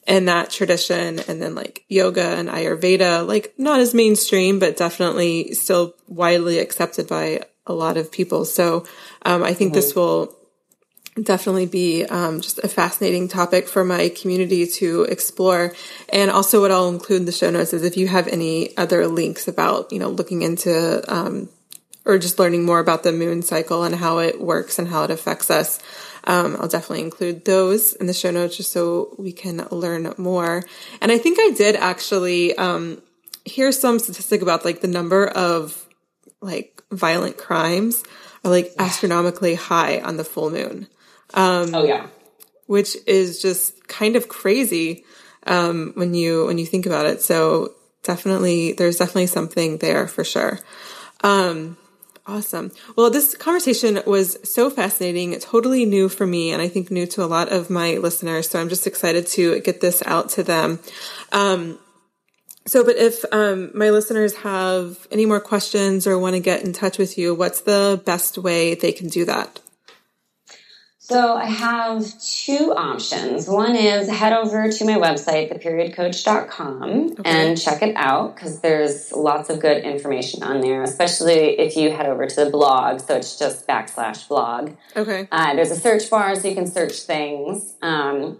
and 0.09 0.27
that 0.27 0.51
tradition 0.51 1.21
and 1.29 1.41
then 1.41 1.55
like 1.55 1.85
yoga 1.89 2.37
and 2.39 2.49
ayurveda 2.49 3.27
like 3.27 3.53
not 3.59 3.79
as 3.79 3.95
mainstream 3.95 4.59
but 4.59 4.77
definitely 4.77 5.53
still 5.53 5.95
widely 6.09 6.59
accepted 6.59 7.07
by 7.07 7.41
a 7.67 7.75
lot 7.75 7.99
of 7.99 8.11
people. 8.11 8.45
So 8.47 8.87
um, 9.23 9.45
i 9.45 9.53
think 9.53 9.75
this 9.75 9.95
will 9.95 10.35
definitely 11.23 11.67
be 11.67 12.05
um, 12.05 12.41
just 12.41 12.59
a 12.61 12.69
fascinating 12.69 13.29
topic 13.29 13.69
for 13.69 13.85
my 13.85 14.09
community 14.09 14.67
to 14.67 15.03
explore. 15.03 15.75
And 16.09 16.31
also 16.31 16.61
what 16.61 16.71
i'll 16.71 16.89
include 16.89 17.21
in 17.21 17.27
the 17.27 17.33
show 17.33 17.51
notes 17.51 17.75
is 17.75 17.85
if 17.85 17.97
you 17.97 18.09
have 18.09 18.29
any 18.29 18.77
other 18.77 19.07
links 19.07 19.47
about 19.47 19.93
you 19.93 19.99
know 19.99 20.09
looking 20.09 20.43
into 20.43 21.05
um, 21.15 21.51
or 22.09 22.19
just 22.19 22.41
learning 22.41 22.65
more 22.65 22.81
about 22.81 23.05
the 23.05 23.13
moon 23.13 23.43
cycle 23.43 23.85
and 23.85 23.95
how 23.95 24.19
it 24.19 24.41
works 24.41 24.79
and 24.79 24.89
how 24.89 25.05
it 25.05 25.11
affects 25.11 25.51
us 25.51 25.79
um, 26.29 26.59
I'll 26.61 26.69
definitely 26.69 27.05
include 27.05 27.47
those 27.47 27.95
in 27.95 28.07
the 28.07 28.13
show 28.13 28.31
notes 28.31 28.59
just 28.59 28.71
so 28.71 29.15
we 29.19 29.33
can 29.33 29.67
learn 29.71 30.13
more. 30.19 30.63
And 31.01 31.11
I 31.11 31.17
think 31.17 31.39
I 31.41 31.55
did 31.57 31.75
actually 31.75 32.55
um, 32.57 33.01
hear 33.47 33.73
some 33.73 33.99
statistic 33.99 34.43
about 34.43 34.65
like 34.65 34.83
the 34.83 34.89
number 34.89 35.27
of 35.27 35.87
like 36.43 36.83
violent 36.93 37.39
crimes 37.39 38.05
are 38.45 38.51
like 38.51 38.73
astronomically 38.79 39.55
high 39.55 40.01
on 40.01 40.19
the 40.19 40.25
full 40.25 40.51
moon, 40.51 40.87
oh, 41.33 41.85
yeah. 41.85 42.07
which 42.67 42.95
is 43.07 43.41
just 43.41 43.89
kind 43.89 44.15
of 44.15 44.29
crazy 44.29 45.05
um, 45.47 45.93
when 45.95 46.13
you 46.13 46.45
when 46.45 46.59
you 46.59 46.67
think 46.67 46.85
about 46.85 47.07
it. 47.07 47.23
So 47.23 47.75
definitely, 48.03 48.75
there's 48.75 48.99
definitely 48.99 49.29
something 49.29 49.79
there 49.79 50.07
for 50.07 50.25
sure. 50.25 50.59
Um, 51.23 51.79
Awesome. 52.29 52.73
Well, 52.95 53.09
this 53.09 53.35
conversation 53.35 54.03
was 54.07 54.37
so 54.45 54.69
fascinating, 54.69 55.39
totally 55.41 55.87
new 55.87 56.11
for 56.11 56.27
me, 56.27 56.53
and 56.53 56.61
I 56.61 56.69
think 56.69 56.91
new 56.91 57.07
to 57.07 57.25
a 57.25 57.27
lot 57.27 57.51
of 57.51 57.71
my 57.71 57.97
listeners. 57.97 58.51
So 58.51 58.61
I'm 58.61 58.69
just 58.69 58.87
excited 58.87 59.27
to 59.29 59.61
get 59.61 59.81
this 59.81 60.03
out 60.05 60.29
to 60.31 60.43
them. 60.43 60.79
Um, 61.33 61.79
so, 62.67 62.85
but 62.85 62.97
if 62.97 63.25
um, 63.33 63.71
my 63.73 63.89
listeners 63.89 64.35
have 64.37 65.09
any 65.11 65.25
more 65.25 65.41
questions 65.41 66.07
or 66.07 66.19
want 66.19 66.35
to 66.35 66.41
get 66.41 66.63
in 66.63 66.75
touch 66.75 66.99
with 66.99 67.17
you, 67.17 67.35
what's 67.35 67.63
the 67.63 67.99
best 68.05 68.37
way 68.37 68.75
they 68.75 68.93
can 68.93 69.09
do 69.09 69.25
that? 69.25 69.61
So 71.09 71.37
I 71.37 71.47
have 71.47 72.21
two 72.21 72.75
options. 72.77 73.49
One 73.49 73.75
is 73.75 74.11
head 74.11 74.35
over 74.35 74.71
to 74.71 74.85
my 74.85 74.97
website, 74.97 75.51
theperiodcoach.com, 75.51 77.15
and 77.25 77.59
check 77.59 77.81
it 77.81 77.97
out 77.97 78.35
because 78.35 78.61
there's 78.61 79.11
lots 79.13 79.49
of 79.49 79.59
good 79.59 79.85
information 79.85 80.43
on 80.43 80.61
there, 80.61 80.83
especially 80.83 81.59
if 81.59 81.79
you 81.79 81.91
head 81.91 82.05
over 82.05 82.27
to 82.27 82.45
the 82.45 82.51
blog. 82.51 83.01
So 83.01 83.17
it's 83.17 83.39
just 83.39 83.67
backslash 83.67 84.29
blog. 84.29 84.73
Okay. 84.95 85.27
Uh, 85.33 85.55
there's 85.55 85.71
a 85.71 85.77
search 85.77 86.11
bar 86.11 86.37
so 86.37 86.47
you 86.47 86.55
can 86.55 86.67
search 86.67 87.01
things. 87.01 87.75
Um, 87.81 88.39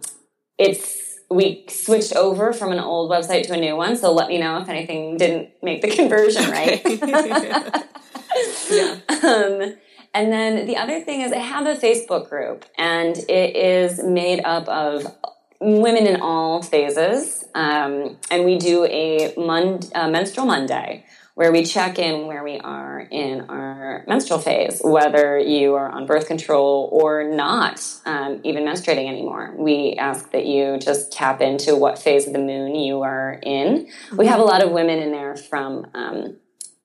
it's 0.59 1.21
we 1.31 1.65
switched 1.71 2.15
over 2.17 2.53
from 2.53 2.73
an 2.73 2.81
old 2.81 3.11
website 3.11 3.47
to 3.47 3.55
a 3.55 3.57
new 3.57 3.77
one, 3.77 3.97
so 3.97 4.13
let 4.13 4.29
me 4.29 4.37
know 4.37 4.59
if 4.61 4.69
anything 4.69 5.17
didn't 5.17 5.49
make 5.63 5.81
the 5.81 5.89
conversion 5.97 6.51
right. 6.51 6.85
um, 9.25 9.75
and 10.15 10.33
then 10.33 10.67
the 10.67 10.77
other 10.77 11.01
thing 11.01 11.21
is 11.21 11.33
I 11.33 11.39
have 11.39 11.67
a 11.67 11.75
Facebook 11.75 12.29
group, 12.29 12.65
and 12.77 13.17
it 13.17 13.57
is 13.57 14.03
made 14.03 14.45
up 14.45 14.69
of 14.69 15.07
women 15.61 16.07
in 16.07 16.21
all 16.21 16.63
phases, 16.63 17.45
um, 17.55 18.17
and 18.31 18.45
we 18.45 18.59
do 18.59 18.85
a 18.85 19.35
mon- 19.37 19.81
uh, 19.95 20.09
menstrual 20.09 20.47
Monday 20.47 21.05
where 21.39 21.53
we 21.53 21.63
check 21.63 22.01
in 22.01 22.27
where 22.27 22.43
we 22.43 22.59
are 22.59 23.07
in 23.13 23.43
our 23.43 24.03
menstrual 24.09 24.41
phase, 24.41 24.81
whether 24.83 25.39
you 25.39 25.73
are 25.75 25.89
on 25.89 26.05
birth 26.05 26.27
control 26.27 26.89
or 26.91 27.23
not 27.23 27.81
um, 28.07 28.41
even 28.43 28.65
menstruating 28.65 29.07
anymore. 29.07 29.55
We 29.57 29.95
ask 30.01 30.33
that 30.33 30.47
you 30.47 30.79
just 30.79 31.13
tap 31.13 31.41
into 31.41 31.77
what 31.77 31.97
phase 31.97 32.27
of 32.27 32.33
the 32.33 32.41
moon 32.41 32.75
you 32.75 33.03
are 33.03 33.39
in. 33.41 33.87
We 34.17 34.27
have 34.27 34.41
a 34.41 34.43
lot 34.43 34.65
of 34.65 34.73
women 34.73 34.99
in 34.99 35.13
there 35.13 35.37
from 35.37 35.87
um, 35.95 36.39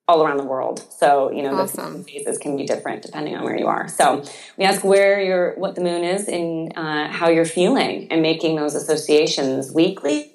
all 0.08 0.24
around 0.24 0.38
the 0.38 0.43
world. 0.43 0.84
So, 0.99 1.32
you 1.32 1.41
know, 1.43 1.56
Awesome. 1.56 1.99
the 1.99 2.04
phases 2.04 2.38
can 2.38 2.58
be 2.58 2.66
different 2.66 3.04
depending 3.04 3.36
on 3.36 3.43
where 3.43 3.58
you 3.58 3.68
are. 3.68 3.88
So 3.88 4.24
we 4.58 4.66
ask 4.66 4.84
where 4.84 5.22
you're, 5.22 5.56
what 5.56 5.76
the 5.76 5.82
moon 5.82 6.04
is 6.04 6.28
and 6.28 6.74
uh, 6.76 7.08
how 7.08 7.30
you're 7.30 7.45
feeling 7.45 8.08
and 8.12 8.22
making 8.22 8.58
those 8.58 8.76
associations 8.76 9.72
weekly. 9.72 10.30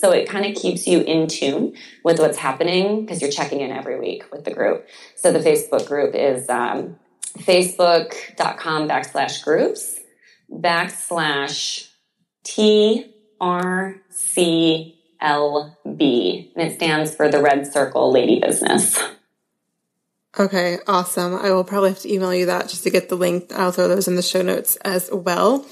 So 0.00 0.12
it 0.12 0.28
kind 0.28 0.46
of 0.46 0.54
keeps 0.54 0.86
you 0.86 1.00
in 1.00 1.26
tune 1.26 1.74
with 2.04 2.20
what's 2.20 2.38
happening 2.38 3.00
because 3.00 3.20
you're 3.20 3.32
checking 3.32 3.60
in 3.60 3.72
every 3.72 3.98
week 3.98 4.22
with 4.30 4.44
the 4.44 4.52
group. 4.52 4.86
So 5.16 5.32
the 5.32 5.40
Facebook 5.40 5.88
group 5.88 6.14
is 6.14 6.48
um, 6.48 6.96
facebook.com 7.38 8.88
backslash 8.88 9.42
groups 9.42 9.98
backslash 10.50 11.88
TRCLB. 15.26 16.52
And 16.54 16.70
it 16.70 16.74
stands 16.76 17.14
for 17.14 17.28
the 17.28 17.42
Red 17.42 17.70
Circle 17.72 18.12
Lady 18.12 18.40
Business. 18.40 18.98
Okay, 20.38 20.78
awesome. 20.86 21.34
I 21.34 21.50
will 21.50 21.64
probably 21.64 21.90
have 21.90 22.00
to 22.00 22.12
email 22.12 22.34
you 22.34 22.46
that 22.46 22.68
just 22.68 22.82
to 22.82 22.90
get 22.90 23.08
the 23.08 23.16
link. 23.16 23.52
I'll 23.54 23.72
throw 23.72 23.88
those 23.88 24.06
in 24.06 24.16
the 24.16 24.22
show 24.22 24.42
notes 24.42 24.76
as 24.84 25.08
well. 25.10 25.64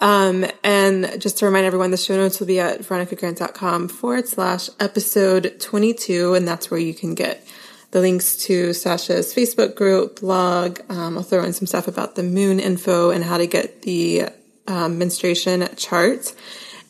Um, 0.00 0.44
and 0.62 1.18
just 1.18 1.38
to 1.38 1.46
remind 1.46 1.64
everyone, 1.64 1.90
the 1.90 1.96
show 1.96 2.14
notes 2.14 2.38
will 2.38 2.46
be 2.46 2.60
at 2.60 2.80
veronicagrant.com 2.80 3.88
forward 3.88 4.28
slash 4.28 4.68
episode 4.78 5.58
22. 5.60 6.34
And 6.34 6.46
that's 6.46 6.70
where 6.70 6.78
you 6.78 6.92
can 6.92 7.14
get 7.14 7.46
the 7.92 8.00
links 8.00 8.36
to 8.36 8.70
Stasha's 8.70 9.34
Facebook 9.34 9.74
group, 9.74 10.20
blog. 10.20 10.80
Um, 10.90 11.16
I'll 11.16 11.24
throw 11.24 11.44
in 11.44 11.54
some 11.54 11.66
stuff 11.66 11.88
about 11.88 12.16
the 12.16 12.22
moon 12.22 12.60
info 12.60 13.10
and 13.10 13.24
how 13.24 13.38
to 13.38 13.46
get 13.46 13.80
the 13.82 14.28
um, 14.66 14.98
menstruation 14.98 15.66
chart. 15.76 16.34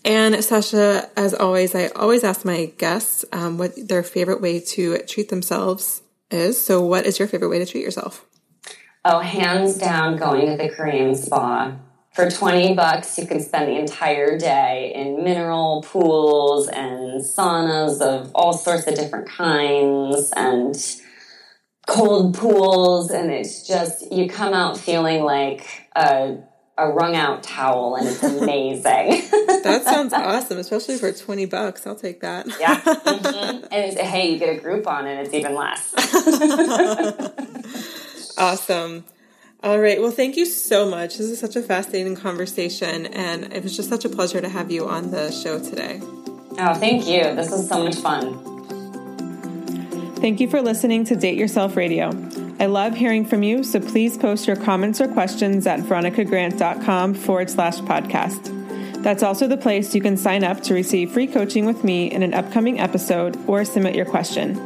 And 0.07 0.37
Stasha, 0.37 1.11
as 1.17 1.35
always, 1.35 1.75
I 1.75 1.89
always 1.89 2.23
ask 2.23 2.45
my 2.45 2.67
guests 2.79 3.25
um, 3.33 3.59
what 3.59 3.73
their 3.77 4.05
favorite 4.05 4.41
way 4.41 4.61
to 4.61 4.99
treat 4.99 5.31
themselves 5.31 6.01
is. 6.31 6.65
So, 6.65 6.81
what 6.81 7.07
is 7.07 7.19
your 7.19 7.27
favorite 7.27 7.49
way 7.49 7.59
to 7.59 7.67
treat 7.67 7.83
yourself? 7.83 8.25
Oh, 9.05 9.19
hands 9.19 9.77
down, 9.77 10.17
going 10.17 10.47
to 10.47 10.57
the 10.57 10.69
Korean 10.69 11.17
spa. 11.17 11.77
For 12.13 12.31
20 12.31 12.75
bucks, 12.75 13.19
you 13.19 13.27
can 13.27 13.41
spend 13.41 13.69
the 13.69 13.79
entire 13.79 14.39
day 14.39 14.93
in 14.95 15.25
mineral 15.25 15.83
pools 15.83 16.69
and 16.69 17.21
saunas 17.21 18.01
of 18.01 18.31
all 18.33 18.53
sorts 18.53 18.87
of 18.87 18.95
different 18.95 19.29
kinds 19.29 20.33
and 20.37 20.77
cold 21.87 22.35
pools. 22.39 23.11
And 23.11 23.31
it's 23.33 23.67
just, 23.67 24.11
you 24.13 24.29
come 24.29 24.55
out 24.55 24.79
feeling 24.79 25.25
like 25.25 25.69
a, 25.95 26.39
a 26.79 26.91
wrung 26.91 27.16
out 27.16 27.43
towel, 27.43 27.97
and 27.97 28.07
it's 28.07 28.22
amazing. 28.22 29.22
That 29.66 29.83
sounds 29.83 30.12
awesome, 30.14 30.59
especially 30.59 30.97
for 30.97 31.11
20 31.11 31.47
bucks. 31.47 31.87
I'll 31.89 31.97
take 31.97 32.20
that. 32.20 32.47
yeah. 32.61 32.81
Mhm. 32.85 33.62
And 33.72 33.85
it's, 33.85 34.01
hey, 34.01 34.31
you 34.31 34.39
get 34.39 34.57
a 34.57 34.61
Groupon, 34.62 35.05
and 35.07 35.27
it's 35.27 35.35
even 35.35 35.55
less. 35.57 35.93
Awesome. 38.39 39.05
All 39.64 39.81
right. 39.81 40.01
Well, 40.01 40.11
thank 40.12 40.37
you 40.37 40.45
so 40.47 40.89
much. 40.89 41.16
This 41.18 41.29
is 41.31 41.41
such 41.41 41.57
a 41.57 41.62
fascinating 41.62 42.14
conversation, 42.14 43.07
and 43.07 43.53
it 43.53 43.62
was 43.64 43.74
just 43.74 43.89
such 43.89 44.05
a 44.05 44.09
pleasure 44.09 44.41
to 44.41 44.49
have 44.49 44.70
you 44.70 44.87
on 44.87 45.11
the 45.11 45.33
show 45.33 45.59
today. 45.59 46.01
Oh, 46.03 46.74
thank 46.74 47.09
you. 47.09 47.22
This 47.35 47.51
was 47.51 47.68
so 47.68 47.83
much 47.83 47.97
fun. 47.97 48.39
Thank 50.16 50.39
you 50.41 50.49
for 50.49 50.62
listening 50.62 51.05
to 51.07 51.16
Date 51.16 51.37
Yourself 51.39 51.77
Radio. 51.77 52.11
I 52.59 52.67
love 52.67 52.95
hearing 52.95 53.27
from 53.27 53.43
you, 53.43 53.63
so 53.63 53.81
please 53.81 54.17
post 54.17 54.47
your 54.47 54.57
comments 54.57 55.01
or 55.01 55.09
questions 55.09 55.67
at 55.67 55.81
veronicagrant.com 55.81 57.15
forward 57.15 57.51
slash 57.51 57.79
podcast. 57.81 58.53
That's 59.03 59.23
also 59.23 59.47
the 59.47 59.59
place 59.59 59.95
you 59.95 60.01
can 60.01 60.17
sign 60.17 60.43
up 60.43 60.63
to 60.63 60.75
receive 60.75 61.13
free 61.13 61.27
coaching 61.27 61.67
with 61.67 61.85
me 61.85 62.11
in 62.11 62.23
an 62.23 62.33
upcoming 62.33 62.81
episode 62.81 63.39
or 63.47 63.65
submit 63.65 63.95
your 63.95 64.07
question. 64.07 64.59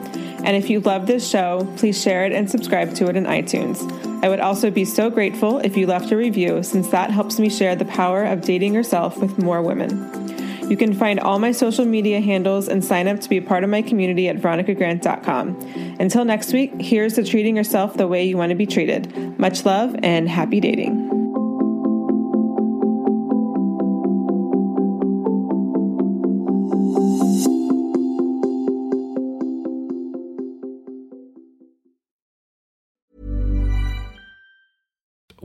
And 0.45 0.57
if 0.57 0.71
you 0.71 0.81
love 0.81 1.07
this 1.07 1.29
show, 1.29 1.71
please 1.77 2.01
share 2.01 2.25
it 2.25 2.33
and 2.33 2.49
subscribe 2.49 2.95
to 2.95 3.09
it 3.09 3.17
in 3.17 3.25
iTunes. 3.25 3.83
I 4.25 4.29
would 4.29 4.41
also 4.41 4.71
be 4.71 4.85
so 4.85 5.11
grateful 5.11 5.59
if 5.59 5.77
you 5.77 5.87
left 5.87 6.13
a 6.13 6.17
review, 6.17 6.63
since 6.63 6.89
that 6.91 7.11
helps 7.11 7.41
me 7.41 7.51
share 7.51 7.75
the 7.75 7.85
power 7.87 8.25
of 8.25 8.43
dating 8.43 8.73
yourself 8.73 9.19
with 9.19 9.37
more 9.37 9.63
women. 9.63 10.39
You 10.71 10.77
can 10.77 10.95
find 10.95 11.19
all 11.19 11.41
my 11.41 11.51
social 11.51 11.85
media 11.85 12.21
handles 12.21 12.69
and 12.69 12.85
sign 12.85 13.09
up 13.09 13.21
to 13.21 13.29
be 13.29 13.39
a 13.39 13.43
part 13.43 13.65
of 13.65 13.71
my 13.71 13.83
community 13.83 14.29
at 14.29 14.37
veronicagrant.com. 14.37 15.97
Until 15.99 16.25
next 16.25 16.53
week, 16.53 16.73
here's 16.81 17.15
to 17.15 17.25
treating 17.25 17.57
yourself 17.57 17.95
the 17.95 18.07
way 18.07 18.25
you 18.25 18.37
want 18.37 18.51
to 18.51 18.57
be 18.57 18.67
treated. 18.67 19.37
Much 19.39 19.65
love 19.67 19.97
and 20.03 20.29
happy 20.29 20.61
dating. 20.61 21.20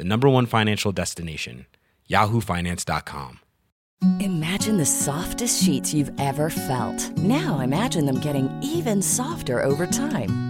the 0.00 0.04
number 0.04 0.30
one 0.30 0.46
financial 0.46 0.92
destination, 0.92 1.66
yahoofinance.com. 2.08 3.40
Imagine 4.20 4.78
the 4.78 4.86
softest 4.86 5.62
sheets 5.62 5.92
you've 5.92 6.18
ever 6.18 6.48
felt. 6.48 7.18
Now 7.18 7.60
imagine 7.60 8.06
them 8.06 8.18
getting 8.18 8.48
even 8.62 9.02
softer 9.02 9.62
over 9.62 9.86
time. 9.86 10.49